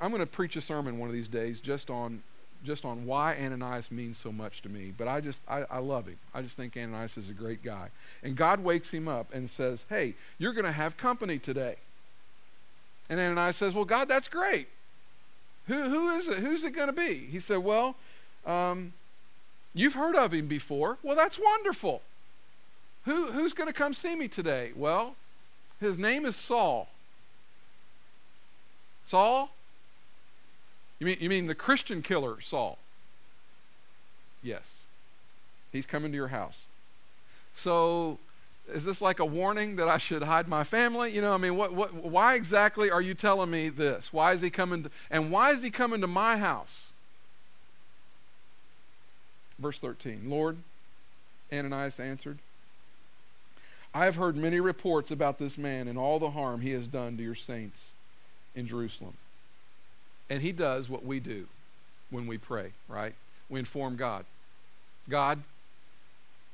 I'm 0.00 0.10
going 0.10 0.20
to 0.20 0.26
preach 0.26 0.56
a 0.56 0.60
sermon 0.60 0.98
one 0.98 1.08
of 1.08 1.14
these 1.14 1.28
days 1.28 1.60
just 1.60 1.90
on 1.90 2.22
just 2.64 2.84
on 2.84 3.04
why 3.04 3.36
Ananias 3.36 3.90
means 3.90 4.18
so 4.18 4.32
much 4.32 4.62
to 4.62 4.68
me. 4.68 4.92
But 4.96 5.08
I 5.08 5.20
just 5.20 5.40
I, 5.48 5.64
I 5.70 5.78
love 5.78 6.06
him. 6.06 6.18
I 6.34 6.42
just 6.42 6.56
think 6.56 6.76
Ananias 6.76 7.16
is 7.16 7.30
a 7.30 7.34
great 7.34 7.62
guy. 7.62 7.90
And 8.22 8.34
God 8.34 8.60
wakes 8.64 8.92
him 8.92 9.08
up 9.08 9.32
and 9.32 9.48
says, 9.48 9.86
"Hey, 9.88 10.14
you're 10.38 10.52
going 10.52 10.64
to 10.64 10.72
have 10.72 10.96
company 10.96 11.38
today." 11.38 11.76
And 13.08 13.20
Ananias 13.20 13.56
says, 13.56 13.74
"Well, 13.74 13.84
God, 13.84 14.08
that's 14.08 14.28
great. 14.28 14.68
Who 15.66 15.82
who 15.82 16.08
is 16.10 16.28
it? 16.28 16.38
Who's 16.38 16.64
it 16.64 16.72
going 16.72 16.88
to 16.88 16.92
be?" 16.92 17.26
He 17.26 17.40
said, 17.40 17.58
"Well." 17.58 17.96
Um, 18.46 18.92
you've 19.74 19.94
heard 19.94 20.16
of 20.16 20.32
him 20.32 20.46
before. 20.46 20.98
Well, 21.02 21.16
that's 21.16 21.38
wonderful. 21.38 22.02
Who, 23.04 23.26
who's 23.26 23.52
going 23.52 23.68
to 23.68 23.72
come 23.72 23.92
see 23.92 24.16
me 24.16 24.28
today? 24.28 24.72
Well, 24.74 25.16
his 25.80 25.98
name 25.98 26.24
is 26.24 26.36
Saul. 26.36 26.88
Saul? 29.04 29.50
You 30.98 31.06
mean, 31.06 31.18
you 31.20 31.28
mean 31.28 31.46
the 31.46 31.54
Christian 31.54 32.02
killer, 32.02 32.40
Saul? 32.40 32.78
Yes. 34.42 34.80
He's 35.72 35.86
coming 35.86 36.10
to 36.12 36.16
your 36.16 36.28
house. 36.28 36.64
So, 37.54 38.18
is 38.72 38.84
this 38.84 39.00
like 39.00 39.18
a 39.18 39.24
warning 39.24 39.76
that 39.76 39.88
I 39.88 39.98
should 39.98 40.22
hide 40.22 40.48
my 40.48 40.64
family? 40.64 41.12
You 41.12 41.20
know, 41.20 41.32
I 41.32 41.36
mean, 41.36 41.56
what, 41.56 41.72
what, 41.72 41.94
why 41.94 42.34
exactly 42.34 42.90
are 42.90 43.00
you 43.00 43.14
telling 43.14 43.50
me 43.50 43.68
this? 43.68 44.12
Why 44.12 44.32
is 44.32 44.40
he 44.40 44.50
coming 44.50 44.84
to, 44.84 44.90
and 45.10 45.30
why 45.30 45.50
is 45.50 45.62
he 45.62 45.70
coming 45.70 46.00
to 46.00 46.06
my 46.06 46.38
house? 46.38 46.88
Verse 49.58 49.78
13 49.78 50.28
Lord, 50.28 50.58
Ananias 51.52 52.00
answered, 52.00 52.38
I 53.94 54.04
have 54.04 54.16
heard 54.16 54.36
many 54.36 54.60
reports 54.60 55.10
about 55.10 55.38
this 55.38 55.56
man 55.56 55.88
and 55.88 55.98
all 55.98 56.18
the 56.18 56.30
harm 56.30 56.60
he 56.60 56.72
has 56.72 56.86
done 56.86 57.16
to 57.16 57.22
your 57.22 57.34
saints 57.34 57.92
in 58.54 58.66
Jerusalem. 58.66 59.14
And 60.28 60.42
he 60.42 60.52
does 60.52 60.90
what 60.90 61.04
we 61.04 61.18
do 61.20 61.46
when 62.10 62.26
we 62.26 62.36
pray, 62.36 62.72
right? 62.88 63.14
We 63.48 63.58
inform 63.58 63.96
God. 63.96 64.26
God, 65.08 65.42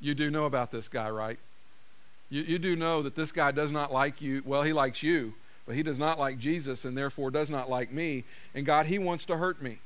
you 0.00 0.14
do 0.14 0.30
know 0.30 0.44
about 0.44 0.70
this 0.70 0.88
guy, 0.88 1.10
right? 1.10 1.38
You, 2.30 2.42
you 2.42 2.58
do 2.58 2.76
know 2.76 3.02
that 3.02 3.16
this 3.16 3.32
guy 3.32 3.50
does 3.50 3.70
not 3.70 3.92
like 3.92 4.20
you. 4.20 4.42
Well, 4.44 4.62
he 4.62 4.72
likes 4.72 5.02
you, 5.02 5.34
but 5.66 5.74
he 5.74 5.82
does 5.82 5.98
not 5.98 6.18
like 6.18 6.38
Jesus 6.38 6.84
and 6.84 6.96
therefore 6.96 7.30
does 7.30 7.50
not 7.50 7.68
like 7.68 7.92
me. 7.92 8.24
And 8.54 8.66
God, 8.66 8.86
he 8.86 8.98
wants 8.98 9.24
to 9.26 9.36
hurt 9.36 9.60
me. 9.60 9.78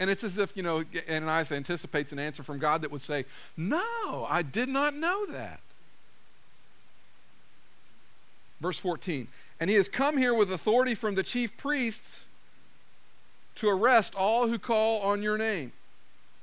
And 0.00 0.10
it's 0.10 0.24
as 0.24 0.38
if, 0.38 0.56
you 0.56 0.62
know, 0.62 0.84
Ananias 1.08 1.52
anticipates 1.52 2.12
an 2.12 2.18
answer 2.18 2.42
from 2.42 2.58
God 2.58 2.82
that 2.82 2.90
would 2.90 3.02
say, 3.02 3.24
No, 3.56 4.26
I 4.28 4.42
did 4.42 4.68
not 4.68 4.94
know 4.94 5.26
that. 5.26 5.60
Verse 8.60 8.78
14, 8.78 9.28
and 9.60 9.68
he 9.68 9.76
has 9.76 9.88
come 9.88 10.16
here 10.16 10.32
with 10.32 10.50
authority 10.50 10.94
from 10.94 11.14
the 11.14 11.22
chief 11.22 11.56
priests 11.56 12.26
to 13.56 13.68
arrest 13.68 14.14
all 14.14 14.48
who 14.48 14.58
call 14.58 15.00
on 15.02 15.22
your 15.22 15.36
name. 15.38 15.72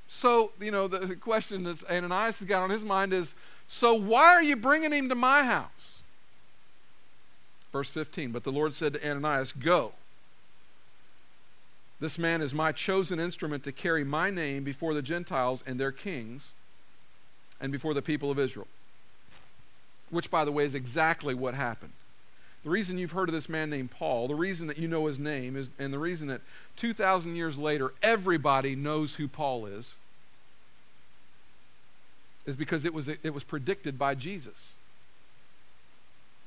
So, 0.08 0.52
you 0.60 0.70
know, 0.70 0.88
the, 0.88 1.16
question 1.16 1.64
that 1.64 1.82
Ananias 1.90 2.38
has 2.38 2.46
got 2.46 2.62
on 2.62 2.70
his 2.70 2.84
mind 2.84 3.12
is 3.12 3.34
so 3.66 3.94
why 3.94 4.34
are 4.34 4.42
you 4.42 4.56
bringing 4.56 4.92
him 4.92 5.08
to 5.08 5.14
my 5.14 5.44
house? 5.44 6.00
Verse 7.72 7.90
15, 7.90 8.30
but 8.30 8.44
the 8.44 8.52
Lord 8.52 8.74
said 8.74 8.92
to 8.92 9.10
Ananias, 9.10 9.52
Go. 9.52 9.92
This 12.02 12.18
man 12.18 12.42
is 12.42 12.52
my 12.52 12.72
chosen 12.72 13.20
instrument 13.20 13.62
to 13.62 13.70
carry 13.70 14.02
my 14.02 14.28
name 14.28 14.64
before 14.64 14.92
the 14.92 15.02
Gentiles 15.02 15.62
and 15.64 15.78
their 15.78 15.92
kings 15.92 16.50
and 17.60 17.70
before 17.70 17.94
the 17.94 18.02
people 18.02 18.28
of 18.28 18.40
Israel. 18.40 18.66
Which, 20.10 20.28
by 20.28 20.44
the 20.44 20.50
way, 20.50 20.64
is 20.64 20.74
exactly 20.74 21.32
what 21.32 21.54
happened. 21.54 21.92
The 22.64 22.70
reason 22.70 22.98
you've 22.98 23.12
heard 23.12 23.28
of 23.28 23.34
this 23.36 23.48
man 23.48 23.70
named 23.70 23.92
Paul, 23.92 24.26
the 24.26 24.34
reason 24.34 24.66
that 24.66 24.78
you 24.78 24.88
know 24.88 25.06
his 25.06 25.20
name, 25.20 25.54
is, 25.54 25.70
and 25.78 25.92
the 25.92 25.98
reason 26.00 26.26
that 26.26 26.40
2,000 26.76 27.36
years 27.36 27.56
later 27.56 27.92
everybody 28.02 28.74
knows 28.74 29.14
who 29.14 29.28
Paul 29.28 29.66
is, 29.66 29.94
is 32.46 32.56
because 32.56 32.84
it 32.84 32.92
was, 32.92 33.06
it 33.06 33.32
was 33.32 33.44
predicted 33.44 33.96
by 33.96 34.16
Jesus. 34.16 34.72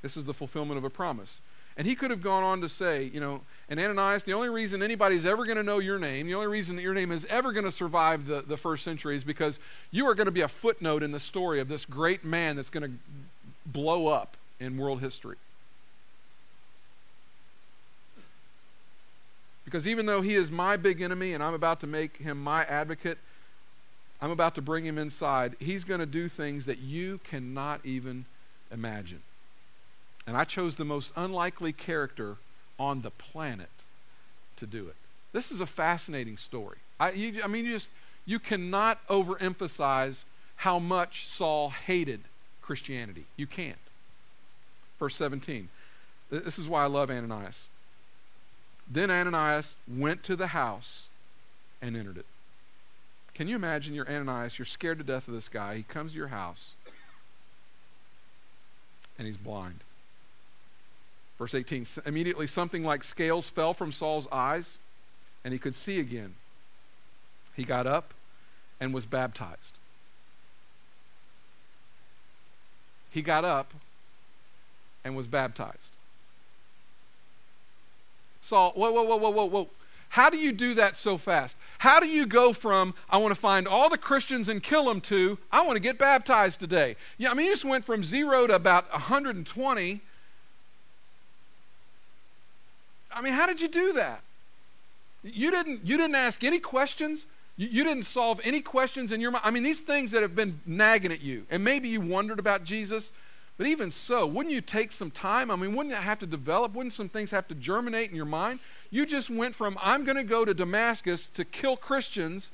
This 0.02 0.18
is 0.18 0.26
the 0.26 0.34
fulfillment 0.34 0.78
of 0.78 0.84
a 0.84 0.90
promise. 0.90 1.40
And 1.78 1.86
he 1.86 1.96
could 1.96 2.10
have 2.12 2.22
gone 2.22 2.44
on 2.44 2.62
to 2.62 2.70
say, 2.70 3.04
you 3.14 3.20
know, 3.20 3.42
and 3.70 3.80
Ananias, 3.80 4.24
the 4.24 4.34
only 4.34 4.48
reason 4.50 4.82
anybody's 4.82 5.26
ever 5.26 5.46
going 5.46 5.58
to 5.58 5.64
know 5.64 5.80
your 5.80 6.00
name, 6.00 6.28
the 6.28 6.36
only 6.36 6.48
reason 6.48 6.78
that 6.78 6.84
your 6.84 6.94
name 6.94 7.12
is 7.12 7.26
ever 7.26 7.52
going 7.52 7.66
to 7.66 7.72
survive 7.72 8.28
the, 8.28 8.42
the 8.42 8.56
first 8.56 8.84
century 8.84 9.16
is 9.16 9.24
because 9.24 9.60
you 9.92 10.08
are 10.08 10.16
going 10.16 10.26
to 10.26 10.32
be 10.32 10.42
a 10.42 10.48
footnote 10.48 11.04
in 11.04 11.12
the 11.12 11.20
story 11.20 11.60
of 11.60 11.68
this 11.68 11.86
great 11.86 12.24
man 12.24 12.56
that's 12.56 12.70
going 12.70 12.84
to 12.84 12.98
blow 13.66 14.08
up 14.08 14.38
in 14.60 14.78
world 14.78 15.02
history. 15.02 15.36
Because 19.66 19.88
even 19.88 20.06
though 20.06 20.22
he 20.22 20.36
is 20.36 20.52
my 20.52 20.78
big 20.78 21.02
enemy 21.02 21.34
and 21.34 21.44
I'm 21.44 21.56
about 21.56 21.82
to 21.82 21.88
make 21.88 22.18
him 22.18 22.42
my 22.42 22.64
advocate, 22.66 23.18
I'm 24.22 24.32
about 24.32 24.56
to 24.56 24.62
bring 24.62 24.86
him 24.86 24.98
inside, 24.98 25.56
he's 25.60 25.84
going 25.84 26.00
to 26.00 26.06
do 26.06 26.30
things 26.30 26.68
that 26.68 26.78
you 26.78 27.20
cannot 27.26 27.82
even 27.84 28.26
imagine. 28.72 29.22
And 30.28 30.36
I 30.36 30.44
chose 30.44 30.76
the 30.76 30.86
most 30.86 31.12
unlikely 31.16 31.74
character 31.74 32.38
on 32.80 33.02
the 33.02 33.12
planet 33.12 33.70
to 34.58 34.66
do 34.66 34.88
it. 34.88 34.96
This 35.34 35.52
is 35.52 35.62
a 35.62 35.66
fascinating 35.66 36.38
story. 36.38 36.78
I, 37.00 37.12
you, 37.12 37.44
I 37.44 37.48
mean, 37.48 37.66
you 37.66 37.74
just 37.74 37.90
you 38.26 38.40
cannot 38.40 39.06
overemphasize 39.08 40.24
how 40.58 40.80
much 40.80 41.28
Saul 41.28 41.70
hated 41.70 42.22
Christianity. 42.62 43.26
You 43.38 43.46
can't. 43.46 43.78
Verse 45.00 45.16
17. 45.16 45.70
This 46.32 46.58
is 46.58 46.68
why 46.68 46.84
I 46.84 46.88
love 46.88 47.12
Ananias. 47.12 47.68
Then 48.90 49.12
Ananias 49.12 49.76
went 49.88 50.24
to 50.24 50.36
the 50.36 50.48
house 50.48 51.08
and 51.82 51.96
entered 51.96 52.18
it. 52.18 52.26
Can 53.34 53.48
you 53.48 53.56
imagine 53.56 53.94
you're 53.94 54.10
Ananias, 54.10 54.58
you're 54.58 54.66
scared 54.66 54.98
to 55.00 55.04
death 55.04 55.28
of 55.28 55.34
this 55.34 55.50
guy. 55.50 55.76
He 55.76 55.84
comes 55.84 56.12
to 56.12 56.18
your 56.18 56.30
house 56.30 56.74
and 59.18 59.28
he's 59.28 59.38
blind. 59.38 59.82
Verse 61.38 61.54
18 61.54 61.86
Immediately 62.06 62.48
something 62.48 62.84
like 62.84 63.04
scales 63.04 63.50
fell 63.50 63.74
from 63.74 63.92
Saul's 63.92 64.28
eyes, 64.32 64.78
and 65.44 65.54
he 65.54 65.60
could 65.60 65.76
see 65.76 66.00
again. 66.00 66.36
He 67.56 67.64
got 67.64 67.88
up 67.88 68.14
and 68.80 68.94
was 68.94 69.06
baptized. 69.06 69.72
He 73.10 73.22
got 73.22 73.46
up 73.46 73.74
and 75.04 75.16
was 75.16 75.28
baptized. 75.28 75.78
Saul, 78.42 78.74
whoa, 78.76 78.92
whoa, 78.92 79.04
whoa, 79.04 79.18
whoa, 79.18 79.30
whoa, 79.30 79.46
whoa. 79.46 79.70
How 80.10 80.30
do 80.30 80.38
you 80.38 80.52
do 80.52 80.74
that 80.76 80.96
so 80.96 81.18
fast? 81.18 81.56
How 81.80 82.00
do 82.00 82.08
you 82.08 82.26
go 82.26 82.54
from, 82.54 82.94
I 83.10 83.18
want 83.18 83.34
to 83.34 83.40
find 83.40 83.68
all 83.68 83.90
the 83.90 83.98
Christians 83.98 84.50
and 84.50 84.62
kill 84.62 84.86
them, 84.86 85.02
to, 85.02 85.38
I 85.52 85.66
want 85.66 85.78
to 85.78 85.82
get 85.82 85.98
baptized 85.98 86.60
today? 86.60 86.96
Yeah, 87.18 87.32
I 87.32 87.34
mean, 87.34 87.48
you 87.48 87.54
just 87.54 87.66
went 87.66 87.86
from 87.86 88.04
zero 88.04 88.48
to 88.48 88.56
about 88.56 88.92
120. 88.92 90.02
I 93.16 93.22
mean, 93.22 93.34
how 93.34 93.48
did 93.48 93.62
you 93.62 93.70
do 93.70 93.94
that? 93.94 94.22
You 95.24 95.50
didn't, 95.50 95.86
you 95.86 95.98
didn't 95.98 96.16
ask 96.16 96.44
any 96.44 96.60
questions. 96.60 97.26
You, 97.58 97.68
you 97.72 97.84
didn't 97.84 98.04
solve 98.04 98.42
any 98.44 98.62
questions 98.62 99.12
in 99.12 99.22
your 99.22 99.32
mind. 99.32 99.44
I 99.46 99.52
mean, 99.52 99.64
these 99.64 99.82
things 99.82 100.12
that 100.12 100.22
have 100.22 100.36
been 100.36 100.60
nagging 100.66 101.12
at 101.12 101.22
you, 101.22 101.46
and 101.50 101.64
maybe 101.64 101.88
you 101.88 102.02
wondered 102.02 102.38
about 102.38 102.66
Jesus, 102.66 103.12
but 103.58 103.68
even 103.68 103.90
so, 103.90 104.28
wouldn't 104.28 104.54
you 104.54 104.60
take 104.60 104.92
some 104.92 105.10
time? 105.10 105.50
I 105.50 105.56
mean, 105.56 105.74
wouldn't 105.76 105.96
that 105.96 106.04
have 106.04 106.20
to 106.20 106.26
develop? 106.26 106.74
Wouldn't 106.74 106.94
some 106.94 107.08
things 107.08 107.32
have 107.32 107.48
to 107.48 107.56
germinate 107.56 108.10
in 108.10 108.16
your 108.16 108.26
mind? 108.26 108.60
You 108.92 109.06
just 109.06 109.30
went 109.30 109.56
from, 109.56 109.78
I'm 109.82 110.04
going 110.04 110.18
to 110.18 110.24
go 110.24 110.44
to 110.44 110.54
Damascus 110.54 111.28
to 111.30 111.46
kill 111.46 111.78
Christians, 111.78 112.52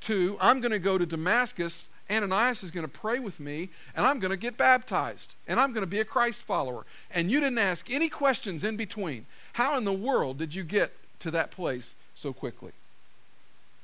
to, 0.00 0.36
I'm 0.40 0.60
going 0.60 0.72
to 0.72 0.80
go 0.80 0.98
to 0.98 1.06
Damascus. 1.06 1.88
Ananias 2.10 2.62
is 2.62 2.70
going 2.70 2.86
to 2.86 2.92
pray 2.92 3.18
with 3.18 3.40
me, 3.40 3.70
and 3.96 4.06
I'm 4.06 4.20
going 4.20 4.30
to 4.30 4.36
get 4.36 4.56
baptized, 4.56 5.34
and 5.48 5.58
I'm 5.58 5.72
going 5.72 5.82
to 5.82 5.90
be 5.90 6.00
a 6.00 6.04
Christ 6.04 6.42
follower. 6.42 6.84
And 7.10 7.30
you 7.30 7.40
didn't 7.40 7.58
ask 7.58 7.90
any 7.90 8.08
questions 8.08 8.62
in 8.62 8.76
between. 8.76 9.26
How 9.54 9.78
in 9.78 9.84
the 9.84 9.92
world 9.92 10.38
did 10.38 10.54
you 10.54 10.64
get 10.64 10.92
to 11.20 11.30
that 11.30 11.50
place 11.50 11.94
so 12.14 12.32
quickly? 12.32 12.72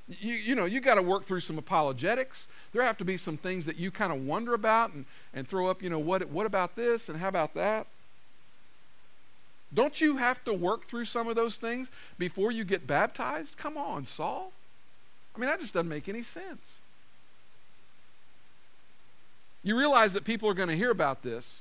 You, 0.09 0.35
you 0.35 0.55
know, 0.55 0.65
you 0.65 0.81
got 0.81 0.97
to 0.97 1.03
work 1.03 1.25
through 1.25 1.41
some 1.41 1.57
apologetics. 1.57 2.49
There 2.73 2.83
have 2.83 2.99
to 2.99 3.05
be 3.05 3.17
some 3.17 3.37
things 3.37 3.65
that 3.67 3.77
you 3.77 3.91
kind 3.91 4.13
of 4.13 4.27
wonder 4.27 4.55
about 4.55 4.93
and, 4.93 5.07
and 5.33 5.49
throw 5.49 5.69
up, 5.69 5.83
you 5.83 5.89
know, 5.89 6.01
what, 6.01 6.29
what 6.29 6.47
about 6.47 6.75
this 6.75 7.09
and 7.09 7.19
how 7.19 7.29
about 7.29 7.55
that? 7.55 7.87
Don't 9.73 10.01
you 10.01 10.17
have 10.17 10.43
to 10.45 10.53
work 10.53 10.89
through 10.89 11.05
some 11.05 11.29
of 11.29 11.37
those 11.37 11.57
things 11.57 11.91
before 12.19 12.51
you 12.51 12.65
get 12.65 12.87
baptized? 12.89 13.57
Come 13.57 13.79
on, 13.79 14.05
Saul. 14.05 14.53
I 15.35 15.39
mean, 15.39 15.49
that 15.49 15.61
just 15.61 15.75
doesn't 15.75 15.89
make 15.89 16.09
any 16.09 16.25
sense. 16.25 16.80
You 19.63 19.77
realize 19.79 20.13
that 20.15 20.25
people 20.25 20.49
are 20.49 20.55
going 20.55 20.69
to 20.69 20.77
hear 20.77 20.91
about 20.91 21.23
this, 21.23 21.61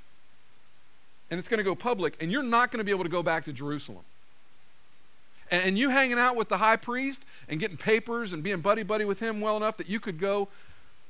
and 1.29 1.37
it's 1.37 1.47
going 1.47 1.57
to 1.57 1.63
go 1.63 1.75
public, 1.75 2.15
and 2.21 2.31
you're 2.31 2.43
not 2.43 2.71
going 2.71 2.79
to 2.79 2.83
be 2.83 2.91
able 2.91 3.03
to 3.03 3.09
go 3.09 3.21
back 3.21 3.45
to 3.45 3.53
Jerusalem. 3.53 4.03
And 5.51 5.77
you 5.77 5.89
hanging 5.89 6.19
out 6.19 6.35
with 6.35 6.47
the 6.47 6.59
high 6.59 6.75
priest 6.75 7.23
and 7.47 7.59
getting 7.59 7.77
papers 7.77 8.33
and 8.33 8.43
being 8.43 8.61
buddy 8.61 8.83
buddy 8.83 9.05
with 9.05 9.19
him 9.19 9.41
well 9.41 9.57
enough 9.57 9.77
that 9.77 9.89
you 9.89 9.99
could 9.99 10.19
go 10.19 10.47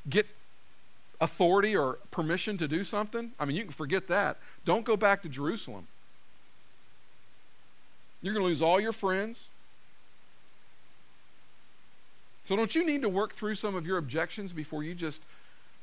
get 0.09 0.27
authority 1.19 1.75
or 1.75 1.99
permission 2.09 2.57
to 2.57 2.67
do 2.67 2.83
something, 2.83 3.33
I 3.39 3.45
mean, 3.45 3.57
you 3.57 3.63
can 3.63 3.73
forget 3.73 4.07
that. 4.07 4.37
Don't 4.63 4.85
go 4.85 4.95
back 4.95 5.21
to 5.23 5.29
Jerusalem. 5.29 5.87
You're 8.21 8.33
going 8.33 8.43
to 8.43 8.47
lose 8.47 8.61
all 8.61 8.79
your 8.79 8.93
friends. 8.93 9.47
So, 12.45 12.55
don't 12.55 12.73
you 12.73 12.85
need 12.85 13.01
to 13.03 13.09
work 13.09 13.35
through 13.35 13.55
some 13.55 13.75
of 13.75 13.85
your 13.85 13.97
objections 13.97 14.53
before 14.53 14.83
you 14.83 14.95
just 14.95 15.21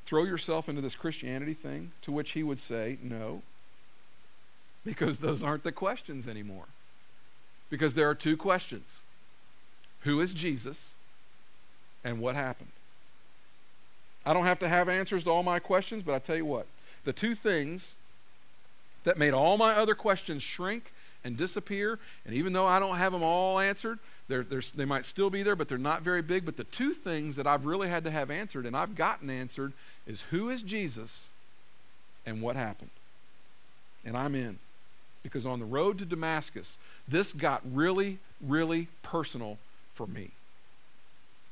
throw 0.06 0.24
yourself 0.24 0.68
into 0.68 0.80
this 0.80 0.94
Christianity 0.94 1.54
thing? 1.54 1.92
To 2.02 2.12
which 2.12 2.32
he 2.32 2.42
would 2.42 2.58
say, 2.58 2.98
No, 3.02 3.42
because 4.84 5.18
those 5.18 5.42
aren't 5.42 5.64
the 5.64 5.72
questions 5.72 6.26
anymore. 6.26 6.66
Because 7.68 7.94
there 7.94 8.08
are 8.08 8.14
two 8.14 8.36
questions 8.36 8.86
Who 10.00 10.20
is 10.20 10.32
Jesus, 10.32 10.92
and 12.02 12.20
what 12.20 12.34
happened? 12.34 12.70
I 14.24 14.32
don't 14.32 14.46
have 14.46 14.58
to 14.60 14.68
have 14.68 14.88
answers 14.88 15.24
to 15.24 15.30
all 15.30 15.42
my 15.42 15.58
questions, 15.58 16.02
but 16.02 16.14
I 16.14 16.18
tell 16.18 16.36
you 16.36 16.46
what, 16.46 16.66
the 17.04 17.12
two 17.12 17.34
things 17.34 17.94
that 19.04 19.18
made 19.18 19.32
all 19.32 19.56
my 19.56 19.72
other 19.72 19.94
questions 19.94 20.42
shrink 20.42 20.92
and 21.24 21.36
disappear, 21.36 21.98
and 22.24 22.34
even 22.34 22.52
though 22.52 22.66
I 22.66 22.78
don't 22.78 22.96
have 22.96 23.12
them 23.12 23.22
all 23.22 23.58
answered, 23.58 23.98
they're, 24.28 24.42
they're, 24.42 24.62
they 24.74 24.84
might 24.84 25.04
still 25.04 25.30
be 25.30 25.42
there, 25.42 25.56
but 25.56 25.68
they're 25.68 25.78
not 25.78 26.02
very 26.02 26.22
big. 26.22 26.44
But 26.44 26.56
the 26.56 26.64
two 26.64 26.92
things 26.92 27.36
that 27.36 27.46
I've 27.46 27.66
really 27.66 27.88
had 27.88 28.04
to 28.04 28.10
have 28.10 28.30
answered, 28.30 28.66
and 28.66 28.76
I've 28.76 28.94
gotten 28.94 29.30
answered, 29.30 29.72
is 30.06 30.22
who 30.30 30.50
is 30.50 30.62
Jesus 30.62 31.26
and 32.24 32.42
what 32.42 32.56
happened? 32.56 32.90
And 34.04 34.16
I'm 34.16 34.34
in. 34.34 34.58
Because 35.22 35.46
on 35.46 35.58
the 35.58 35.64
road 35.64 35.98
to 35.98 36.04
Damascus, 36.04 36.78
this 37.08 37.32
got 37.32 37.60
really, 37.72 38.18
really 38.40 38.88
personal 39.02 39.58
for 39.94 40.06
me. 40.06 40.30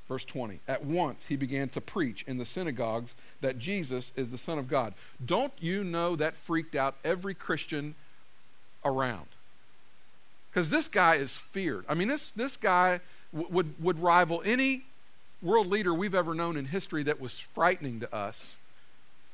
Verse 0.08 0.24
20. 0.24 0.60
At 0.68 0.84
once 0.84 1.26
he 1.26 1.36
began 1.36 1.68
to 1.70 1.80
preach 1.80 2.24
in 2.26 2.38
the 2.38 2.44
synagogues 2.44 3.16
that 3.40 3.58
Jesus 3.58 4.12
is 4.16 4.30
the 4.30 4.38
Son 4.38 4.58
of 4.58 4.68
God. 4.68 4.94
Don't 5.24 5.52
you 5.58 5.82
know 5.82 6.14
that 6.16 6.34
freaked 6.34 6.74
out 6.74 6.96
every 7.04 7.34
Christian 7.34 7.94
around? 8.84 9.26
Because 10.54 10.70
this 10.70 10.86
guy 10.86 11.16
is 11.16 11.34
feared. 11.34 11.84
I 11.88 11.94
mean, 11.94 12.06
this, 12.06 12.30
this 12.36 12.56
guy 12.56 13.00
w- 13.32 13.52
would, 13.52 13.82
would 13.82 13.98
rival 13.98 14.40
any 14.44 14.84
world 15.42 15.66
leader 15.66 15.92
we've 15.92 16.14
ever 16.14 16.32
known 16.32 16.56
in 16.56 16.66
history 16.66 17.02
that 17.02 17.20
was 17.20 17.40
frightening 17.40 17.98
to 17.98 18.14
us. 18.14 18.54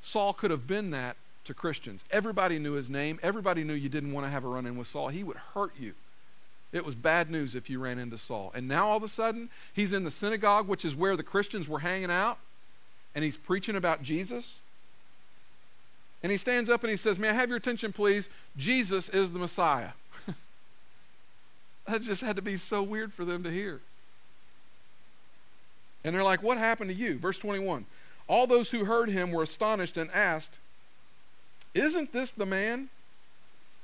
Saul 0.00 0.32
could 0.32 0.50
have 0.50 0.66
been 0.66 0.90
that 0.92 1.16
to 1.44 1.52
Christians. 1.52 2.06
Everybody 2.10 2.58
knew 2.58 2.72
his 2.72 2.88
name. 2.88 3.20
Everybody 3.22 3.64
knew 3.64 3.74
you 3.74 3.90
didn't 3.90 4.12
want 4.12 4.26
to 4.26 4.30
have 4.30 4.44
a 4.44 4.48
run 4.48 4.64
in 4.64 4.78
with 4.78 4.86
Saul. 4.88 5.08
He 5.08 5.22
would 5.22 5.36
hurt 5.36 5.72
you. 5.78 5.92
It 6.72 6.86
was 6.86 6.94
bad 6.94 7.30
news 7.30 7.54
if 7.54 7.68
you 7.68 7.80
ran 7.80 7.98
into 7.98 8.16
Saul. 8.16 8.50
And 8.54 8.66
now 8.66 8.88
all 8.88 8.96
of 8.96 9.02
a 9.02 9.08
sudden, 9.08 9.50
he's 9.74 9.92
in 9.92 10.04
the 10.04 10.10
synagogue, 10.10 10.68
which 10.68 10.86
is 10.86 10.96
where 10.96 11.18
the 11.18 11.22
Christians 11.22 11.68
were 11.68 11.80
hanging 11.80 12.10
out, 12.10 12.38
and 13.14 13.24
he's 13.24 13.36
preaching 13.36 13.76
about 13.76 14.02
Jesus. 14.02 14.60
And 16.22 16.32
he 16.32 16.38
stands 16.38 16.70
up 16.70 16.82
and 16.82 16.90
he 16.90 16.96
says, 16.96 17.18
May 17.18 17.28
I 17.28 17.32
have 17.32 17.48
your 17.50 17.58
attention, 17.58 17.92
please? 17.92 18.30
Jesus 18.56 19.10
is 19.10 19.32
the 19.32 19.38
Messiah. 19.38 19.90
That 21.86 22.02
just 22.02 22.22
had 22.22 22.36
to 22.36 22.42
be 22.42 22.56
so 22.56 22.82
weird 22.82 23.12
for 23.12 23.24
them 23.24 23.42
to 23.42 23.50
hear. 23.50 23.80
And 26.04 26.14
they're 26.14 26.24
like, 26.24 26.42
What 26.42 26.58
happened 26.58 26.90
to 26.90 26.96
you? 26.96 27.18
Verse 27.18 27.38
21. 27.38 27.86
All 28.28 28.46
those 28.46 28.70
who 28.70 28.84
heard 28.84 29.08
him 29.08 29.32
were 29.32 29.42
astonished 29.42 29.96
and 29.96 30.10
asked, 30.12 30.58
Isn't 31.74 32.12
this 32.12 32.32
the 32.32 32.46
man 32.46 32.88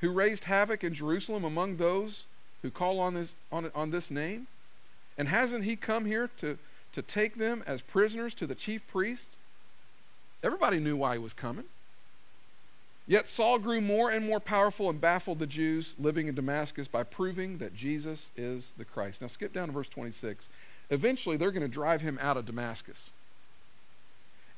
who 0.00 0.10
raised 0.10 0.44
havoc 0.44 0.84
in 0.84 0.94
Jerusalem 0.94 1.44
among 1.44 1.76
those 1.76 2.24
who 2.62 2.70
call 2.70 3.00
on 3.00 3.14
this, 3.14 3.34
on, 3.50 3.70
on 3.74 3.90
this 3.90 4.10
name? 4.10 4.46
And 5.18 5.28
hasn't 5.28 5.64
he 5.64 5.76
come 5.76 6.04
here 6.04 6.30
to, 6.40 6.58
to 6.92 7.02
take 7.02 7.36
them 7.36 7.64
as 7.66 7.80
prisoners 7.82 8.34
to 8.36 8.46
the 8.46 8.54
chief 8.54 8.86
priest? 8.86 9.30
Everybody 10.42 10.78
knew 10.78 10.96
why 10.96 11.14
he 11.14 11.18
was 11.18 11.32
coming. 11.32 11.64
Yet 13.08 13.28
Saul 13.28 13.58
grew 13.58 13.80
more 13.80 14.10
and 14.10 14.26
more 14.26 14.40
powerful 14.40 14.90
and 14.90 15.00
baffled 15.00 15.38
the 15.38 15.46
Jews 15.46 15.94
living 15.98 16.26
in 16.26 16.34
Damascus 16.34 16.88
by 16.88 17.04
proving 17.04 17.58
that 17.58 17.74
Jesus 17.74 18.30
is 18.36 18.72
the 18.76 18.84
Christ. 18.84 19.20
Now 19.20 19.28
skip 19.28 19.52
down 19.52 19.68
to 19.68 19.72
verse 19.72 19.88
26. 19.88 20.48
Eventually, 20.90 21.36
they're 21.36 21.52
going 21.52 21.62
to 21.62 21.68
drive 21.68 22.00
him 22.00 22.18
out 22.20 22.36
of 22.36 22.46
Damascus. 22.46 23.10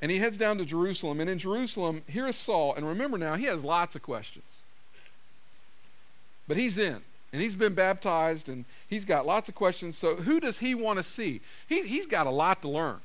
And 0.01 0.11
he 0.11 0.17
heads 0.17 0.37
down 0.37 0.57
to 0.57 0.65
Jerusalem. 0.65 1.19
And 1.19 1.29
in 1.29 1.37
Jerusalem, 1.37 2.03
here 2.07 2.27
is 2.27 2.35
Saul. 2.35 2.73
And 2.73 2.87
remember 2.87 3.17
now, 3.17 3.35
he 3.35 3.45
has 3.45 3.63
lots 3.63 3.95
of 3.95 4.01
questions. 4.01 4.45
But 6.47 6.57
he's 6.57 6.77
in 6.77 7.01
and 7.31 7.41
he's 7.41 7.55
been 7.55 7.75
baptized 7.75 8.49
and 8.49 8.65
he's 8.87 9.05
got 9.05 9.25
lots 9.25 9.49
of 9.49 9.55
questions. 9.55 9.97
So, 9.97 10.15
who 10.15 10.39
does 10.39 10.59
he 10.59 10.73
want 10.73 10.97
to 10.97 11.03
see? 11.03 11.41
He, 11.67 11.87
he's 11.87 12.07
got 12.07 12.25
a 12.25 12.31
lot 12.31 12.61
to 12.63 12.69
learn 12.69 12.99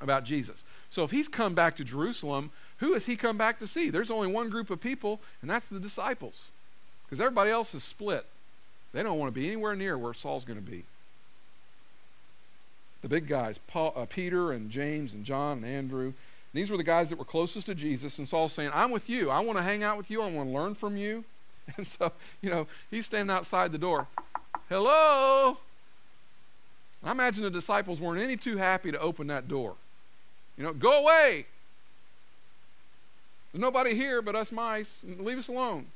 about 0.00 0.24
Jesus. 0.24 0.64
So, 0.90 1.02
if 1.04 1.10
he's 1.10 1.28
come 1.28 1.54
back 1.54 1.76
to 1.76 1.84
Jerusalem, 1.84 2.50
who 2.78 2.92
has 2.92 3.06
he 3.06 3.16
come 3.16 3.38
back 3.38 3.58
to 3.60 3.66
see? 3.66 3.90
There's 3.90 4.10
only 4.10 4.28
one 4.28 4.50
group 4.50 4.70
of 4.70 4.80
people, 4.80 5.20
and 5.40 5.50
that's 5.50 5.68
the 5.68 5.80
disciples. 5.80 6.48
Because 7.04 7.20
everybody 7.20 7.50
else 7.50 7.74
is 7.74 7.82
split. 7.82 8.26
They 8.92 9.02
don't 9.02 9.18
want 9.18 9.32
to 9.32 9.40
be 9.40 9.46
anywhere 9.46 9.74
near 9.74 9.96
where 9.96 10.14
Saul's 10.14 10.44
going 10.44 10.62
to 10.62 10.70
be. 10.70 10.84
The 13.02 13.08
big 13.08 13.28
guys, 13.28 13.58
Paul, 13.66 13.92
uh, 13.94 14.06
Peter 14.06 14.52
and 14.52 14.70
James 14.70 15.14
and 15.14 15.24
John 15.24 15.58
and 15.58 15.66
Andrew, 15.66 16.14
these 16.52 16.70
were 16.70 16.76
the 16.76 16.82
guys 16.82 17.10
that 17.10 17.18
were 17.18 17.24
closest 17.24 17.66
to 17.66 17.74
Jesus. 17.74 18.18
And 18.18 18.26
Saul's 18.26 18.52
saying, 18.52 18.70
I'm 18.72 18.90
with 18.90 19.08
you. 19.08 19.30
I 19.30 19.40
want 19.40 19.58
to 19.58 19.62
hang 19.62 19.82
out 19.82 19.96
with 19.96 20.10
you. 20.10 20.22
I 20.22 20.30
want 20.30 20.48
to 20.48 20.54
learn 20.54 20.74
from 20.74 20.96
you. 20.96 21.24
And 21.76 21.84
so, 21.84 22.12
you 22.40 22.48
know, 22.48 22.68
he's 22.92 23.06
standing 23.06 23.34
outside 23.34 23.72
the 23.72 23.78
door. 23.78 24.06
Hello? 24.68 25.58
I 27.02 27.10
imagine 27.10 27.42
the 27.42 27.50
disciples 27.50 28.00
weren't 28.00 28.20
any 28.20 28.36
too 28.36 28.56
happy 28.56 28.92
to 28.92 29.00
open 29.00 29.26
that 29.26 29.48
door. 29.48 29.74
You 30.56 30.62
know, 30.62 30.72
go 30.72 31.02
away. 31.02 31.46
There's 33.56 33.62
nobody 33.62 33.94
here 33.94 34.20
but 34.20 34.36
us 34.36 34.52
mice. 34.52 34.98
Leave 35.02 35.38
us 35.38 35.48
alone. 35.48 35.86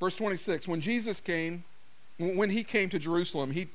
Verse 0.00 0.16
26 0.16 0.66
When 0.66 0.80
Jesus 0.80 1.20
came, 1.20 1.62
when 2.18 2.50
he 2.50 2.64
came 2.64 2.90
to 2.90 2.98
Jerusalem, 2.98 3.52
he 3.52 3.68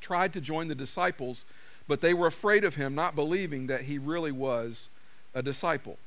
tried 0.00 0.32
to 0.34 0.40
join 0.40 0.68
the 0.68 0.76
disciples, 0.76 1.44
but 1.88 2.02
they 2.02 2.14
were 2.14 2.28
afraid 2.28 2.62
of 2.62 2.76
him, 2.76 2.94
not 2.94 3.16
believing 3.16 3.66
that 3.66 3.82
he 3.82 3.98
really 3.98 4.30
was 4.30 4.90
a 5.34 5.42
disciple. 5.42 5.98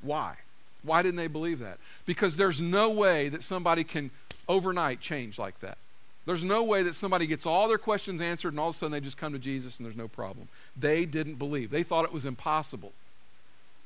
Why? 0.00 0.36
Why 0.84 1.02
didn't 1.02 1.16
they 1.16 1.26
believe 1.26 1.58
that? 1.58 1.78
Because 2.06 2.36
there's 2.36 2.60
no 2.60 2.88
way 2.88 3.30
that 3.30 3.42
somebody 3.42 3.82
can 3.82 4.12
overnight 4.48 5.00
change 5.00 5.40
like 5.40 5.58
that. 5.58 5.76
There's 6.24 6.44
no 6.44 6.62
way 6.62 6.84
that 6.84 6.94
somebody 6.94 7.26
gets 7.26 7.46
all 7.46 7.66
their 7.66 7.78
questions 7.78 8.20
answered 8.20 8.52
and 8.52 8.60
all 8.60 8.68
of 8.68 8.76
a 8.76 8.78
sudden 8.78 8.92
they 8.92 9.00
just 9.00 9.18
come 9.18 9.32
to 9.32 9.40
Jesus 9.40 9.78
and 9.78 9.86
there's 9.86 9.96
no 9.96 10.06
problem. 10.06 10.46
They 10.76 11.04
didn't 11.04 11.34
believe. 11.34 11.72
They 11.72 11.82
thought 11.82 12.04
it 12.04 12.12
was 12.12 12.24
impossible. 12.24 12.92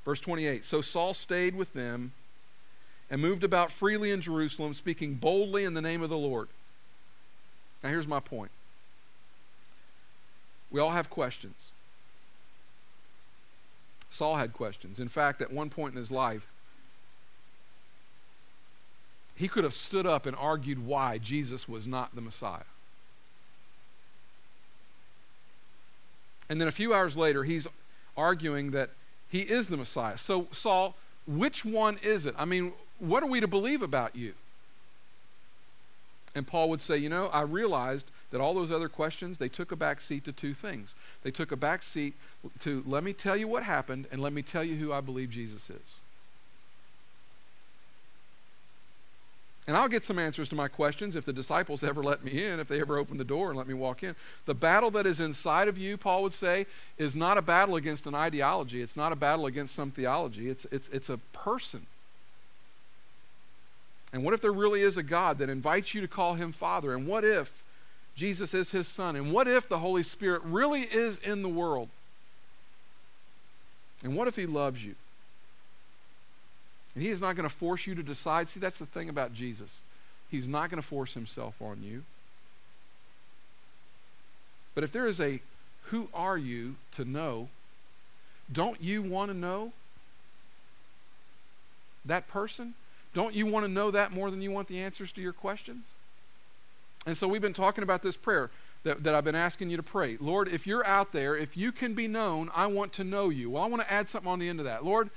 Verse 0.07 0.21
28 0.21 0.65
So 0.65 0.81
Saul 0.81 1.13
stayed 1.13 1.55
with 1.55 1.75
them 1.75 2.13
and 3.11 3.21
moved 3.21 3.45
about 3.45 3.71
freely 3.71 4.11
in 4.11 4.23
Jerusalem, 4.23 4.73
speaking 4.73 5.15
boldly 5.15 5.65
in 5.65 5.75
the 5.75 5.83
name 5.83 6.01
of 6.01 6.09
the 6.09 6.17
Lord. 6.17 6.49
Now, 7.85 7.91
here's 7.91 8.07
my 8.07 8.21
point 8.21 8.51
we 10.71 10.81
all 10.81 10.93
have 10.93 11.11
questions. 11.11 11.73
Saul 14.09 14.37
had 14.37 14.55
questions. 14.55 14.99
In 14.99 15.09
fact, 15.09 15.43
at 15.43 15.53
one 15.53 15.69
point 15.69 15.93
in 15.93 15.99
his 15.99 16.11
life, 16.11 16.51
he 19.35 19.47
could 19.47 19.65
have 19.65 19.75
stood 19.75 20.07
up 20.07 20.25
and 20.25 20.35
argued 20.37 20.87
why 20.87 21.19
Jesus 21.19 21.69
was 21.69 21.87
not 21.87 22.15
the 22.15 22.23
Messiah. 22.23 22.63
And 26.49 26.61
then 26.61 26.69
a 26.69 26.73
few 26.73 26.95
hours 26.95 27.17
later, 27.17 27.45
he's 27.45 27.67
arguing 28.17 28.71
that 28.71 28.91
he 29.29 29.41
is 29.41 29.69
the 29.69 29.77
Messiah. 29.77 30.19
So, 30.19 30.47
Saul, 30.53 30.95
which 31.27 31.65
one 31.65 31.99
is 32.03 32.27
it? 32.27 32.35
I 32.39 32.45
mean, 32.45 32.73
what 32.99 33.23
are 33.23 33.27
we 33.27 33.41
to 33.41 33.49
believe 33.49 33.83
about 33.83 34.15
you? 34.15 34.35
And 36.35 36.47
Paul 36.47 36.69
would 36.71 36.81
say, 36.81 36.97
You 36.99 37.09
know, 37.09 37.29
I 37.29 37.41
realized 37.41 38.11
that 38.31 38.41
all 38.41 38.55
those 38.55 38.71
other 38.71 38.89
questions, 38.89 39.39
they 39.39 39.49
took 39.49 39.73
a 39.73 39.77
back 39.77 40.01
seat 40.01 40.25
to 40.25 40.33
two 40.33 40.55
things. 40.55 40.95
They 41.23 41.31
took 41.31 41.51
a 41.51 41.57
back 41.57 41.83
seat 41.83 42.15
to 42.61 42.85
let 42.87 43.03
me 43.03 43.13
tell 43.13 43.37
you 43.37 43.49
what 43.49 43.63
happened 43.63 44.07
and 44.13 44.21
let 44.21 44.33
me 44.33 44.43
tell 44.43 44.63
you 44.63 44.77
who 44.77 44.93
I 44.93 45.01
believe 45.01 45.31
Jesus 45.31 45.71
is. 45.71 45.95
And 49.67 49.77
I'll 49.77 49.89
get 49.89 50.05
some 50.05 50.19
answers 50.19 50.49
to 50.51 50.55
my 50.55 50.69
questions 50.69 51.17
if 51.17 51.25
the 51.25 51.33
disciples 51.33 51.83
ever 51.83 52.01
let 52.01 52.23
me 52.23 52.45
in, 52.45 52.61
if 52.61 52.69
they 52.69 52.81
ever 52.81 52.99
open 52.99 53.19
the 53.19 53.25
door 53.25 53.49
and 53.49 53.59
let 53.59 53.67
me 53.67 53.75
walk 53.75 54.05
in. 54.05 54.15
The 54.45 54.55
battle 54.55 54.93
that 54.93 55.07
is 55.07 55.19
inside 55.19 55.67
of 55.67 55.77
you, 55.77 55.97
Paul 55.97 56.23
would 56.23 56.33
say, 56.33 56.67
is 56.99 57.17
not 57.17 57.37
a 57.37 57.43
battle 57.43 57.75
against 57.75 58.07
an 58.07 58.15
ideology. 58.15 58.81
It's 58.81 58.97
not 58.97 59.13
a 59.13 59.17
battle 59.17 59.47
against 59.47 59.75
some 59.75 59.91
theology. 59.91 60.49
It's, 60.49 60.67
it's, 60.71 60.89
it's 60.91 61.09
a 61.09 61.19
person. 61.33 61.87
And 64.13 64.23
what 64.23 64.35
if 64.35 64.41
there 64.41 64.53
really 64.53 64.83
is 64.83 64.97
a 64.97 65.03
God 65.03 65.39
that 65.39 65.51
invites 65.51 65.95
you 65.95 66.01
to 66.01 66.09
call 66.09 66.35
him 66.35 66.53
Father? 66.53 66.95
And 66.95 67.05
what 67.05 67.25
if 67.25 67.65
Jesus 68.15 68.55
is 68.55 68.71
his 68.71 68.87
Son? 68.87 69.17
And 69.17 69.33
what 69.33 69.49
if 69.49 69.69
the 69.69 69.79
Holy 69.79 70.05
Spirit 70.05 70.43
really 70.45 70.83
is 70.83 71.19
in 71.19 71.43
the 71.43 71.49
world? 71.49 71.89
And 74.05 74.15
what 74.15 74.29
if 74.29 74.37
he 74.37 74.47
loves 74.47 74.85
you? 74.85 74.95
And 76.97 77.03
he 77.03 77.11
is 77.11 77.21
not 77.21 77.37
going 77.37 77.47
to 77.47 77.55
force 77.55 77.87
you 77.87 77.95
to 77.95 78.03
decide. 78.03 78.49
See, 78.49 78.59
that's 78.59 78.79
the 78.79 78.87
thing 78.87 79.11
about 79.11 79.35
Jesus. 79.35 79.81
He's 80.31 80.49
not 80.49 80.71
going 80.71 80.81
to 80.81 80.89
force 80.89 81.13
himself 81.13 81.61
on 81.61 81.83
you. 81.83 82.05
But 84.75 84.83
if 84.83 84.93
there 84.93 85.07
is 85.07 85.21
a 85.21 85.43
who 85.91 86.09
are 86.15 86.39
you 86.39 86.77
to 86.93 87.05
know, 87.05 87.49
don't 88.51 88.83
you 88.83 89.03
want 89.03 89.31
to 89.31 89.37
know 89.37 89.73
that 92.07 92.29
person? 92.29 92.73
Don't 93.13 93.35
you 93.35 93.45
want 93.45 93.67
to 93.67 93.71
know 93.71 93.91
that 93.91 94.11
more 94.11 94.31
than 94.31 94.41
you 94.41 94.51
want 94.51 94.67
the 94.67 94.81
answers 94.81 95.13
to 95.13 95.21
your 95.21 95.35
questions? 95.35 95.85
And 97.05 97.15
so 97.15 97.29
we've 97.29 97.43
been 97.43 97.53
talking 97.53 97.85
about 97.85 98.03
this 98.03 98.17
prayer 98.17 98.51
that, 98.85 99.05
that 99.05 99.15
I've 99.15 99.25
been 99.25 99.35
asking 99.35 99.69
you 99.69 99.77
to 99.77 99.83
pray. 99.83 100.17
Lord, 100.19 100.49
if 100.49 100.67
you're 100.67 100.87
out 100.87 101.13
there, 101.13 101.37
if 101.37 101.59
you 101.59 101.73
can 101.73 101.93
be 101.93 102.09
known, 102.09 102.51
I 102.55 102.69
want 102.69 102.95
to 102.95 103.05
know 103.05 103.29
you. 103.29 103.51
Well, 103.51 103.63
I 103.63 103.67
want 103.67 103.83
to 103.83 103.93
add 103.93 104.09
something 104.09 104.31
on 104.31 104.39
the 104.39 104.49
end 104.49 104.61
of 104.61 104.65
that. 104.65 104.83
Lord, 104.83 105.11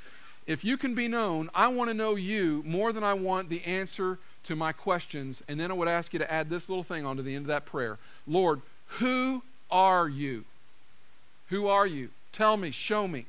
if 0.50 0.66
you 0.66 0.78
can 0.78 0.96
be 0.96 1.08
known, 1.08 1.48
I 1.54 1.68
want 1.68 1.92
to 1.92 1.94
know 1.94 2.16
you 2.16 2.64
more 2.66 2.92
than 2.92 3.04
I 3.04 3.14
want 3.14 3.50
the 3.50 3.64
answer 3.66 4.18
to 4.46 4.56
my 4.56 4.72
questions. 4.72 5.44
And 5.48 5.60
then 5.60 5.70
I 5.70 5.76
would 5.76 5.88
ask 5.88 6.12
you 6.12 6.18
to 6.18 6.32
add 6.32 6.50
this 6.50 6.68
little 6.68 6.84
thing 6.84 7.06
onto 7.06 7.22
the 7.22 7.36
end 7.36 7.44
of 7.44 7.50
that 7.50 7.68
prayer 7.68 8.00
Lord, 8.26 8.64
who 8.98 9.44
are 9.70 10.10
you? 10.10 10.46
Who 11.50 11.68
are 11.68 11.86
you? 11.86 12.10
Tell 12.32 12.58
me, 12.58 12.72
show 12.72 13.08
me. 13.08 13.28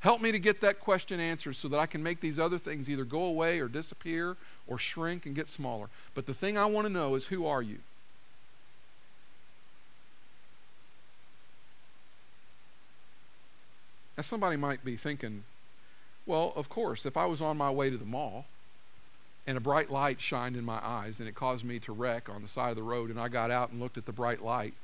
Help 0.00 0.20
me 0.20 0.32
to 0.32 0.38
get 0.40 0.60
that 0.62 0.80
question 0.80 1.20
answered 1.20 1.54
so 1.54 1.68
that 1.68 1.78
I 1.78 1.86
can 1.86 2.02
make 2.02 2.20
these 2.20 2.40
other 2.40 2.58
things 2.58 2.90
either 2.90 3.04
go 3.04 3.22
away 3.22 3.60
or 3.60 3.68
disappear 3.68 4.36
or 4.66 4.78
shrink 4.78 5.26
and 5.26 5.36
get 5.36 5.48
smaller. 5.48 5.90
But 6.12 6.26
the 6.26 6.34
thing 6.34 6.58
I 6.58 6.66
want 6.66 6.88
to 6.88 6.92
know 6.92 7.14
is 7.14 7.26
who 7.26 7.46
are 7.46 7.62
you? 7.62 7.78
Now, 14.16 14.24
somebody 14.24 14.56
might 14.56 14.84
be 14.84 14.96
thinking, 14.96 15.44
well, 16.26 16.52
of 16.54 16.68
course, 16.68 17.04
if 17.04 17.16
I 17.16 17.26
was 17.26 17.42
on 17.42 17.56
my 17.56 17.70
way 17.70 17.90
to 17.90 17.96
the 17.96 18.04
mall 18.04 18.46
and 19.46 19.56
a 19.56 19.60
bright 19.60 19.90
light 19.90 20.20
shined 20.20 20.56
in 20.56 20.64
my 20.64 20.78
eyes 20.82 21.18
and 21.18 21.28
it 21.28 21.34
caused 21.34 21.64
me 21.64 21.78
to 21.80 21.92
wreck 21.92 22.28
on 22.28 22.42
the 22.42 22.48
side 22.48 22.70
of 22.70 22.76
the 22.76 22.82
road 22.82 23.10
and 23.10 23.18
I 23.18 23.28
got 23.28 23.50
out 23.50 23.70
and 23.70 23.80
looked 23.80 23.98
at 23.98 24.06
the 24.06 24.12
bright 24.12 24.42
light, 24.42 24.74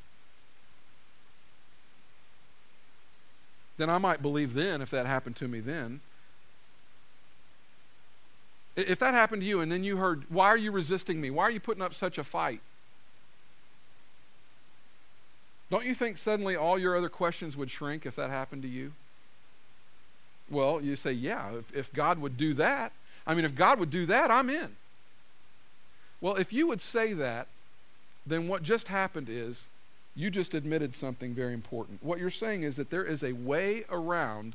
then 3.77 3.89
I 3.89 3.99
might 3.99 4.21
believe 4.21 4.55
then 4.55 4.83
if 4.83 4.91
that 4.91 5.07
happened 5.07 5.37
to 5.37 5.49
me 5.49 5.61
then. 5.61 6.01
If 8.75 8.99
that 8.99 9.15
happened 9.15 9.43
to 9.43 9.49
you 9.49 9.61
and 9.61 9.71
then 9.71 9.85
you 9.85 9.97
heard, 9.97 10.25
why 10.29 10.47
are 10.47 10.57
you 10.57 10.71
resisting 10.73 11.21
me? 11.21 11.31
Why 11.31 11.45
are 11.45 11.51
you 11.51 11.61
putting 11.61 11.83
up 11.83 11.95
such 11.95 12.19
a 12.19 12.25
fight? 12.25 12.61
Don't 15.71 15.85
you 15.85 15.95
think 15.95 16.17
suddenly 16.17 16.57
all 16.57 16.79
your 16.79 16.97
other 16.97 17.09
questions 17.09 17.57
would 17.57 17.71
shrink 17.71 18.07
if 18.07 18.17
that 18.17 18.31
happened 18.31 18.63
to 18.63 18.69
you? 18.69 18.93
Well, 20.51 20.81
you 20.81 20.97
say, 20.97 21.13
yeah, 21.13 21.55
if, 21.55 21.75
if 21.75 21.93
God 21.93 22.19
would 22.19 22.37
do 22.37 22.55
that, 22.55 22.93
I 23.27 23.35
mean, 23.35 23.45
if 23.45 23.55
God 23.55 23.79
would 23.79 23.91
do 23.91 24.07
that, 24.07 24.31
I'm 24.31 24.49
in. 24.49 24.77
Well, 26.21 26.37
if 26.37 26.53
you 26.53 26.67
would 26.69 26.81
say 26.81 27.13
that, 27.13 27.49
then 28.27 28.49
what 28.49 28.63
just 28.63 28.89
happened 28.89 29.29
is 29.29 29.67
you 30.17 30.31
just 30.31 30.55
admitted 30.55 30.95
something 30.95 31.35
very 31.35 31.55
important. 31.55 32.03
What 32.03 32.19
you're 32.19 32.31
saying 32.31 32.63
is 32.63 32.77
that 32.77 32.91
there 32.91 33.05
is 33.05 33.23
a 33.23 33.33
way 33.33 33.85
around 33.91 34.55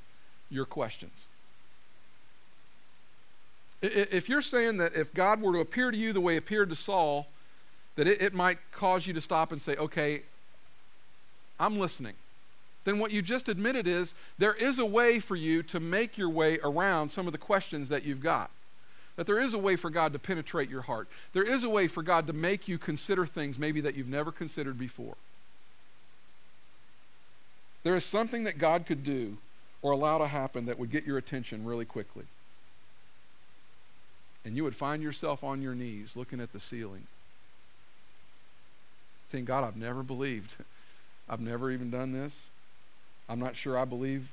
your 0.49 0.65
questions. 0.65 1.25
If 3.81 4.29
you're 4.29 4.41
saying 4.41 4.77
that 4.77 4.95
if 4.95 5.13
God 5.13 5.41
were 5.41 5.53
to 5.53 5.59
appear 5.59 5.91
to 5.91 5.97
you 5.97 6.13
the 6.13 6.21
way 6.21 6.37
appeared 6.37 6.69
to 6.69 6.75
Saul, 6.75 7.27
that 7.95 8.07
it, 8.07 8.21
it 8.21 8.33
might 8.33 8.57
cause 8.71 9.05
you 9.05 9.13
to 9.13 9.21
stop 9.21 9.51
and 9.51 9.61
say, 9.61 9.75
okay, 9.75 10.23
I'm 11.59 11.79
listening 11.79 12.13
then 12.83 12.99
what 12.99 13.11
you 13.11 13.21
just 13.21 13.47
admitted 13.47 13.87
is 13.87 14.13
there 14.37 14.53
is 14.53 14.79
a 14.79 14.85
way 14.85 15.19
for 15.19 15.35
you 15.35 15.63
to 15.63 15.79
make 15.79 16.17
your 16.17 16.29
way 16.29 16.59
around 16.63 17.11
some 17.11 17.27
of 17.27 17.31
the 17.31 17.37
questions 17.37 17.89
that 17.89 18.03
you've 18.03 18.21
got. 18.21 18.49
That 19.15 19.27
there 19.27 19.39
is 19.39 19.53
a 19.53 19.59
way 19.59 19.75
for 19.75 19.89
God 19.89 20.11
to 20.13 20.19
penetrate 20.19 20.69
your 20.69 20.81
heart. 20.81 21.07
There 21.33 21.43
is 21.43 21.63
a 21.63 21.69
way 21.69 21.87
for 21.87 22.01
God 22.01 22.27
to 22.27 22.33
make 22.33 22.67
you 22.67 22.77
consider 22.77 23.25
things 23.25 23.59
maybe 23.59 23.79
that 23.81 23.95
you've 23.95 24.09
never 24.09 24.31
considered 24.31 24.77
before. 24.77 25.15
There 27.83 27.95
is 27.95 28.05
something 28.05 28.43
that 28.45 28.57
God 28.57 28.85
could 28.85 29.03
do 29.03 29.37
or 29.81 29.91
allow 29.91 30.17
to 30.17 30.27
happen 30.27 30.65
that 30.65 30.79
would 30.79 30.91
get 30.91 31.05
your 31.05 31.17
attention 31.17 31.65
really 31.65 31.85
quickly. 31.85 32.23
And 34.45 34.55
you 34.55 34.63
would 34.63 34.75
find 34.75 35.03
yourself 35.03 35.43
on 35.43 35.61
your 35.61 35.75
knees 35.75 36.13
looking 36.15 36.39
at 36.41 36.51
the 36.51 36.59
ceiling, 36.59 37.07
saying, 39.27 39.45
God, 39.45 39.63
I've 39.63 39.77
never 39.77 40.03
believed. 40.03 40.55
I've 41.29 41.39
never 41.39 41.71
even 41.71 41.89
done 41.89 42.11
this. 42.11 42.49
I'm 43.29 43.39
not 43.39 43.55
sure 43.55 43.77
I 43.77 43.85
believe 43.85 44.29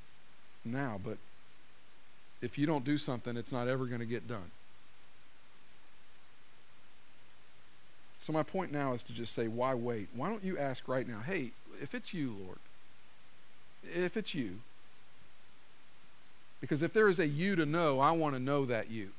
now, 0.64 1.00
but 1.02 1.18
if 2.42 2.58
you 2.58 2.66
don't 2.66 2.84
do 2.84 2.98
something, 2.98 3.36
it's 3.36 3.52
not 3.52 3.68
ever 3.68 3.86
going 3.86 4.00
to 4.00 4.06
get 4.06 4.26
done. 4.26 4.50
So, 8.18 8.32
my 8.32 8.42
point 8.42 8.70
now 8.70 8.92
is 8.92 9.02
to 9.04 9.12
just 9.12 9.34
say, 9.34 9.48
why 9.48 9.74
wait? 9.74 10.08
Why 10.14 10.28
don't 10.28 10.44
you 10.44 10.58
ask 10.58 10.86
right 10.88 11.08
now, 11.08 11.20
hey, 11.24 11.52
if 11.80 11.94
it's 11.94 12.12
you, 12.12 12.34
Lord, 12.38 12.58
if 13.94 14.16
it's 14.16 14.34
you, 14.34 14.58
because 16.60 16.82
if 16.82 16.92
there 16.92 17.08
is 17.08 17.18
a 17.18 17.26
you 17.26 17.56
to 17.56 17.64
know, 17.64 17.98
I 18.00 18.10
want 18.10 18.34
to 18.34 18.40
know 18.40 18.66
that 18.66 18.90
you. 18.90 19.10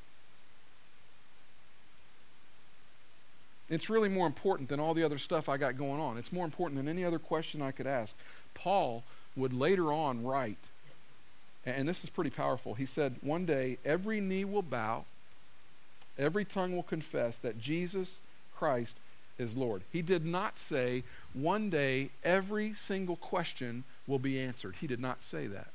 It's 3.69 3.89
really 3.89 4.09
more 4.09 4.27
important 4.27 4.69
than 4.69 4.79
all 4.79 4.93
the 4.93 5.03
other 5.03 5.17
stuff 5.17 5.47
I 5.47 5.57
got 5.57 5.77
going 5.77 5.99
on. 5.99 6.17
It's 6.17 6.33
more 6.33 6.45
important 6.45 6.77
than 6.77 6.89
any 6.89 7.05
other 7.05 7.19
question 7.19 7.61
I 7.61 7.71
could 7.71 7.87
ask. 7.87 8.13
Paul 8.53 9.03
would 9.35 9.53
later 9.53 9.91
on 9.91 10.23
write, 10.23 10.69
and 11.65 11.87
this 11.87 12.03
is 12.03 12.09
pretty 12.09 12.29
powerful. 12.29 12.73
He 12.73 12.85
said, 12.85 13.15
One 13.21 13.45
day 13.45 13.77
every 13.85 14.19
knee 14.19 14.45
will 14.45 14.61
bow, 14.61 15.05
every 16.17 16.45
tongue 16.45 16.75
will 16.75 16.83
confess 16.83 17.37
that 17.37 17.59
Jesus 17.59 18.19
Christ 18.55 18.97
is 19.37 19.55
Lord. 19.55 19.83
He 19.91 20.01
did 20.01 20.25
not 20.25 20.57
say, 20.57 21.03
One 21.33 21.69
day 21.69 22.09
every 22.23 22.73
single 22.73 23.15
question 23.15 23.83
will 24.07 24.19
be 24.19 24.39
answered. 24.39 24.75
He 24.81 24.87
did 24.87 24.99
not 24.99 25.21
say 25.23 25.47
that. 25.47 25.67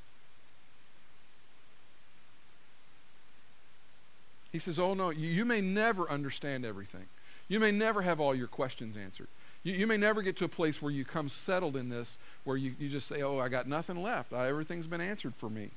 He 4.52 4.58
says, 4.58 4.78
Oh, 4.78 4.94
no, 4.94 5.10
you, 5.10 5.28
you 5.28 5.44
may 5.44 5.60
never 5.60 6.10
understand 6.10 6.64
everything. 6.64 7.06
You 7.48 7.60
may 7.60 7.70
never 7.70 8.02
have 8.02 8.20
all 8.20 8.34
your 8.34 8.48
questions 8.48 8.96
answered. 8.96 9.28
You, 9.66 9.74
you 9.74 9.86
may 9.88 9.96
never 9.96 10.22
get 10.22 10.36
to 10.36 10.44
a 10.44 10.48
place 10.48 10.80
where 10.80 10.92
you 10.92 11.04
come 11.04 11.28
settled 11.28 11.74
in 11.74 11.88
this, 11.88 12.18
where 12.44 12.56
you, 12.56 12.76
you 12.78 12.88
just 12.88 13.08
say, 13.08 13.22
oh, 13.22 13.40
I 13.40 13.48
got 13.48 13.66
nothing 13.66 14.00
left. 14.00 14.32
I, 14.32 14.46
everything's 14.48 14.86
been 14.86 15.00
answered 15.00 15.34
for 15.34 15.50
me. 15.50 15.70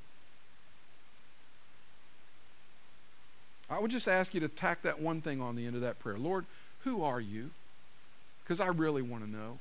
I 3.67 3.79
would 3.79 3.89
just 3.89 4.07
ask 4.07 4.35
you 4.35 4.39
to 4.41 4.47
tack 4.47 4.83
that 4.83 5.01
one 5.01 5.21
thing 5.21 5.41
on 5.41 5.55
the 5.55 5.65
end 5.65 5.75
of 5.75 5.81
that 5.81 5.97
prayer. 5.97 6.19
Lord, 6.19 6.45
who 6.83 7.01
are 7.03 7.19
you? 7.19 7.49
Because 8.43 8.59
I 8.59 8.67
really 8.67 9.01
want 9.01 9.23
to 9.23 9.29
know. 9.29 9.57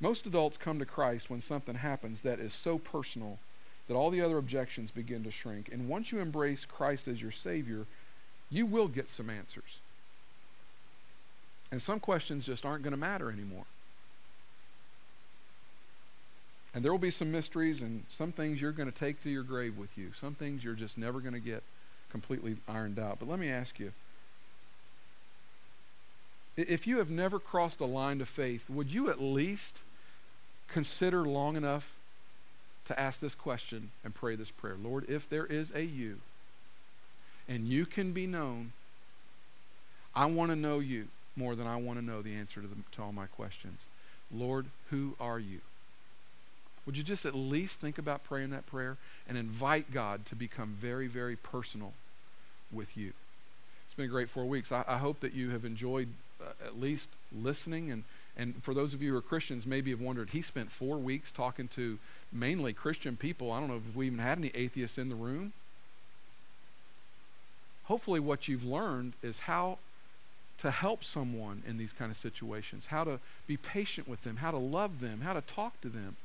Most 0.00 0.24
adults 0.24 0.56
come 0.56 0.78
to 0.78 0.86
Christ 0.86 1.28
when 1.28 1.42
something 1.42 1.74
happens 1.74 2.22
that 2.22 2.40
is 2.40 2.54
so 2.54 2.78
personal 2.78 3.38
that 3.86 3.94
all 3.94 4.08
the 4.08 4.22
other 4.22 4.38
objections 4.38 4.90
begin 4.90 5.24
to 5.24 5.30
shrink. 5.30 5.68
And 5.70 5.90
once 5.90 6.10
you 6.10 6.20
embrace 6.20 6.64
Christ 6.64 7.06
as 7.06 7.20
your 7.20 7.32
Savior, 7.32 7.84
you 8.48 8.64
will 8.64 8.88
get 8.88 9.10
some 9.10 9.28
answers. 9.28 9.80
And 11.70 11.82
some 11.82 12.00
questions 12.00 12.46
just 12.46 12.64
aren't 12.64 12.82
going 12.82 12.92
to 12.92 12.98
matter 12.98 13.30
anymore. 13.30 13.64
And 16.74 16.84
there 16.84 16.92
will 16.92 16.98
be 16.98 17.10
some 17.10 17.32
mysteries 17.32 17.82
and 17.82 18.04
some 18.10 18.32
things 18.32 18.60
you're 18.60 18.72
going 18.72 18.90
to 18.90 18.96
take 18.96 19.22
to 19.22 19.30
your 19.30 19.42
grave 19.42 19.76
with 19.76 19.96
you. 19.98 20.12
Some 20.14 20.34
things 20.34 20.62
you're 20.62 20.74
just 20.74 20.96
never 20.96 21.20
going 21.20 21.34
to 21.34 21.40
get 21.40 21.62
completely 22.10 22.56
ironed 22.68 22.98
out. 22.98 23.18
But 23.18 23.28
let 23.28 23.38
me 23.38 23.48
ask 23.48 23.78
you 23.78 23.92
if 26.56 26.86
you 26.86 26.98
have 26.98 27.10
never 27.10 27.38
crossed 27.38 27.80
a 27.80 27.84
line 27.84 28.18
to 28.18 28.26
faith, 28.26 28.68
would 28.68 28.92
you 28.92 29.08
at 29.10 29.20
least 29.20 29.80
consider 30.66 31.22
long 31.22 31.56
enough 31.56 31.94
to 32.86 32.98
ask 32.98 33.20
this 33.20 33.34
question 33.34 33.90
and 34.02 34.14
pray 34.14 34.34
this 34.34 34.50
prayer 34.50 34.76
Lord, 34.80 35.08
if 35.08 35.28
there 35.28 35.46
is 35.46 35.72
a 35.74 35.82
you 35.82 36.18
and 37.48 37.66
you 37.66 37.86
can 37.86 38.12
be 38.12 38.26
known, 38.26 38.72
I 40.14 40.26
want 40.26 40.50
to 40.50 40.56
know 40.56 40.80
you 40.80 41.08
more 41.38 41.54
than 41.54 41.66
I 41.66 41.76
want 41.76 41.98
to 41.98 42.04
know 42.04 42.20
the 42.20 42.34
answer 42.34 42.60
to, 42.60 42.66
the, 42.66 42.76
to 42.92 43.02
all 43.02 43.12
my 43.12 43.26
questions. 43.26 43.86
Lord, 44.34 44.66
who 44.90 45.14
are 45.20 45.38
you? 45.38 45.60
Would 46.84 46.96
you 46.96 47.02
just 47.02 47.24
at 47.24 47.34
least 47.34 47.80
think 47.80 47.98
about 47.98 48.24
praying 48.24 48.50
that 48.50 48.66
prayer 48.66 48.96
and 49.28 49.38
invite 49.38 49.90
God 49.92 50.26
to 50.26 50.34
become 50.34 50.76
very, 50.80 51.06
very 51.06 51.36
personal 51.36 51.92
with 52.72 52.96
you? 52.96 53.12
It's 53.86 53.94
been 53.94 54.06
a 54.06 54.08
great 54.08 54.28
four 54.28 54.46
weeks. 54.46 54.72
I, 54.72 54.84
I 54.88 54.98
hope 54.98 55.20
that 55.20 55.32
you 55.32 55.50
have 55.50 55.64
enjoyed 55.64 56.08
uh, 56.42 56.50
at 56.64 56.80
least 56.80 57.08
listening. 57.32 57.90
And, 57.90 58.04
and 58.36 58.62
for 58.62 58.74
those 58.74 58.94
of 58.94 59.02
you 59.02 59.12
who 59.12 59.18
are 59.18 59.22
Christians, 59.22 59.66
maybe 59.66 59.90
have 59.90 60.00
wondered, 60.00 60.30
he 60.30 60.42
spent 60.42 60.72
four 60.72 60.96
weeks 60.96 61.30
talking 61.30 61.68
to 61.68 61.98
mainly 62.32 62.72
Christian 62.72 63.16
people. 63.16 63.52
I 63.52 63.60
don't 63.60 63.68
know 63.68 63.80
if 63.86 63.94
we 63.94 64.06
even 64.06 64.18
had 64.18 64.38
any 64.38 64.50
atheists 64.54 64.98
in 64.98 65.08
the 65.08 65.14
room. 65.14 65.52
Hopefully, 67.84 68.20
what 68.20 68.48
you've 68.48 68.64
learned 68.64 69.14
is 69.22 69.40
how 69.40 69.78
to 70.58 70.70
help 70.70 71.04
someone 71.04 71.62
in 71.66 71.78
these 71.78 71.92
kind 71.92 72.10
of 72.10 72.16
situations, 72.16 72.86
how 72.86 73.04
to 73.04 73.20
be 73.46 73.56
patient 73.56 74.08
with 74.08 74.22
them, 74.22 74.36
how 74.36 74.50
to 74.50 74.58
love 74.58 75.00
them, 75.00 75.20
how 75.20 75.32
to 75.32 75.40
talk 75.40 75.80
to 75.80 75.88
them 75.88 76.16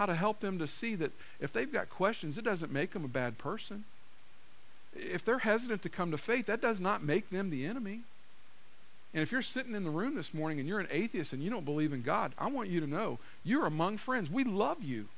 how 0.00 0.06
to 0.06 0.14
help 0.14 0.40
them 0.40 0.58
to 0.58 0.66
see 0.66 0.94
that 0.94 1.12
if 1.40 1.52
they've 1.52 1.70
got 1.70 1.90
questions, 1.90 2.38
it 2.38 2.42
doesn't 2.42 2.72
make 2.72 2.92
them 2.92 3.04
a 3.04 3.08
bad 3.08 3.36
person. 3.36 3.84
If 4.94 5.22
they're 5.22 5.40
hesitant 5.40 5.82
to 5.82 5.90
come 5.90 6.10
to 6.10 6.16
faith, 6.16 6.46
that 6.46 6.62
does 6.62 6.80
not 6.80 7.04
make 7.04 7.28
them 7.28 7.50
the 7.50 7.66
enemy. 7.66 8.00
And 9.12 9.22
if 9.22 9.30
you're 9.30 9.42
sitting 9.42 9.74
in 9.74 9.84
the 9.84 9.90
room 9.90 10.14
this 10.14 10.32
morning 10.32 10.58
and 10.58 10.66
you're 10.66 10.80
an 10.80 10.88
atheist 10.90 11.34
and 11.34 11.42
you 11.42 11.50
don't 11.50 11.66
believe 11.66 11.92
in 11.92 12.00
God, 12.00 12.32
I 12.38 12.48
want 12.48 12.70
you 12.70 12.80
to 12.80 12.86
know 12.86 13.18
you're 13.44 13.66
among 13.66 13.98
friends. 13.98 14.30
We 14.30 14.42
love 14.42 14.82
you. 14.82 15.08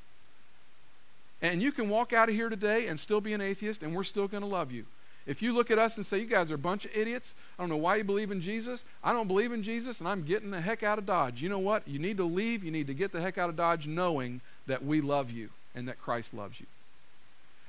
And 1.40 1.62
you 1.62 1.70
can 1.70 1.88
walk 1.88 2.12
out 2.12 2.28
of 2.28 2.34
here 2.34 2.48
today 2.48 2.88
and 2.88 2.98
still 2.98 3.20
be 3.20 3.34
an 3.34 3.40
atheist, 3.40 3.84
and 3.84 3.94
we're 3.94 4.02
still 4.02 4.26
going 4.26 4.42
to 4.42 4.48
love 4.48 4.72
you. 4.72 4.86
If 5.26 5.40
you 5.40 5.52
look 5.52 5.70
at 5.70 5.78
us 5.78 5.96
and 5.96 6.04
say, 6.04 6.18
You 6.18 6.26
guys 6.26 6.50
are 6.50 6.56
a 6.56 6.58
bunch 6.58 6.84
of 6.84 6.96
idiots, 6.96 7.34
I 7.58 7.62
don't 7.62 7.70
know 7.70 7.76
why 7.76 7.96
you 7.96 8.04
believe 8.04 8.30
in 8.30 8.40
Jesus, 8.40 8.84
I 9.02 9.12
don't 9.12 9.28
believe 9.28 9.52
in 9.52 9.62
Jesus, 9.62 10.00
and 10.00 10.08
I'm 10.08 10.24
getting 10.24 10.50
the 10.50 10.60
heck 10.60 10.82
out 10.82 10.98
of 10.98 11.06
Dodge. 11.06 11.42
You 11.42 11.48
know 11.48 11.58
what? 11.58 11.86
You 11.86 11.98
need 11.98 12.16
to 12.16 12.24
leave. 12.24 12.64
You 12.64 12.70
need 12.70 12.86
to 12.88 12.94
get 12.94 13.12
the 13.12 13.20
heck 13.20 13.38
out 13.38 13.48
of 13.48 13.56
Dodge 13.56 13.86
knowing 13.86 14.40
that 14.66 14.84
we 14.84 15.00
love 15.00 15.30
you 15.30 15.50
and 15.74 15.86
that 15.88 16.00
Christ 16.00 16.34
loves 16.34 16.60
you. 16.60 16.66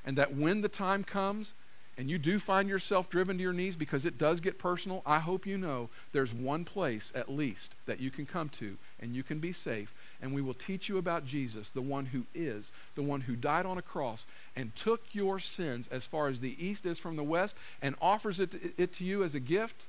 And 0.05 0.17
that 0.17 0.35
when 0.35 0.61
the 0.61 0.69
time 0.69 1.03
comes 1.03 1.53
and 1.97 2.09
you 2.09 2.17
do 2.17 2.39
find 2.39 2.67
yourself 2.67 3.09
driven 3.09 3.37
to 3.37 3.43
your 3.43 3.53
knees 3.53 3.75
because 3.75 4.05
it 4.05 4.17
does 4.17 4.39
get 4.39 4.57
personal, 4.57 5.03
I 5.05 5.19
hope 5.19 5.45
you 5.45 5.57
know 5.57 5.89
there's 6.11 6.33
one 6.33 6.65
place 6.65 7.11
at 7.13 7.29
least 7.31 7.75
that 7.85 7.99
you 7.99 8.09
can 8.09 8.25
come 8.25 8.49
to 8.49 8.77
and 8.99 9.15
you 9.15 9.21
can 9.21 9.39
be 9.39 9.51
safe. 9.51 9.93
And 10.21 10.33
we 10.33 10.41
will 10.41 10.55
teach 10.55 10.89
you 10.89 10.97
about 10.97 11.25
Jesus, 11.25 11.69
the 11.69 11.81
one 11.81 12.07
who 12.07 12.23
is, 12.33 12.71
the 12.95 13.03
one 13.03 13.21
who 13.21 13.35
died 13.35 13.67
on 13.67 13.77
a 13.77 13.83
cross 13.83 14.25
and 14.55 14.75
took 14.75 15.03
your 15.11 15.37
sins 15.37 15.87
as 15.91 16.05
far 16.05 16.29
as 16.29 16.39
the 16.39 16.55
east 16.63 16.85
is 16.85 16.97
from 16.97 17.15
the 17.15 17.23
west 17.23 17.55
and 17.81 17.95
offers 18.01 18.39
it 18.39 18.51
to, 18.51 18.71
it 18.77 18.93
to 18.93 19.03
you 19.03 19.23
as 19.23 19.35
a 19.35 19.39
gift 19.39 19.83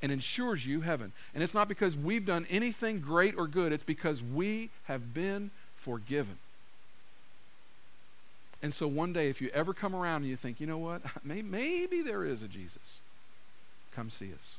and 0.00 0.10
ensures 0.10 0.66
you 0.66 0.80
heaven. 0.80 1.12
And 1.34 1.42
it's 1.42 1.54
not 1.54 1.68
because 1.68 1.94
we've 1.94 2.24
done 2.24 2.46
anything 2.48 3.00
great 3.00 3.34
or 3.36 3.46
good, 3.46 3.72
it's 3.72 3.84
because 3.84 4.22
we 4.22 4.70
have 4.84 5.12
been 5.12 5.50
forgiven. 5.74 6.38
And 8.62 8.72
so 8.72 8.88
one 8.88 9.12
day, 9.12 9.28
if 9.28 9.40
you 9.40 9.50
ever 9.52 9.74
come 9.74 9.94
around 9.94 10.22
and 10.22 10.30
you 10.30 10.36
think, 10.36 10.60
you 10.60 10.66
know 10.66 10.78
what, 10.78 11.02
maybe 11.24 12.02
there 12.02 12.24
is 12.24 12.42
a 12.42 12.48
Jesus, 12.48 13.00
come 13.94 14.10
see 14.10 14.32
us 14.32 14.56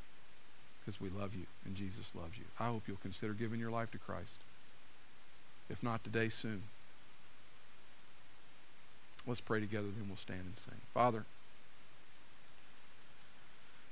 because 0.80 1.02
we 1.02 1.10
love 1.10 1.34
you 1.36 1.46
and 1.66 1.76
Jesus 1.76 2.12
loves 2.16 2.38
you. 2.38 2.46
I 2.60 2.68
hope 2.68 2.84
you'll 2.88 2.98
consider 2.98 3.34
giving 3.34 3.60
your 3.60 3.72
life 3.72 3.92
to 3.92 3.98
Christ. 3.98 4.38
If 5.70 5.84
not 5.84 6.04
today, 6.04 6.30
soon. 6.30 6.64
Let's 9.26 9.42
pray 9.42 9.60
together, 9.60 9.88
then 9.88 10.08
we'll 10.08 10.16
stand 10.16 10.44
and 10.46 10.56
sing. 10.56 10.80
Father, 10.94 11.26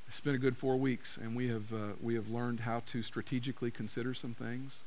it's 0.08 0.22
been 0.22 0.36
a 0.36 0.38
good 0.40 0.56
four 0.56 0.78
weeks, 0.78 1.18
and 1.22 1.36
we 1.36 1.50
have, 1.50 1.74
uh, 1.74 1.94
we 2.02 2.16
have 2.16 2.30
learned 2.30 2.62
how 2.62 2.84
to 2.88 3.04
strategically 3.04 3.72
consider 3.72 4.14
some 4.14 4.34
things. 4.34 4.78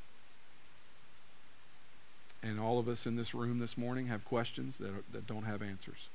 And 2.42 2.60
all 2.60 2.78
of 2.78 2.88
us 2.88 3.06
in 3.06 3.16
this 3.16 3.34
room 3.34 3.58
this 3.58 3.76
morning 3.76 4.06
have 4.06 4.24
questions 4.24 4.78
that, 4.78 4.90
are, 4.90 5.04
that 5.12 5.26
don't 5.26 5.44
have 5.44 5.60
answers. 5.60 6.08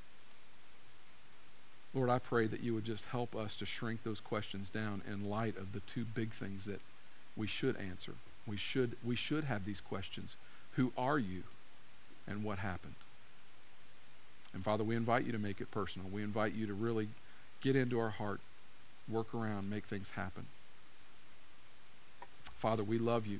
Lord, 1.93 2.09
I 2.09 2.19
pray 2.19 2.47
that 2.47 2.61
you 2.61 2.73
would 2.73 2.85
just 2.85 3.05
help 3.05 3.35
us 3.35 3.55
to 3.57 3.65
shrink 3.65 4.03
those 4.03 4.19
questions 4.19 4.69
down 4.69 5.01
in 5.07 5.29
light 5.29 5.57
of 5.57 5.73
the 5.73 5.81
two 5.81 6.05
big 6.05 6.31
things 6.31 6.65
that 6.65 6.81
we 7.35 7.45
should 7.45 7.77
answer. 7.77 8.13
We 8.47 8.57
should, 8.57 8.95
we 9.03 9.15
should 9.15 9.43
have 9.43 9.65
these 9.65 9.81
questions. 9.81 10.35
Who 10.75 10.91
are 10.97 11.19
you 11.19 11.43
and 12.27 12.43
what 12.43 12.59
happened? 12.59 12.95
And 14.53 14.63
Father, 14.63 14.83
we 14.83 14.95
invite 14.95 15.25
you 15.25 15.31
to 15.31 15.39
make 15.39 15.61
it 15.61 15.71
personal. 15.71 16.07
We 16.09 16.23
invite 16.23 16.53
you 16.53 16.67
to 16.67 16.73
really 16.73 17.09
get 17.61 17.75
into 17.75 17.99
our 17.99 18.09
heart, 18.09 18.39
work 19.09 19.33
around, 19.33 19.69
make 19.69 19.85
things 19.85 20.11
happen. 20.11 20.45
Father, 22.57 22.83
we 22.83 22.97
love 22.97 23.27
you. 23.27 23.39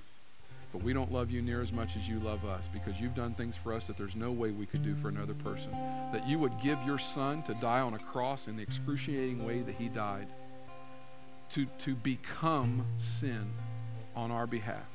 But 0.74 0.84
we 0.84 0.92
don't 0.92 1.12
love 1.12 1.30
you 1.30 1.44
near 1.44 1.62
as 1.62 1.72
much 1.72 1.96
as 1.96 2.10
you 2.10 2.20
love 2.20 2.44
us 2.46 2.68
because 2.74 3.00
you've 3.00 3.14
done 3.14 3.36
things 3.36 3.56
for 3.56 3.74
us 3.74 3.86
that 3.86 3.96
there's 3.96 4.16
no 4.16 4.32
way 4.32 4.50
we 4.50 4.66
could 4.66 4.84
do 4.84 4.96
for 4.96 5.08
another 5.08 5.36
person. 5.36 5.72
That 5.72 6.28
you 6.28 6.40
would 6.40 6.60
give 6.62 6.80
your 6.84 6.98
son 6.98 7.44
to 7.44 7.54
die 7.54 7.80
on 7.80 7.94
a 7.94 8.00
cross 8.00 8.48
in 8.48 8.58
the 8.58 8.64
excruciating 8.64 9.46
way 9.46 9.62
that 9.62 9.76
he 9.76 9.88
died, 9.88 10.28
to, 11.52 11.68
to 11.80 11.94
become 11.94 12.84
sin 12.98 13.52
on 14.16 14.32
our 14.32 14.48
behalf. 14.48 14.90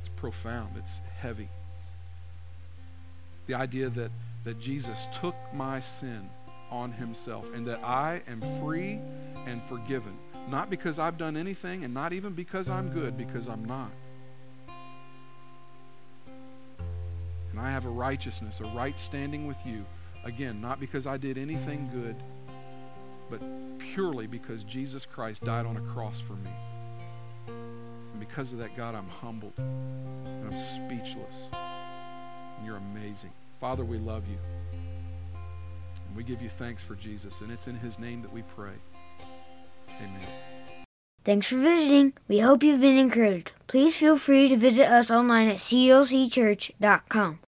It's 0.00 0.08
profound, 0.16 0.78
it's 0.78 1.00
heavy. 1.20 1.50
The 3.48 3.54
idea 3.54 3.90
that, 3.90 4.10
that 4.44 4.58
Jesus 4.58 5.06
took 5.20 5.36
my 5.52 5.80
sin 5.80 6.30
on 6.70 6.90
himself 6.90 7.44
and 7.54 7.66
that 7.66 7.84
I 7.84 8.22
am 8.26 8.40
free 8.60 8.98
and 9.46 9.62
forgiven 9.64 10.16
not 10.48 10.70
because 10.70 10.98
I've 10.98 11.18
done 11.18 11.36
anything 11.36 11.84
and 11.84 11.92
not 11.92 12.12
even 12.12 12.32
because 12.32 12.70
I'm 12.70 12.88
good, 12.90 13.18
because 13.18 13.48
I'm 13.48 13.64
not. 13.64 13.90
And 17.50 17.60
I 17.60 17.70
have 17.70 17.86
a 17.86 17.90
righteousness, 17.90 18.60
a 18.60 18.64
right 18.76 18.98
standing 18.98 19.46
with 19.46 19.56
you. 19.64 19.84
Again, 20.24 20.60
not 20.60 20.78
because 20.78 21.06
I 21.06 21.16
did 21.16 21.38
anything 21.38 21.88
good, 21.92 22.16
but 23.30 23.40
purely 23.78 24.26
because 24.26 24.62
Jesus 24.64 25.06
Christ 25.06 25.42
died 25.42 25.66
on 25.66 25.76
a 25.76 25.80
cross 25.80 26.20
for 26.20 26.34
me. 26.34 26.50
And 27.48 28.20
because 28.20 28.52
of 28.52 28.58
that, 28.58 28.76
God, 28.76 28.94
I'm 28.94 29.08
humbled 29.08 29.54
and 29.58 30.44
I'm 30.44 30.58
speechless. 30.58 31.48
And 31.52 32.66
you're 32.66 32.76
amazing. 32.76 33.30
Father, 33.60 33.84
we 33.84 33.98
love 33.98 34.24
you. 34.28 34.38
And 36.06 36.16
we 36.16 36.24
give 36.24 36.42
you 36.42 36.48
thanks 36.48 36.82
for 36.82 36.94
Jesus. 36.94 37.40
And 37.40 37.50
it's 37.50 37.68
in 37.68 37.76
his 37.76 37.98
name 37.98 38.22
that 38.22 38.32
we 38.32 38.42
pray. 38.42 38.74
Amen. 40.00 40.20
Thanks 41.24 41.48
for 41.48 41.56
visiting. 41.58 42.12
We 42.28 42.40
hope 42.40 42.62
you've 42.62 42.80
been 42.80 42.96
encouraged. 42.96 43.52
Please 43.66 43.96
feel 43.96 44.16
free 44.16 44.48
to 44.48 44.56
visit 44.56 44.86
us 44.86 45.10
online 45.10 45.48
at 45.48 45.56
clcchurch.com. 45.56 47.40